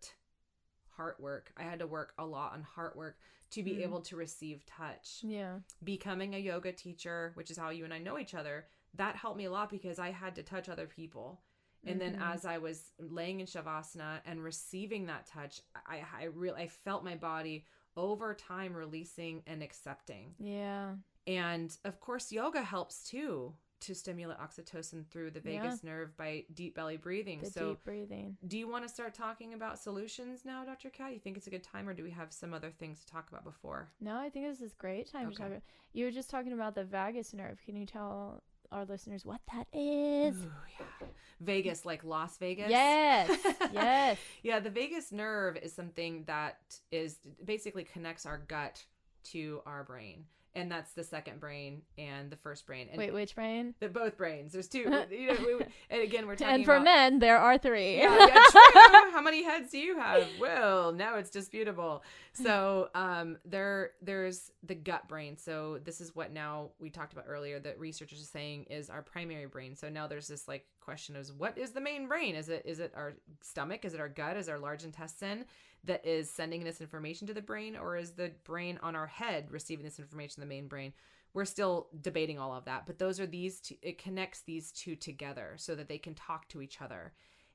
heart 0.98 1.20
work. 1.20 1.52
I 1.56 1.64
had 1.64 1.80
to 1.80 1.88
work 1.88 2.14
a 2.18 2.26
lot 2.26 2.54
on 2.54 2.64
heart 2.64 2.96
work 2.98 3.18
to 3.52 3.64
be 3.64 3.76
Mm. 3.76 3.84
able 3.84 4.02
to 4.02 4.16
receive 4.18 4.66
touch. 4.66 5.22
yeah, 5.24 5.60
Becoming 5.84 6.34
a 6.36 6.40
yoga 6.40 6.72
teacher, 6.74 7.32
which 7.36 7.52
is 7.52 7.58
how 7.58 7.70
you 7.70 7.86
and 7.86 7.94
I 7.94 8.00
know 8.00 8.18
each 8.20 8.34
other, 8.34 8.68
that 8.96 9.16
helped 9.16 9.38
me 9.38 9.46
a 9.46 9.52
lot 9.52 9.70
because 9.70 10.00
I 10.00 10.10
had 10.12 10.36
to 10.36 10.44
touch 10.44 10.68
other 10.70 10.88
people. 10.88 11.42
And 11.86 12.02
then 12.02 12.16
Mhm. 12.16 12.22
as 12.34 12.44
I 12.46 12.58
was 12.58 12.92
laying 13.00 13.40
in 13.40 13.46
shavasana 13.48 14.22
and 14.26 14.44
receiving 14.44 15.06
that 15.06 15.28
touch, 15.28 15.62
I 15.86 16.04
I 16.14 16.24
really 16.26 16.64
I 16.64 16.68
felt 16.68 17.04
my 17.04 17.16
body 17.16 17.66
over 17.96 18.34
time 18.34 18.74
releasing 18.76 19.44
and 19.46 19.62
accepting. 19.64 20.36
yeah, 20.40 20.96
And 21.28 21.78
of 21.86 22.00
course, 22.00 22.32
yoga 22.32 22.64
helps 22.64 23.04
too 23.04 23.56
to 23.80 23.94
stimulate 23.94 24.38
oxytocin 24.40 25.06
through 25.08 25.32
the 25.32 25.42
Yeah. 25.44 25.62
vagus 25.62 25.84
nerve 25.84 26.16
by 26.18 26.46
deep 26.54 26.76
belly 26.76 26.98
breathing. 26.98 27.42
the 27.42 27.50
so, 27.52 27.70
deep 27.70 27.84
breathing. 27.84 28.38
do 28.48 28.58
you 28.58 28.68
want 28.68 28.84
to 28.88 28.90
start 28.90 29.14
talking 29.14 29.54
about 29.54 29.78
solutions 29.80 30.46
now, 30.46 30.66
Dr. 30.66 30.90
Kat? 30.90 31.14
You 31.14 31.20
think 31.20 31.38
it's 31.38 31.48
a 31.48 31.52
good 31.52 31.64
time, 31.64 31.88
or 31.88 31.94
do 31.94 32.04
we 32.04 32.12
have 32.12 32.34
some 32.34 32.54
other 32.54 32.72
things 32.72 33.00
to 33.02 33.06
talk 33.06 33.30
about 33.30 33.44
before? 33.44 33.90
No, 34.00 34.18
I 34.18 34.30
think 34.30 34.48
this 34.48 34.62
is 34.62 34.74
great 34.74 35.12
time 35.12 35.30
to 35.32 35.36
talk. 35.38 35.48
About, 35.48 35.62
you 35.94 36.06
were 36.06 36.12
just 36.12 36.30
talking 36.30 36.54
about 36.54 36.76
the 36.76 36.84
vagus 36.84 37.34
nerve. 37.34 37.60
Can 37.66 37.76
you 37.76 37.86
tell 37.86 38.42
our 38.72 38.84
listeners 38.86 39.26
what 39.26 39.42
that 39.54 39.68
is? 39.74 40.36
Ooh, 40.38 40.52
yeah. 40.80 41.08
Vegas, 41.40 41.86
like 41.86 42.04
Las 42.04 42.38
Vegas. 42.40 42.70
Yes, 42.70 43.30
yes. 43.72 44.18
yeah, 44.42 44.60
the 44.60 44.72
vagus 44.72 45.12
nerve 45.12 45.56
is 45.58 45.72
something 45.72 46.24
that 46.26 46.58
is 46.92 47.20
basically 47.46 47.84
connects 47.84 48.26
our 48.26 48.40
gut 48.40 48.84
to 49.26 49.62
our 49.68 49.84
brain, 49.84 50.26
and 50.58 50.72
that's 50.72 50.92
the 50.94 51.04
second 51.04 51.40
brain 51.40 51.84
and 52.00 52.32
the 52.32 52.36
first 52.36 52.66
brain. 52.66 52.88
And 52.90 52.98
Wait, 52.98 53.14
which 53.14 53.36
brain? 53.36 53.76
the 53.80 53.88
both 53.88 54.18
brains. 54.18 54.54
There's 54.54 54.68
two. 54.68 54.80
you 55.12 55.28
know, 55.28 55.36
we, 55.40 55.66
and 55.92 56.02
again, 56.02 56.26
we're 56.26 56.36
talking 56.36 56.56
And 56.56 56.66
for 56.66 56.74
about, 56.74 56.86
men, 56.86 57.20
there 57.20 57.38
are 57.38 57.58
three. 57.58 57.98
yeah, 57.98 58.18
yeah, 58.28 58.42
true. 58.52 58.62
How 59.12 59.22
many 59.22 59.44
heads 59.44 59.72
do 59.72 59.78
you 59.78 59.98
have? 60.00 60.28
Well, 60.42 60.92
now 60.92 61.18
it's 61.18 61.30
disputable. 61.30 62.04
So, 62.34 62.90
um, 62.96 63.38
there, 63.46 63.92
there's 64.02 64.52
the 64.64 64.76
gut 64.76 65.08
brain. 65.08 65.38
So 65.38 65.80
this 65.84 66.02
is 66.02 66.16
what 66.16 66.34
now 66.34 66.70
we 66.80 66.90
talked 66.90 67.14
about 67.14 67.26
earlier 67.28 67.60
that 67.60 67.80
researchers 67.80 68.22
are 68.22 68.26
saying 68.26 68.66
is 68.70 68.90
our 68.90 69.04
primary 69.04 69.46
brain. 69.46 69.76
So 69.76 69.90
now 69.90 70.08
there's 70.08 70.28
this 70.28 70.48
like 70.48 70.66
question 70.88 71.16
is 71.16 71.34
what 71.34 71.58
is 71.58 71.72
the 71.72 71.82
main 71.90 72.08
brain? 72.08 72.34
Is 72.36 72.50
it 72.50 72.64
is 72.66 72.80
it 72.80 72.94
our 72.96 73.12
stomach? 73.42 73.86
Is 73.86 73.94
it 73.94 74.00
our 74.00 74.10
gut? 74.10 74.38
Is 74.38 74.50
our 74.50 74.60
large 74.60 74.84
intestine 74.90 75.46
that 75.84 76.06
is 76.06 76.30
sending 76.30 76.64
this 76.64 76.82
information 76.82 77.28
to 77.28 77.34
the 77.34 77.42
brain, 77.52 77.74
or 77.76 77.98
is 77.98 78.12
the 78.12 78.32
brain 78.44 78.80
on 78.82 78.96
our 78.96 79.08
head 79.08 79.52
receiving 79.52 79.86
this 79.86 80.00
information, 80.00 80.42
the 80.42 80.48
main 80.56 80.68
brain? 80.68 80.94
we're 81.34 81.46
still 81.46 81.88
debating 82.02 82.40
all 82.40 82.54
of 82.54 82.66
that 82.66 82.86
but 82.88 82.98
those 82.98 83.20
are 83.20 83.28
these 83.28 83.60
two 83.60 83.76
it 83.82 83.98
connects 84.06 84.42
these 84.42 84.72
two 84.72 84.96
together 84.96 85.54
so 85.58 85.76
that 85.76 85.88
they 85.90 85.98
can 85.98 86.16
talk 86.16 86.48
to 86.48 86.62
each 86.62 86.82
other 86.82 87.12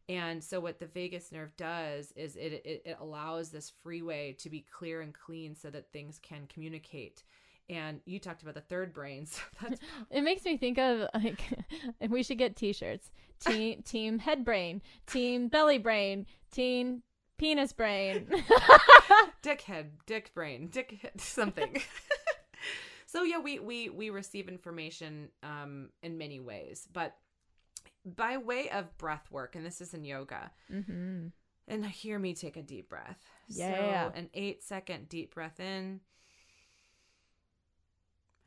And 0.09 0.43
so 0.43 0.61
what 0.61 0.79
the 0.79 0.87
vagus 0.87 1.33
nerve 1.33 1.57
does 1.57 2.13
is 2.17 2.37
it, 2.37 2.53
it, 2.65 2.83
it 2.85 2.97
allows 3.01 3.51
this 3.51 3.73
freeway 3.83 4.35
to 4.41 4.51
be 4.51 4.67
clear 4.79 5.01
and 5.01 5.15
clean 5.15 5.55
so 5.55 5.71
that 5.71 5.93
things 5.93 6.19
can 6.21 6.47
communicate. 6.53 7.23
And 7.73 8.01
you 8.05 8.19
talked 8.19 8.43
about 8.43 8.55
the 8.55 8.61
third 8.61 8.93
brain. 8.93 9.27
So 9.33 9.43
that's 9.61 9.81
It 10.11 10.23
makes 10.23 10.45
me 10.45 10.57
think 10.57 10.79
of 10.79 11.09
like, 11.15 11.41
and 12.01 12.13
we 12.13 12.23
should 12.23 12.39
get 12.39 12.57
T-shirts. 12.57 13.11
Team 13.41 13.83
Team 13.83 14.19
Head 14.19 14.45
Brain, 14.45 14.83
Team 15.07 15.49
Belly 15.49 15.79
Brain, 15.79 16.27
Team 16.53 17.03
Penis 17.39 17.73
Brain. 17.73 18.29
dickhead, 19.43 19.91
dick 20.07 20.33
brain, 20.35 20.69
dick 20.69 21.11
something. 21.17 21.83
so 23.07 23.25
yeah, 23.25 23.39
we 23.39 23.59
we 23.59 23.89
we 23.89 24.11
receive 24.11 24.49
information 24.49 25.29
um 25.43 25.89
in 26.03 26.19
many 26.19 26.39
ways, 26.39 26.87
but 26.93 27.17
by 28.05 28.37
way 28.37 28.71
of 28.71 28.97
breath 28.99 29.31
work, 29.31 29.57
and 29.57 29.65
this 29.65 29.81
is 29.81 29.95
in 29.95 30.05
yoga. 30.05 30.51
mm-hmm. 30.73 31.29
And 31.69 31.87
hear 31.87 32.19
me 32.19 32.35
take 32.35 32.57
a 32.57 32.63
deep 32.63 32.89
breath. 32.89 33.25
Yeah. 33.49 34.11
So 34.11 34.19
an 34.19 34.31
eight 34.35 34.63
second 34.63 35.09
deep 35.09 35.35
breath 35.35 35.61
in. 35.61 36.01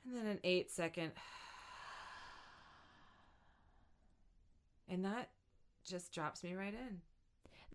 And 0.06 0.16
then 0.16 0.26
an 0.28 0.40
eight 0.44 0.72
second. 0.72 1.12
And 4.88 5.04
that 5.06 5.30
just 5.84 6.14
drops 6.14 6.44
me 6.44 6.54
right 6.54 6.74
in. 6.74 7.02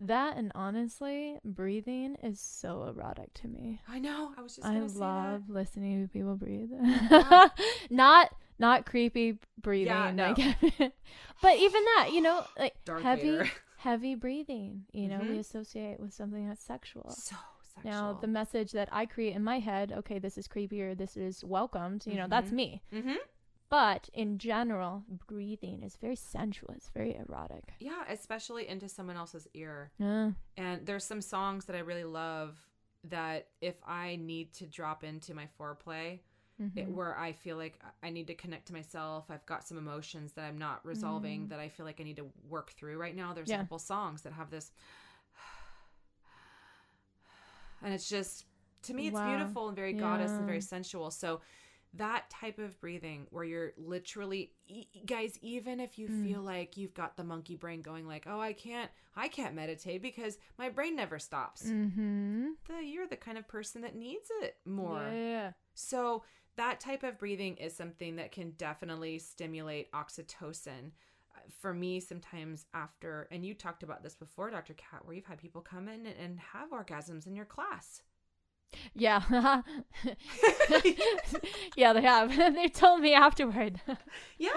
That 0.07 0.35
and 0.37 0.51
honestly, 0.55 1.37
breathing 1.45 2.15
is 2.23 2.39
so 2.39 2.85
erotic 2.85 3.33
to 3.35 3.47
me. 3.47 3.81
I 3.87 3.99
know. 3.99 4.31
I 4.37 4.41
was 4.41 4.55
just 4.55 4.67
I 4.67 4.79
love 4.79 5.43
listening 5.49 6.01
to 6.01 6.07
people 6.11 6.35
breathe. 6.35 6.69
Yeah. 6.71 7.49
not 7.91 8.31
not 8.57 8.85
creepy 8.85 9.37
breathing. 9.61 9.87
Yeah, 9.93 10.11
no. 10.11 10.33
like- 10.37 10.93
but 11.41 11.57
even 11.57 11.83
that, 11.97 12.09
you 12.13 12.21
know, 12.21 12.43
like 12.57 12.73
Darth 12.85 13.03
heavy 13.03 13.31
Vader. 13.31 13.49
heavy 13.77 14.15
breathing, 14.15 14.85
you 14.91 15.07
know, 15.07 15.19
we 15.19 15.35
Mhm. 15.35 15.39
associate 15.39 15.99
with 15.99 16.13
something 16.13 16.47
that's 16.47 16.63
sexual. 16.63 17.09
So 17.11 17.35
sexual. 17.73 17.91
Now, 17.91 18.13
the 18.19 18.27
message 18.27 18.71
that 18.73 18.89
I 18.91 19.05
create 19.05 19.35
in 19.35 19.43
my 19.43 19.59
head, 19.59 19.91
okay, 19.91 20.19
this 20.19 20.37
is 20.37 20.47
creepy 20.47 20.81
or 20.81 20.95
this 20.95 21.17
is 21.17 21.43
welcomed, 21.43 22.05
you 22.05 22.15
know, 22.15 22.27
that's 22.27 22.51
Mhm. 22.51 22.55
me. 22.55 22.81
mm-hmm. 22.91 23.15
But 23.69 24.09
in 24.13 24.37
general, 24.37 25.05
breathing 25.27 25.81
is 25.81 25.95
very 25.95 26.17
sensuous, 26.17 26.89
very 26.93 27.15
erotic. 27.15 27.73
Yeah, 27.79 28.03
especially 28.09 28.67
into 28.67 28.89
someone 28.89 29.15
else's 29.15 29.47
ear. 29.53 29.91
Yeah. 29.97 30.31
And 30.57 30.85
there's 30.85 31.05
some 31.05 31.21
songs 31.21 31.65
that 31.65 31.75
I 31.77 31.79
really 31.79 32.03
love 32.03 32.59
that 33.05 33.47
if 33.61 33.81
I 33.85 34.17
need 34.17 34.53
to 34.55 34.65
drop 34.67 35.03
into 35.05 35.33
my 35.33 35.47
foreplay, 35.57 36.19
it, 36.59 36.87
Mhm. 36.87 36.93
where 36.93 37.17
I 37.17 37.31
feel 37.31 37.57
like 37.57 37.81
I 38.03 38.11
need 38.11 38.27
to 38.27 38.35
connect 38.35 38.67
to 38.67 38.73
myself, 38.73 39.31
I've 39.31 39.45
got 39.47 39.65
some 39.65 39.77
emotions 39.79 40.33
that 40.33 40.43
I'm 40.45 40.59
not 40.59 40.85
resolving 40.85 41.45
Mm. 41.45 41.49
that 41.49 41.59
I 41.59 41.69
feel 41.69 41.85
like 41.87 41.99
I 41.99 42.03
need 42.03 42.17
to 42.17 42.29
work 42.47 42.71
through 42.73 42.97
right 42.99 43.15
now. 43.15 43.33
There's 43.33 43.49
Yeah. 43.49 43.55
a 43.55 43.59
couple 43.63 43.79
songs 43.79 44.21
that 44.23 44.33
have 44.33 44.51
this, 44.51 44.71
and 47.81 47.93
it's 47.93 48.09
just 48.09 48.45
to 48.83 48.93
me 48.93 49.07
it's 49.07 49.19
Wow. 49.19 49.25
beautiful 49.27 49.67
and 49.67 49.75
very 49.75 49.93
goddess 49.93 50.37
and 50.37 50.45
very 50.45 50.61
sensual. 50.61 51.11
So 51.11 51.41
that 51.95 52.29
type 52.29 52.57
of 52.57 52.79
breathing 52.79 53.27
where 53.31 53.43
you're 53.43 53.73
literally 53.77 54.53
e- 54.65 54.87
guys 55.05 55.37
even 55.41 55.79
if 55.81 55.99
you 55.99 56.07
Mm. 56.07 56.23
feel 56.23 56.41
like 56.41 56.77
you've 56.77 56.93
got 56.93 57.17
the 57.17 57.23
monkey 57.25 57.57
brain 57.57 57.81
going 57.81 58.07
like 58.07 58.23
oh 58.27 58.39
i 58.39 58.53
can't 58.53 58.89
i 59.13 59.27
can't 59.27 59.53
meditate 59.55 60.01
because 60.01 60.37
my 60.57 60.69
brain 60.69 60.95
never 60.95 61.19
stops 61.19 61.63
Mm-hmm. 61.65 62.51
the, 62.69 62.81
you're 62.85 63.07
the 63.07 63.17
kind 63.17 63.37
of 63.37 63.45
person 63.45 63.81
that 63.81 63.93
needs 63.93 64.31
it 64.41 64.55
more 64.65 65.05
Yeah. 65.13 65.51
so 65.73 66.23
that 66.55 66.79
type 66.79 67.03
of 67.03 67.19
breathing 67.19 67.57
is 67.57 67.75
something 67.75 68.15
that 68.15 68.31
can 68.31 68.51
definitely 68.51 69.19
stimulate 69.19 69.91
oxytocin 69.91 70.91
for 71.61 71.73
me 71.73 71.99
sometimes 71.99 72.65
after 72.73 73.27
and 73.31 73.45
you 73.45 73.53
talked 73.53 73.83
about 73.83 74.03
this 74.03 74.15
before 74.15 74.49
dr 74.49 74.73
kat 74.75 75.05
where 75.05 75.15
you've 75.15 75.25
had 75.25 75.37
people 75.37 75.61
come 75.61 75.87
in 75.87 76.05
and, 76.05 76.39
have 76.39 76.71
orgasms 76.71 77.25
in 77.27 77.35
your 77.35 77.45
class 77.45 78.01
Yeah. 78.93 79.21
yeah, 81.75 81.93
they 81.93 82.01
have. 82.01 82.35
they 82.55 82.67
told 82.67 83.01
me 83.01 83.13
afterward. 83.13 83.79
yeah 84.37 84.49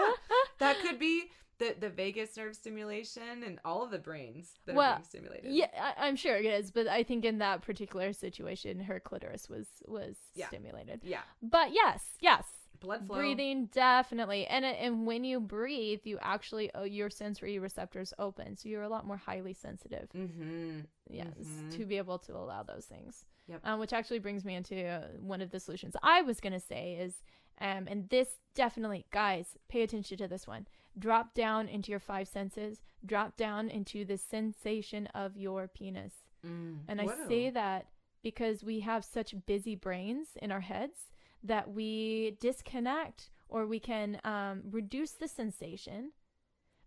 that 0.58 0.78
could 0.80 0.98
be 0.98 1.24
the 1.58 1.74
the 1.78 1.88
vagus 1.88 2.36
nerve 2.36 2.54
stimulation 2.54 3.42
and 3.44 3.58
all 3.64 3.84
of 3.84 3.90
the 3.90 3.98
brains 3.98 4.52
that 4.66 4.74
Well, 4.74 4.92
are 4.92 4.96
being 4.96 5.04
stimulated 5.04 5.52
yeah, 5.52 5.68
I, 5.80 6.06
I'm 6.06 6.16
sure 6.16 6.36
it 6.36 6.44
is, 6.46 6.70
but 6.70 6.86
I 6.88 7.02
think 7.04 7.24
in 7.24 7.38
that 7.38 7.62
particular 7.62 8.12
situation, 8.12 8.80
her 8.80 8.98
clitoris 9.00 9.48
was 9.48 9.68
was 9.86 10.16
Yeah. 10.34 10.48
stimulated. 10.48 11.00
yeah 11.04 11.20
But 11.42 11.72
yes, 11.72 12.04
yes, 12.20 12.44
blood 12.84 13.06
flow 13.06 13.16
breathing 13.16 13.66
definitely, 13.72 14.46
and 14.46 14.64
and 14.64 15.06
when 15.06 15.24
you 15.24 15.40
breathe, 15.40 16.00
you 16.04 16.18
actually 16.20 16.70
oh, 16.74 16.84
your 16.84 17.10
sensory 17.10 17.58
receptors 17.58 18.12
open, 18.18 18.56
so 18.56 18.68
you're 18.68 18.82
a 18.82 18.88
lot 18.88 19.06
more 19.06 19.16
highly 19.16 19.54
sensitive. 19.54 20.08
mm-hmm 20.14 20.80
Yes, 21.10 21.34
Mhm. 21.38 21.70
to 21.76 21.84
be 21.86 21.98
able 21.98 22.18
to 22.20 22.32
allow 22.36 22.62
those 22.62 22.86
things. 22.86 23.24
Yep. 23.48 23.60
Um, 23.64 23.78
which 23.80 23.92
actually 23.92 24.20
brings 24.20 24.44
me 24.44 24.54
into 24.54 24.76
uh, 24.86 25.08
one 25.20 25.42
of 25.42 25.50
the 25.50 25.60
solutions 25.60 25.94
I 26.02 26.22
was 26.22 26.40
gonna 26.40 26.60
say 26.60 26.94
is, 26.94 27.22
um, 27.60 27.86
and 27.88 28.08
this 28.08 28.38
definitely, 28.54 29.04
guys, 29.10 29.56
pay 29.68 29.82
attention 29.82 30.16
to 30.18 30.28
this 30.28 30.46
one. 30.46 30.66
Drop 30.98 31.34
down 31.34 31.68
into 31.68 31.90
your 31.90 32.00
five 32.00 32.26
senses. 32.28 32.80
Drop 33.04 33.36
down 33.36 33.68
into 33.68 34.04
the 34.04 34.16
sensation 34.16 35.06
of 35.08 35.36
your 35.36 35.68
penis. 35.68 36.14
mm. 36.46 36.78
And 36.88 37.00
I 37.00 37.06
say 37.28 37.50
that 37.50 37.86
because 38.22 38.64
we 38.64 38.80
have 38.80 39.04
such 39.04 39.34
busy 39.46 39.74
brains 39.74 40.28
in 40.40 40.50
our 40.50 40.60
heads 40.62 41.10
that 41.44 41.70
we 41.70 42.36
disconnect 42.40 43.30
or 43.48 43.66
we 43.66 43.78
can 43.78 44.20
um, 44.24 44.62
reduce 44.70 45.12
the 45.12 45.28
sensation 45.28 46.10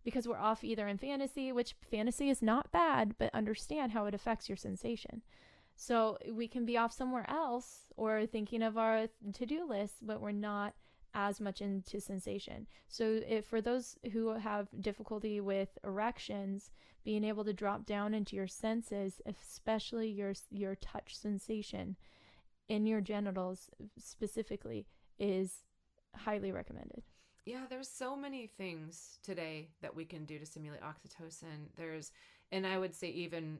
because 0.03 0.27
we're 0.27 0.37
off 0.37 0.63
either 0.63 0.87
in 0.87 0.97
fantasy, 0.97 1.51
which 1.51 1.75
fantasy 1.91 2.29
is 2.29 2.41
not 2.41 2.71
bad, 2.71 3.15
but 3.17 3.33
understand 3.33 3.91
how 3.91 4.05
it 4.05 4.13
affects 4.13 4.49
your 4.49 4.55
sensation. 4.55 5.21
So 5.75 6.17
we 6.31 6.47
can 6.47 6.65
be 6.65 6.77
off 6.77 6.91
somewhere 6.91 7.29
else 7.29 7.91
or 7.97 8.25
thinking 8.25 8.63
of 8.63 8.77
our 8.77 9.07
to 9.33 9.45
do 9.45 9.67
list, 9.67 9.95
but 10.01 10.21
we're 10.21 10.31
not 10.31 10.73
as 11.13 11.39
much 11.39 11.61
into 11.61 11.99
sensation. 11.99 12.67
So 12.87 13.21
if 13.27 13.45
for 13.45 13.61
those 13.61 13.97
who 14.11 14.29
have 14.29 14.67
difficulty 14.81 15.39
with 15.39 15.77
erections, 15.83 16.71
being 17.03 17.23
able 17.23 17.43
to 17.43 17.53
drop 17.53 17.85
down 17.85 18.13
into 18.13 18.35
your 18.35 18.47
senses, 18.47 19.21
especially 19.25 20.09
your 20.09 20.33
your 20.51 20.75
touch 20.75 21.15
sensation 21.15 21.95
in 22.69 22.85
your 22.85 23.01
genitals 23.01 23.69
specifically, 23.97 24.85
is 25.19 25.63
highly 26.15 26.51
recommended. 26.51 27.03
Yeah, 27.45 27.65
there's 27.69 27.87
so 27.87 28.15
many 28.15 28.47
things 28.47 29.19
today 29.23 29.69
that 29.81 29.95
we 29.95 30.03
can 30.03 30.25
do 30.25 30.37
to 30.37 30.45
stimulate 30.45 30.81
oxytocin. 30.81 31.69
There's, 31.77 32.11
and 32.51 32.67
I 32.67 32.77
would 32.77 32.93
say 32.93 33.07
even 33.09 33.59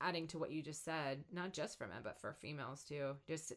adding 0.00 0.26
to 0.28 0.38
what 0.38 0.50
you 0.50 0.62
just 0.62 0.84
said, 0.84 1.24
not 1.32 1.52
just 1.52 1.76
for 1.76 1.86
men 1.86 1.98
but 2.02 2.18
for 2.20 2.32
females 2.32 2.84
too. 2.84 3.16
Just 3.26 3.52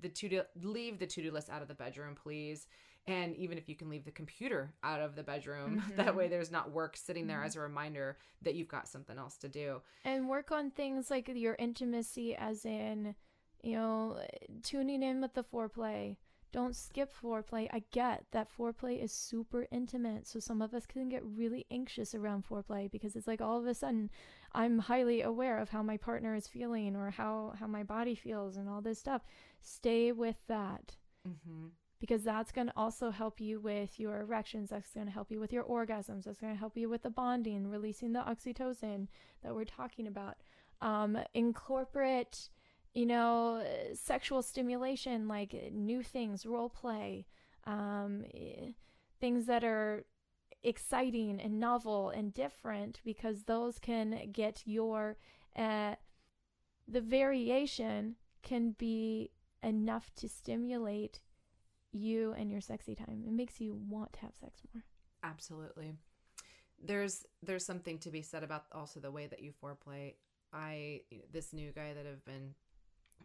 the 0.00 0.08
to 0.08 0.28
do 0.28 0.42
leave 0.60 0.98
the 0.98 1.06
to 1.06 1.22
do 1.22 1.30
list 1.30 1.50
out 1.50 1.62
of 1.62 1.68
the 1.68 1.74
bedroom, 1.74 2.14
please. 2.16 2.66
And 3.06 3.36
even 3.36 3.58
if 3.58 3.68
you 3.68 3.76
can 3.76 3.88
leave 3.90 4.04
the 4.04 4.10
computer 4.10 4.72
out 4.82 5.00
of 5.00 5.14
the 5.14 5.22
bedroom, 5.22 5.82
that 5.96 6.14
Mhm. 6.14 6.16
way 6.16 6.28
there's 6.28 6.50
not 6.50 6.72
work 6.72 6.96
sitting 6.96 7.26
there 7.26 7.40
Mhm. 7.42 7.46
as 7.46 7.56
a 7.56 7.60
reminder 7.60 8.16
that 8.42 8.54
you've 8.54 8.68
got 8.68 8.88
something 8.88 9.18
else 9.18 9.36
to 9.38 9.48
do. 9.48 9.82
And 10.04 10.28
work 10.28 10.50
on 10.50 10.70
things 10.70 11.10
like 11.10 11.28
your 11.28 11.54
intimacy, 11.60 12.34
as 12.34 12.64
in, 12.64 13.14
you 13.62 13.76
know, 13.76 14.18
tuning 14.62 15.02
in 15.02 15.20
with 15.20 15.34
the 15.34 15.44
foreplay. 15.44 16.16
Don't 16.52 16.76
skip 16.76 17.10
foreplay. 17.22 17.68
I 17.72 17.82
get 17.92 18.24
that 18.32 18.48
foreplay 18.54 19.02
is 19.02 19.10
super 19.12 19.66
intimate. 19.72 20.26
So 20.26 20.38
some 20.38 20.60
of 20.60 20.74
us 20.74 20.84
can 20.84 21.08
get 21.08 21.24
really 21.24 21.64
anxious 21.70 22.14
around 22.14 22.44
foreplay 22.46 22.90
because 22.90 23.16
it's 23.16 23.26
like 23.26 23.40
all 23.40 23.58
of 23.58 23.66
a 23.66 23.74
sudden 23.74 24.10
I'm 24.52 24.78
highly 24.78 25.22
aware 25.22 25.58
of 25.58 25.70
how 25.70 25.82
my 25.82 25.96
partner 25.96 26.34
is 26.34 26.46
feeling 26.46 26.94
or 26.94 27.10
how, 27.10 27.54
how 27.58 27.66
my 27.66 27.82
body 27.84 28.14
feels 28.14 28.56
and 28.58 28.68
all 28.68 28.82
this 28.82 28.98
stuff. 28.98 29.22
Stay 29.62 30.12
with 30.12 30.36
that 30.48 30.96
Mm-hmm. 31.26 31.68
because 32.00 32.24
that's 32.24 32.50
going 32.50 32.66
to 32.66 32.72
also 32.76 33.10
help 33.12 33.40
you 33.40 33.60
with 33.60 34.00
your 34.00 34.20
erections. 34.22 34.70
That's 34.70 34.90
going 34.92 35.06
to 35.06 35.12
help 35.12 35.30
you 35.30 35.38
with 35.38 35.52
your 35.52 35.62
orgasms. 35.62 36.24
That's 36.24 36.40
going 36.40 36.52
to 36.52 36.58
help 36.58 36.76
you 36.76 36.88
with 36.88 37.02
the 37.02 37.10
bonding, 37.10 37.68
releasing 37.68 38.12
the 38.12 38.18
oxytocin 38.20 39.06
that 39.44 39.54
we're 39.54 39.64
talking 39.64 40.08
about. 40.08 40.38
Um, 40.80 41.16
incorporate, 41.32 42.48
you 42.94 43.06
know, 43.06 43.56
uh, 43.56 43.94
sexual 43.94 44.42
stimulation 44.42 45.28
like 45.28 45.54
uh, 45.54 45.70
new 45.72 46.02
things, 46.02 46.44
role 46.44 46.68
play, 46.68 47.26
um, 47.66 48.24
eh, 48.34 48.70
things 49.20 49.46
that 49.46 49.64
are 49.64 50.04
exciting 50.62 51.40
and 51.40 51.58
novel 51.58 52.10
and 52.10 52.32
different 52.32 53.00
because 53.04 53.44
those 53.44 53.78
can 53.78 54.30
get 54.32 54.62
your 54.64 55.16
uh, 55.56 55.94
the 56.86 57.00
variation 57.00 58.16
can 58.42 58.72
be 58.72 59.30
enough 59.62 60.10
to 60.16 60.28
stimulate 60.28 61.20
you 61.92 62.34
and 62.36 62.50
your 62.50 62.60
sexy 62.60 62.94
time. 62.94 63.22
It 63.26 63.32
makes 63.32 63.60
you 63.60 63.78
want 63.88 64.12
to 64.14 64.20
have 64.20 64.34
sex 64.34 64.60
more. 64.72 64.84
Absolutely. 65.22 65.94
There's 66.84 67.24
there's 67.42 67.64
something 67.64 67.98
to 67.98 68.10
be 68.10 68.22
said 68.22 68.42
about 68.42 68.64
also 68.72 69.00
the 69.00 69.10
way 69.10 69.26
that 69.26 69.42
you 69.42 69.52
foreplay. 69.62 70.14
I 70.52 71.02
this 71.32 71.52
new 71.52 71.70
guy 71.72 71.94
that 71.94 72.06
I've 72.06 72.24
been 72.24 72.54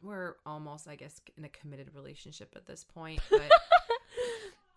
we're 0.04 0.36
almost 0.46 0.88
I 0.88 0.96
guess 0.96 1.20
in 1.38 1.46
a 1.46 1.50
committed 1.50 1.90
relationship 1.96 2.54
at 2.56 2.66
this 2.66 2.84
point, 2.84 3.20
but 3.30 3.42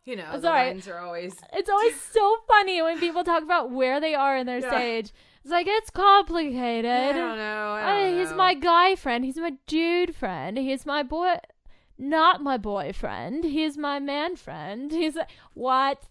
You 0.05 0.17
know, 0.17 0.31
It's 0.33 0.43
the 0.43 0.49
right. 0.49 0.69
lines 0.69 0.89
are 0.89 0.99
always 0.99 1.35
It's 1.53 1.69
always 1.71 2.01
so 2.13 2.37
funny 2.49 2.81
when 2.83 2.99
people 2.99 3.23
talk 3.25 3.43
about 3.43 3.71
where 3.71 4.01
they 4.01 4.15
are 4.15 4.37
in 4.37 4.47
their 4.47 4.61
Yeah. 4.61 4.71
stage. 4.71 5.13
It's 5.43 5.51
like 5.51 5.67
it's 5.69 5.91
complicated. 5.91 6.85
I 6.91 7.13
don't 7.13 7.37
know. 7.39 7.73
I 7.73 8.01
don't 8.11 8.19
he's 8.19 8.31
know. 8.31 8.37
my 8.37 8.55
guy 8.55 8.95
friend. 8.95 9.25
He's 9.25 9.37
my 9.39 9.55
dude 9.67 10.15
friend. 10.15 10.59
He's 10.59 10.85
my 10.85 11.03
boy, 11.03 11.37
not 11.99 12.43
my 12.43 12.57
boyfriend. 12.59 13.45
He's 13.45 13.77
my 13.79 13.99
man 14.01 14.37
friend. 14.37 14.91
He's 15.03 15.17
what? 15.55 16.03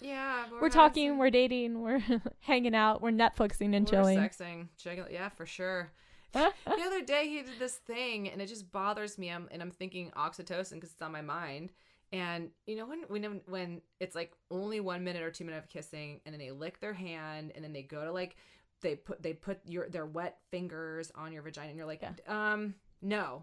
yeah. 0.00 0.44
We're 0.60 0.68
talking. 0.68 1.16
We're 1.18 1.30
dating. 1.30 1.80
We're 1.80 2.02
hanging 2.40 2.74
out. 2.74 3.00
We're 3.02 3.10
Netflixing 3.12 3.74
and 3.74 3.86
We're 3.86 3.90
chilling. 3.90 4.18
sexing. 4.18 4.68
Yeah, 5.10 5.28
for 5.30 5.46
sure. 5.46 5.90
the 6.32 6.52
other 6.84 7.02
day 7.02 7.28
he 7.28 7.42
did 7.42 7.58
this 7.58 7.76
thing 7.76 8.28
and 8.28 8.42
it 8.42 8.46
just 8.46 8.70
bothers 8.72 9.18
me 9.18 9.30
I'm, 9.30 9.48
and 9.50 9.62
i'm 9.62 9.70
thinking 9.70 10.10
oxytocin 10.16 10.74
because 10.74 10.92
it's 10.92 11.02
on 11.02 11.12
my 11.12 11.22
mind 11.22 11.72
and 12.12 12.50
you 12.66 12.76
know 12.76 12.86
when 12.86 13.00
when 13.08 13.40
when 13.46 13.80
it's 14.00 14.14
like 14.14 14.32
only 14.50 14.80
one 14.80 15.02
minute 15.02 15.22
or 15.22 15.30
two 15.30 15.44
minutes 15.44 15.64
of 15.64 15.70
kissing 15.70 16.20
and 16.24 16.32
then 16.32 16.38
they 16.40 16.50
lick 16.50 16.80
their 16.80 16.92
hand 16.94 17.52
and 17.54 17.64
then 17.64 17.72
they 17.72 17.82
go 17.82 18.04
to 18.04 18.12
like 18.12 18.36
they 18.82 18.94
put 18.94 19.22
they 19.22 19.32
put 19.32 19.60
your 19.64 19.88
their 19.88 20.06
wet 20.06 20.38
fingers 20.50 21.10
on 21.14 21.32
your 21.32 21.42
vagina 21.42 21.68
and 21.68 21.76
you're 21.76 21.86
like 21.86 22.04
um 22.28 22.74
no 23.02 23.42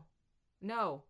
no 0.62 1.04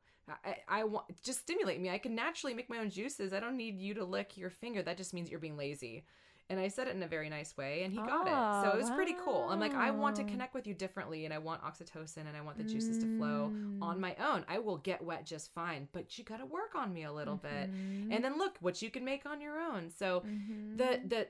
I, 0.46 0.56
I 0.68 0.84
want 0.86 1.06
just 1.22 1.40
stimulate 1.40 1.82
me. 1.82 1.90
I 1.90 1.98
can 1.98 2.16
naturally 2.16 2.54
make 2.54 2.70
my 2.70 2.78
own 2.78 2.90
juices. 2.90 3.34
I 3.34 3.40
don't 3.40 3.58
need 3.58 3.78
you 3.78 3.94
to 3.96 4.06
lick 4.06 4.38
your 4.38 4.50
finger. 4.50 4.82
That 4.82 4.98
just 4.98 5.14
means 5.14 5.30
you're 5.30 5.40
being 5.40 5.58
lazy. 5.58 6.06
And 6.50 6.60
I 6.60 6.68
said 6.68 6.88
it 6.88 6.96
in 6.96 7.04
a 7.04 7.08
very 7.08 7.30
nice 7.30 7.56
way, 7.58 7.84
and 7.84 7.94
he 7.94 8.02
got 8.02 8.28
it. 8.28 8.34
So 8.62 8.74
it 8.74 8.78
was 8.78 8.90
pretty 8.90 9.14
cool. 9.14 9.48
I'm 9.50 9.60
like, 9.60 9.76
I 9.76 9.92
want 9.92 10.16
to 10.18 10.24
connect 10.24 10.54
with 10.54 10.68
you 10.68 10.74
differently, 10.74 11.26
and 11.26 11.34
I 11.34 11.38
want 11.38 11.64
oxytocin, 11.64 12.28
and 12.28 12.36
I 12.36 12.42
want 12.42 12.58
the 12.58 12.64
juices 12.64 12.98
to 13.00 13.08
flow 13.08 13.54
on 13.82 13.98
Mm. 13.98 14.02
my 14.02 14.16
own. 14.16 14.46
I 14.48 14.60
will 14.60 14.78
get 14.78 15.04
wet 15.04 15.26
just 15.26 15.54
fine, 15.54 15.88
but 15.94 16.18
you 16.18 16.24
got 16.24 16.38
to 16.38 16.46
work 16.46 16.76
on 16.76 16.94
me 16.94 17.04
a 17.04 17.12
little 17.14 17.38
bit. 17.38 17.72
Mhm. 17.72 18.12
And 18.12 18.24
then 18.24 18.38
look 18.38 18.58
what 18.60 18.82
you 18.82 18.90
can 18.92 19.06
make 19.06 19.26
on 19.26 19.42
your 19.42 19.60
own. 19.60 19.90
So 19.90 20.24
Mhm. 20.26 20.78
the 20.78 21.00
the 21.08 21.28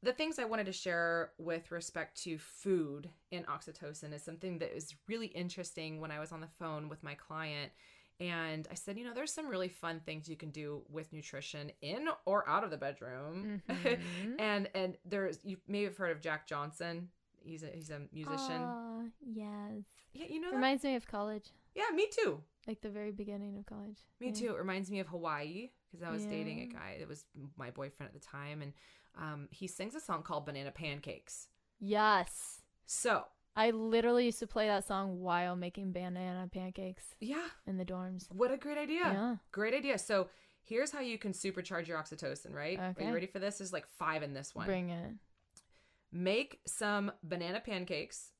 the 0.00 0.12
things 0.12 0.38
I 0.38 0.44
wanted 0.44 0.66
to 0.66 0.72
share 0.72 1.32
with 1.38 1.72
respect 1.72 2.22
to 2.22 2.38
food 2.38 3.10
and 3.32 3.44
oxytocin 3.48 4.12
is 4.12 4.22
something 4.22 4.58
that 4.60 4.72
was 4.72 4.94
really 5.08 5.26
interesting 5.28 6.00
when 6.00 6.12
I 6.12 6.20
was 6.20 6.30
on 6.30 6.40
the 6.40 6.46
phone 6.46 6.88
with 6.88 7.02
my 7.02 7.14
client. 7.14 7.72
And 8.20 8.66
I 8.70 8.74
said, 8.74 8.98
you 8.98 9.04
know, 9.04 9.14
there's 9.14 9.32
some 9.32 9.46
really 9.48 9.68
fun 9.68 10.00
things 10.04 10.28
you 10.28 10.34
can 10.36 10.50
do 10.50 10.82
with 10.90 11.12
nutrition 11.12 11.70
in 11.82 12.08
or 12.26 12.48
out 12.48 12.64
of 12.64 12.70
the 12.70 12.76
bedroom. 12.76 13.62
Mhm. 13.68 14.00
and 14.40 14.68
and 14.74 14.96
there's 15.04 15.38
you 15.44 15.58
may 15.68 15.84
have 15.84 15.96
heard 15.96 16.10
of 16.10 16.20
Jack 16.20 16.46
Johnson. 16.46 17.08
He's 17.40 17.62
a 17.62 17.68
he's 17.68 17.90
a 17.90 18.00
musician. 18.12 18.60
Aw, 18.62 19.02
yes. 19.24 19.84
yeah, 20.12 20.26
you 20.28 20.40
know 20.40 20.50
that? 20.50 20.56
Reminds 20.56 20.82
me 20.82 20.96
of 20.96 21.06
college, 21.06 21.50
Yeah, 21.76 21.84
me 21.94 22.08
too. 22.10 22.42
like 22.66 22.80
the 22.80 22.90
very 22.90 23.12
beginning 23.12 23.56
of 23.56 23.66
college. 23.66 23.98
Me 24.20 24.26
Yeah. 24.28 24.32
too. 24.32 24.48
It 24.54 24.58
reminds 24.58 24.90
me 24.90 24.98
of 24.98 25.06
Hawaii 25.06 25.70
because 25.90 26.02
I 26.06 26.10
was 26.10 26.26
dating 26.26 26.60
a 26.60 26.66
guy 26.66 26.96
that 26.98 27.08
was 27.08 27.24
my 27.56 27.70
boyfriend 27.70 28.12
at 28.14 28.20
the 28.20 28.26
time, 28.26 28.60
and 28.62 28.72
um, 29.16 29.48
he 29.50 29.66
sings 29.68 29.94
a 29.94 30.00
song 30.00 30.22
called 30.22 30.44
"Banana 30.44 30.72
Pancakes." 30.72 31.48
Yes. 31.78 32.62
So 32.86 33.24
I 33.58 33.70
literally 33.72 34.24
used 34.26 34.38
to 34.38 34.46
play 34.46 34.68
that 34.68 34.86
song 34.86 35.20
while 35.20 35.56
making 35.56 35.90
banana 35.92 36.48
pancakes 36.52 37.02
yeah, 37.20 37.48
in 37.66 37.76
the 37.76 37.84
dorms. 37.84 38.30
what 38.30 38.52
a 38.52 38.56
great 38.56 38.78
idea! 38.78 39.00
Yeah. 39.02 39.36
Great 39.50 39.74
idea. 39.74 39.98
So 39.98 40.28
here's 40.62 40.92
how 40.92 41.00
you 41.00 41.18
can 41.18 41.32
supercharge 41.32 41.88
your 41.88 41.98
oxytocin. 41.98 42.54
Right? 42.54 42.78
Okay. 42.78 42.86
Are 42.86 42.90
Okay. 42.90 43.06
you 43.08 43.12
ready 43.14 43.26
for 43.26 43.40
this? 43.40 43.58
There's 43.58 43.72
like 43.72 43.86
five 43.98 44.22
in 44.22 44.32
this 44.32 44.54
one. 44.54 44.66
Bring 44.66 44.90
it. 44.90 45.10
Make 46.12 46.60
some 46.66 47.10
banana 47.24 47.60
pancakes 47.60 48.30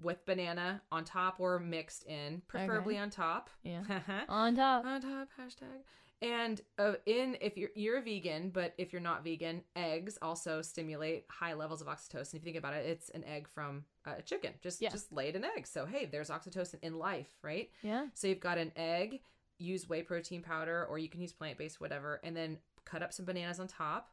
with 0.00 0.24
banana 0.24 0.82
on 0.92 1.04
top 1.04 1.40
or 1.40 1.58
mixed 1.58 2.04
in, 2.04 2.40
preferably 2.46 2.96
on 2.96 3.10
top. 3.10 3.50
Yeah. 3.64 3.82
On 4.28 4.54
top. 4.54 4.84
on 4.84 5.02
top 5.02 5.28
hashtag 5.38 5.82
and 6.24 6.60
uh, 6.78 6.94
in 7.06 7.36
if 7.40 7.56
you're 7.56 7.70
you're 7.74 7.98
a 7.98 8.02
vegan 8.02 8.50
but 8.50 8.74
if 8.78 8.92
you're 8.92 9.02
not 9.02 9.22
vegan 9.24 9.62
eggs 9.76 10.18
also 10.22 10.62
stimulate 10.62 11.24
high 11.30 11.52
levels 11.54 11.80
of 11.80 11.86
oxytocin. 11.86 12.34
If 12.34 12.40
you 12.42 12.46
think 12.46 12.56
about 12.56 12.74
it 12.74 12.86
it's 12.86 13.10
an 13.10 13.24
egg 13.24 13.46
from 13.48 13.84
a 14.06 14.22
chicken. 14.22 14.52
Just 14.62 14.80
Yeah. 14.80 14.90
just 14.90 15.12
laid 15.12 15.36
an 15.36 15.44
egg. 15.44 15.66
So 15.66 15.86
hey 15.86 16.06
there's 16.06 16.30
oxytocin 16.30 16.78
in 16.82 16.98
life 16.98 17.28
right? 17.42 17.70
Yeah. 17.82 18.06
so 18.14 18.26
you've 18.26 18.40
got 18.40 18.58
an 18.58 18.72
egg 18.76 19.20
use 19.58 19.88
whey 19.88 20.02
protein 20.02 20.42
powder 20.42 20.84
or 20.90 20.98
you 20.98 21.08
can 21.08 21.20
use 21.20 21.32
plant-based 21.32 21.80
whatever 21.80 22.20
and 22.24 22.36
then 22.36 22.58
cut 22.84 23.02
up 23.02 23.12
some 23.12 23.24
bananas 23.24 23.60
on 23.60 23.68
top. 23.68 24.10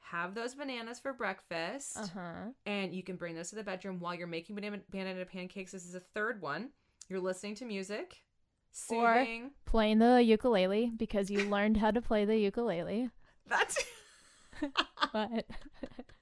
Have 0.00 0.34
those 0.34 0.54
bananas 0.54 1.00
for 1.00 1.12
breakfast. 1.12 1.96
Uh 1.98 2.06
huh. 2.14 2.32
and 2.66 2.94
you 2.94 3.02
can 3.02 3.16
bring 3.16 3.34
those 3.34 3.50
to 3.50 3.56
the 3.56 3.64
bedroom 3.64 3.98
while 4.00 4.14
you're 4.14 4.26
making 4.26 4.54
banana, 4.54 4.78
banana 4.90 5.24
pancakes. 5.24 5.72
This 5.72 5.84
is 5.86 5.94
a 5.94 6.00
third 6.00 6.40
one. 6.42 6.70
You're 7.08 7.20
listening 7.20 7.54
to 7.56 7.64
music 7.64 8.22
Or- 9.44 9.50
Playing 9.64 9.98
the 9.98 10.22
ukulele 10.22 10.92
because 10.96 11.30
you 11.30 11.48
learned 11.48 11.76
how 11.78 11.90
to 11.90 12.02
play 12.02 12.24
the 12.24 12.36
ukulele. 12.36 13.10
That's 13.46 13.84
But 15.12 15.46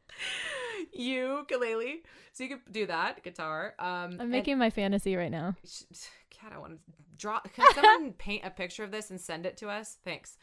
ukulele. 0.93 2.03
So 2.33 2.45
you 2.45 2.51
could 2.51 2.73
do 2.73 2.87
that 2.87 3.23
guitar. 3.23 3.75
Um, 3.79 4.19
I'm 4.21 4.31
making 4.31 4.59
my 4.59 4.71
fantasy 4.71 5.17
right 5.17 5.31
now. 5.31 5.55
And, 5.63 5.99
God, 6.43 6.53
I 6.55 6.59
want 6.59 6.73
to 6.75 6.79
draw. 7.17 7.41
Can 7.41 7.73
someone 7.75 8.13
paint 8.13 8.45
a 8.45 8.51
picture 8.51 8.85
of 8.85 8.91
this 8.91 9.11
and 9.11 9.21
send 9.21 9.47
it 9.47 9.57
to 9.59 9.69
us? 9.69 9.99
Thanks. 10.05 10.37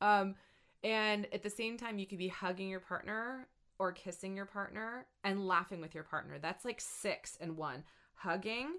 Um, 0.00 0.34
and 0.82 1.26
at 1.32 1.42
the 1.42 1.50
same 1.50 1.76
time, 1.76 1.98
you 1.98 2.06
could 2.06 2.18
be 2.18 2.28
hugging 2.28 2.68
your 2.68 2.80
partner 2.80 3.46
or 3.78 3.92
kissing 3.92 4.36
your 4.36 4.46
partner 4.46 5.06
and 5.24 5.46
laughing 5.46 5.80
with 5.80 5.94
your 5.94 6.04
partner. 6.04 6.38
That's 6.38 6.64
like 6.64 6.80
six 6.80 7.36
and 7.40 7.56
one. 7.56 7.84
Hugging, 8.14 8.74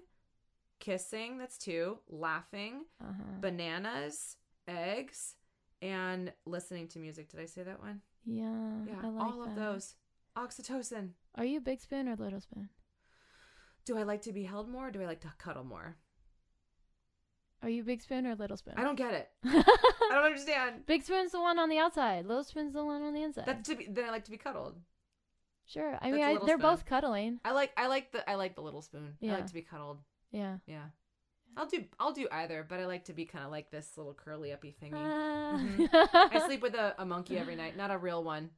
kissing. 0.82 1.38
That's 1.38 1.56
two. 1.56 1.98
Laughing, 2.08 2.84
Uh-huh. 3.00 3.22
bananas, 3.40 4.36
eggs, 4.68 5.36
and 5.80 6.32
listening 6.44 6.88
to 6.88 6.98
music. 6.98 7.30
Did 7.30 7.40
I 7.40 7.46
say 7.46 7.62
that 7.62 7.80
one? 7.80 8.02
Yeah. 8.26 8.84
Yeah, 8.86 9.00
I 9.02 9.08
like 9.08 9.24
all 9.24 9.42
of 9.42 9.54
those. 9.54 9.94
Oxytocin. 10.36 11.10
Are 11.36 11.44
you 11.44 11.60
big 11.60 11.80
spoon 11.80 12.08
or 12.08 12.16
little 12.16 12.40
spoon? 12.40 12.68
Do 13.84 13.96
I 13.98 14.02
like 14.02 14.22
to 14.22 14.32
be 14.32 14.44
held 14.44 14.68
more 14.68 14.88
or 14.88 14.90
do 14.90 15.02
I 15.02 15.06
like 15.06 15.20
to 15.22 15.32
cuddle 15.38 15.64
more? 15.64 15.96
Are 17.62 17.68
you 17.68 17.84
big 17.84 18.02
spoon 18.02 18.26
or 18.26 18.34
little 18.34 18.56
spoon? 18.56 18.74
I 18.76 18.82
don't 18.82 18.96
get 18.96 19.14
it. 19.14 19.28
I 19.44 19.62
don't 20.10 20.24
understand. 20.24 20.84
big 20.86 21.02
spoon's 21.04 21.32
the 21.32 21.40
one 21.40 21.58
on 21.58 21.68
the 21.68 21.78
outside. 21.78 22.26
Little 22.26 22.44
spoon's 22.44 22.72
the 22.72 22.84
one 22.84 23.02
on 23.02 23.14
the 23.14 23.22
inside. 23.22 23.44
That's 23.46 23.68
to 23.68 23.76
be 23.76 23.86
then 23.88 24.04
I 24.06 24.10
like 24.10 24.24
to 24.24 24.30
be 24.32 24.36
cuddled. 24.36 24.76
sure. 25.66 25.96
I 26.00 26.10
that's 26.10 26.12
mean, 26.12 26.24
I, 26.24 26.32
they're 26.44 26.56
spoon. 26.58 26.60
both 26.60 26.84
cuddling. 26.86 27.40
I 27.44 27.52
like 27.52 27.72
I 27.76 27.86
like 27.86 28.10
the 28.12 28.28
I 28.28 28.34
like 28.34 28.54
the 28.56 28.62
little 28.62 28.82
spoon. 28.82 29.14
I 29.22 29.26
like 29.26 29.46
to 29.46 29.54
be 29.54 29.62
cuddled. 29.62 29.98
Yeah. 30.32 30.56
Yeah. 30.66 30.84
I'll 31.56 31.66
do 31.66 31.84
I'll 32.00 32.12
do 32.12 32.26
either, 32.32 32.64
but 32.66 32.80
I 32.80 32.86
like 32.86 33.04
to 33.04 33.12
be 33.12 33.26
kind 33.26 33.44
of 33.44 33.50
like 33.50 33.70
this 33.70 33.90
little 33.96 34.14
curly 34.14 34.52
uppy 34.52 34.74
thingy. 34.82 34.92
Mm-hmm. 34.92 35.84
I 36.34 36.42
sleep 36.46 36.62
with 36.62 36.74
a, 36.74 36.94
a 36.98 37.04
monkey 37.04 37.36
every 37.38 37.56
night, 37.56 37.76
not 37.76 37.90
a 37.90 37.98
real 37.98 38.24
one. 38.24 38.48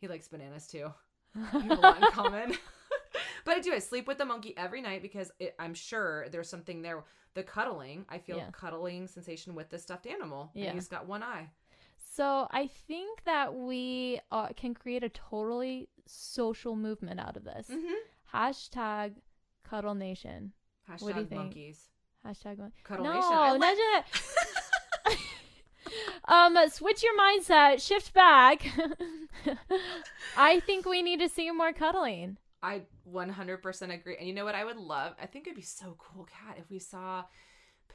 He 0.00 0.08
likes 0.08 0.28
bananas 0.28 0.66
too. 0.66 0.92
We 1.52 1.60
have 1.68 1.78
a 1.78 1.80
lot 1.80 1.96
in 2.02 2.10
common. 2.12 2.54
but 3.44 3.54
I 3.56 3.60
do. 3.60 3.72
I 3.74 3.78
sleep 3.78 4.06
with 4.08 4.18
the 4.18 4.24
monkey 4.24 4.56
every 4.56 4.80
night 4.80 5.02
because 5.02 5.30
it, 5.38 5.54
I'm 5.58 5.74
sure 5.74 6.26
there's 6.30 6.48
something 6.48 6.80
there. 6.82 7.04
The 7.34 7.42
cuddling, 7.42 8.06
I 8.08 8.18
feel 8.18 8.36
Yeah. 8.36 8.50
cuddling 8.52 9.08
sensation 9.08 9.54
with 9.54 9.68
the 9.68 9.78
stuffed 9.78 10.06
animal. 10.06 10.50
and 10.54 10.64
Yeah. 10.64 10.72
he's 10.72 10.88
got 10.88 11.06
one 11.06 11.22
eye. 11.22 11.48
So 12.14 12.46
I 12.52 12.68
think 12.68 13.24
that 13.24 13.52
we 13.54 14.20
uh, 14.30 14.48
can 14.56 14.72
create 14.72 15.02
a 15.02 15.08
totally 15.08 15.88
social 16.06 16.76
movement 16.76 17.18
out 17.18 17.36
of 17.36 17.42
this. 17.44 17.68
Mm-hmm. 17.68 18.36
Hashtag 18.36 19.14
Cuddle 19.68 19.94
Nation. 19.96 20.52
Hashtag 20.90 21.02
What 21.02 21.14
do 21.14 21.20
you 21.20 21.26
think? 21.26 21.40
monkeys. 21.40 21.88
Hashtag 22.26 22.58
mon- 22.58 22.72
Cuddle 22.84 23.04
no, 23.04 23.12
Nation. 23.14 23.60
Not 23.60 23.76
just- 23.76 24.24
um, 26.26 26.56
switch 26.70 27.02
your 27.02 27.12
mindset, 27.18 27.86
shift 27.86 28.12
back. 28.14 28.66
I 30.36 30.60
think 30.60 30.86
we 30.86 31.02
need 31.02 31.20
to 31.20 31.28
see 31.28 31.50
more 31.50 31.72
cuddling. 31.72 32.38
I 32.62 32.82
100% 33.12 33.94
agree. 33.94 34.16
And 34.18 34.26
you 34.26 34.34
know 34.34 34.44
what 34.46 34.54
I 34.54 34.64
would 34.64 34.78
love? 34.78 35.14
I 35.20 35.26
think 35.26 35.46
it'd 35.46 35.56
be 35.56 35.62
so 35.62 35.96
cool, 35.98 36.24
Kat, 36.24 36.56
if 36.58 36.70
we 36.70 36.78
saw 36.78 37.24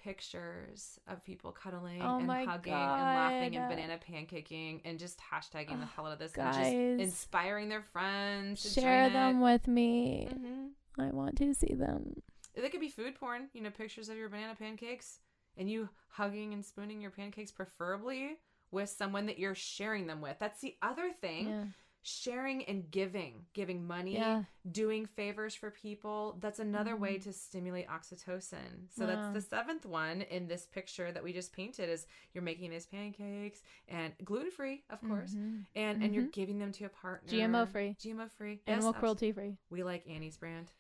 pictures 0.03 0.99
of 1.07 1.23
people 1.25 1.51
cuddling 1.51 2.01
Oh 2.01 2.19
and 2.19 2.29
hugging 2.29 2.71
and 2.71 2.81
laughing 2.81 3.55
and 3.57 3.69
banana 3.69 3.97
pancaking 3.99 4.81
and 4.85 4.97
just 4.99 5.19
hashtagging 5.19 5.79
the 5.79 5.85
Oh, 5.85 5.89
hell 5.95 6.05
out 6.05 6.13
of 6.13 6.19
this 6.19 6.31
guys. 6.31 6.55
and 6.55 6.99
just 6.99 7.09
inspiring 7.11 7.67
their 7.67 7.81
friends. 7.81 8.71
Share 8.71 9.09
them 9.09 9.39
it. 9.41 9.43
with 9.43 9.67
me. 9.67 10.29
Mhm. 10.31 10.69
I 10.99 11.09
want 11.11 11.37
to 11.39 11.53
see 11.53 11.73
them. 11.73 12.21
They 12.55 12.69
could 12.69 12.81
be 12.81 12.89
food 12.89 13.15
porn, 13.15 13.49
you 13.53 13.61
know, 13.61 13.69
pictures 13.69 14.09
of 14.09 14.17
your 14.17 14.29
banana 14.29 14.55
pancakes 14.55 15.19
and 15.57 15.69
you 15.69 15.89
hugging 16.09 16.53
and 16.53 16.63
spooning 16.65 17.01
your 17.01 17.11
pancakes, 17.11 17.51
preferably 17.51 18.37
with 18.71 18.89
someone 18.89 19.25
that 19.27 19.39
you're 19.39 19.55
sharing 19.55 20.07
them 20.07 20.21
with. 20.21 20.37
That's 20.39 20.61
the 20.61 20.75
other 20.81 21.11
thing. 21.11 21.49
Yeah. 21.49 21.63
Sharing 22.01 22.63
and 22.63 22.89
giving, 22.89 23.45
giving 23.53 23.85
money, 23.85 24.13
Yeah. 24.15 24.43
doing 24.71 25.05
favors 25.05 25.53
for 25.53 25.69
people. 25.69 26.37
That's 26.39 26.59
another 26.59 26.95
way 26.95 27.17
Mhm. 27.17 27.23
to 27.23 27.33
stimulate 27.33 27.87
oxytocin. 27.87 28.89
So 28.89 29.05
Wow. 29.05 29.07
that's 29.07 29.33
the 29.33 29.41
seventh 29.41 29.85
one 29.85 30.21
in 30.21 30.47
this 30.47 30.65
picture 30.65 31.11
that 31.11 31.21
we 31.23 31.33
just 31.33 31.51
painted 31.51 31.89
is 31.89 32.07
you're 32.33 32.41
making 32.43 32.71
these 32.71 32.85
pancakes 32.85 33.61
and 33.89 34.13
gluten 34.23 34.49
free, 34.49 34.85
of 34.89 35.01
course. 35.01 35.33
Mhm. 35.35 35.65
And 35.75 36.01
and 36.01 36.15
you're 36.15 36.23
Mhm. 36.25 36.31
giving 36.31 36.57
them 36.59 36.71
to 36.73 36.85
a 36.85 36.89
partner. 36.89 37.29
GMO 37.29 37.65
free. 37.65 37.95
GMO 37.99 38.29
free. 38.29 38.61
Animal 38.65 38.91
Yes, 38.93 38.99
cruelty 38.99 39.31
free. 39.33 39.57
we 39.69 39.83
like 39.83 40.07
Annie's 40.07 40.37
brand. 40.37 40.71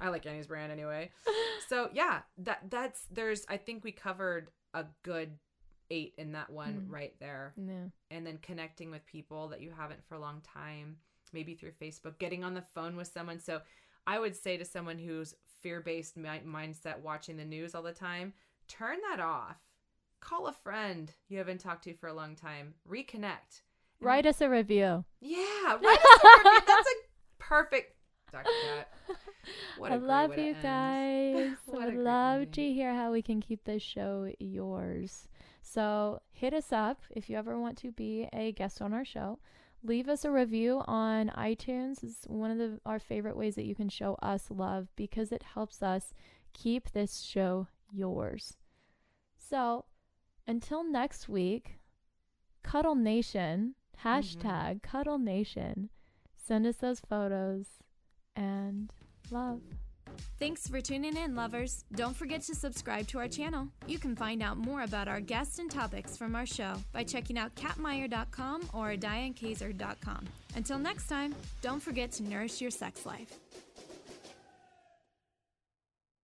I 0.00 0.08
like 0.08 0.26
Annie's 0.26 0.46
brand 0.46 0.72
anyway. 0.72 1.10
So 1.68 1.90
yeah, 1.92 2.20
that 2.38 2.62
that's 2.70 3.06
there's 3.10 3.44
I 3.48 3.56
think 3.56 3.82
we 3.84 3.92
covered 3.92 4.50
a 4.74 4.84
good 5.02 5.32
eight 5.90 6.14
in 6.18 6.32
that 6.32 6.50
one 6.50 6.86
Mm. 6.88 6.92
right 6.92 7.14
there 7.20 7.54
Yeah. 7.56 7.86
and 8.10 8.26
then 8.26 8.38
connecting 8.38 8.90
with 8.90 9.06
people 9.06 9.48
that 9.48 9.60
you 9.60 9.70
haven't 9.70 10.04
for 10.08 10.14
a 10.16 10.20
long 10.20 10.40
time, 10.42 10.96
maybe 11.32 11.54
through 11.54 11.72
Facebook, 11.80 12.18
getting 12.18 12.42
on 12.44 12.54
the 12.54 12.62
phone 12.62 12.96
with 12.96 13.06
someone. 13.08 13.38
So 13.38 13.60
I 14.06 14.18
would 14.18 14.34
say 14.36 14.56
to 14.56 14.64
someone 14.64 14.98
who's 14.98 15.34
fear 15.60 15.80
based 15.80 16.16
mi- 16.16 16.42
mindset, 16.44 16.98
watching 17.00 17.36
the 17.36 17.44
news 17.44 17.74
all 17.74 17.82
the 17.82 17.92
time, 17.92 18.32
turn 18.68 18.98
that 19.10 19.20
off. 19.20 19.56
Call 20.20 20.46
a 20.48 20.52
friend 20.52 21.12
you 21.28 21.38
haven't 21.38 21.58
talked 21.58 21.84
to 21.84 21.94
for 21.94 22.08
a 22.08 22.14
long 22.14 22.34
time. 22.34 22.74
Reconnect. 22.88 23.62
Write 24.00 24.26
us 24.26 24.40
a 24.40 24.48
review. 24.50 25.04
Yeah, 25.20 25.78
write 25.80 25.98
us 25.98 26.20
a 26.24 26.38
review. 26.44 26.60
That's 26.66 26.88
a 26.88 26.94
perfect. 27.38 27.94
Dr. 28.32 28.50
Kat. 28.64 28.92
I 29.82 29.96
love 29.96 30.36
you 30.38 30.54
guys. 30.62 31.56
Would 31.66 31.94
love 31.94 32.42
ending. 32.42 32.52
to 32.52 32.72
hear 32.72 32.94
how 32.94 33.12
we 33.12 33.22
can 33.22 33.40
keep 33.40 33.64
this 33.64 33.82
show 33.82 34.32
yours. 34.38 35.28
So 35.62 36.20
hit 36.30 36.54
us 36.54 36.72
up 36.72 37.02
if 37.10 37.28
you 37.28 37.36
ever 37.36 37.58
want 37.58 37.76
to 37.78 37.92
be 37.92 38.28
a 38.32 38.52
guest 38.52 38.80
on 38.80 38.92
our 38.92 39.04
show. 39.04 39.38
Leave 39.82 40.08
us 40.08 40.24
a 40.24 40.30
review 40.30 40.82
on 40.86 41.30
iTunes. 41.36 42.02
It's 42.02 42.24
one 42.26 42.50
of 42.50 42.58
the, 42.58 42.80
our 42.84 42.98
favorite 42.98 43.36
ways 43.36 43.54
that 43.54 43.66
you 43.66 43.74
can 43.74 43.88
show 43.88 44.14
us 44.22 44.50
love 44.50 44.88
because 44.96 45.30
it 45.30 45.42
helps 45.54 45.82
us 45.82 46.14
keep 46.52 46.90
this 46.90 47.20
show 47.20 47.68
yours. 47.92 48.56
So 49.36 49.84
until 50.46 50.82
next 50.82 51.28
week, 51.28 51.78
Cuddle 52.62 52.94
Nation, 52.96 53.74
hashtag 54.04 54.82
Cuddle 54.82 55.18
Nation, 55.18 55.90
send 56.36 56.66
us 56.66 56.76
those 56.76 57.00
photos 57.00 57.66
and 58.36 58.92
love. 59.30 59.60
Thanks 60.38 60.66
for 60.68 60.80
tuning 60.80 61.16
in, 61.16 61.34
lovers. 61.34 61.84
Don't 61.94 62.16
forget 62.16 62.42
to 62.42 62.54
subscribe 62.54 63.06
to 63.08 63.18
our 63.18 63.28
channel. 63.28 63.68
You 63.86 63.98
can 63.98 64.14
find 64.14 64.42
out 64.42 64.56
more 64.56 64.82
about 64.82 65.08
our 65.08 65.20
guests 65.20 65.58
and 65.58 65.70
topics 65.70 66.16
from 66.16 66.34
our 66.34 66.46
show 66.46 66.74
by 66.92 67.04
checking 67.04 67.38
out 67.38 67.54
katmeyer.com 67.54 68.68
or 68.72 68.94
dianekaiser.com. 68.94 70.26
Until 70.54 70.78
next 70.78 71.08
time, 71.08 71.34
don't 71.62 71.82
forget 71.82 72.12
to 72.12 72.22
nourish 72.22 72.60
your 72.60 72.70
sex 72.70 73.04
life. 73.06 73.38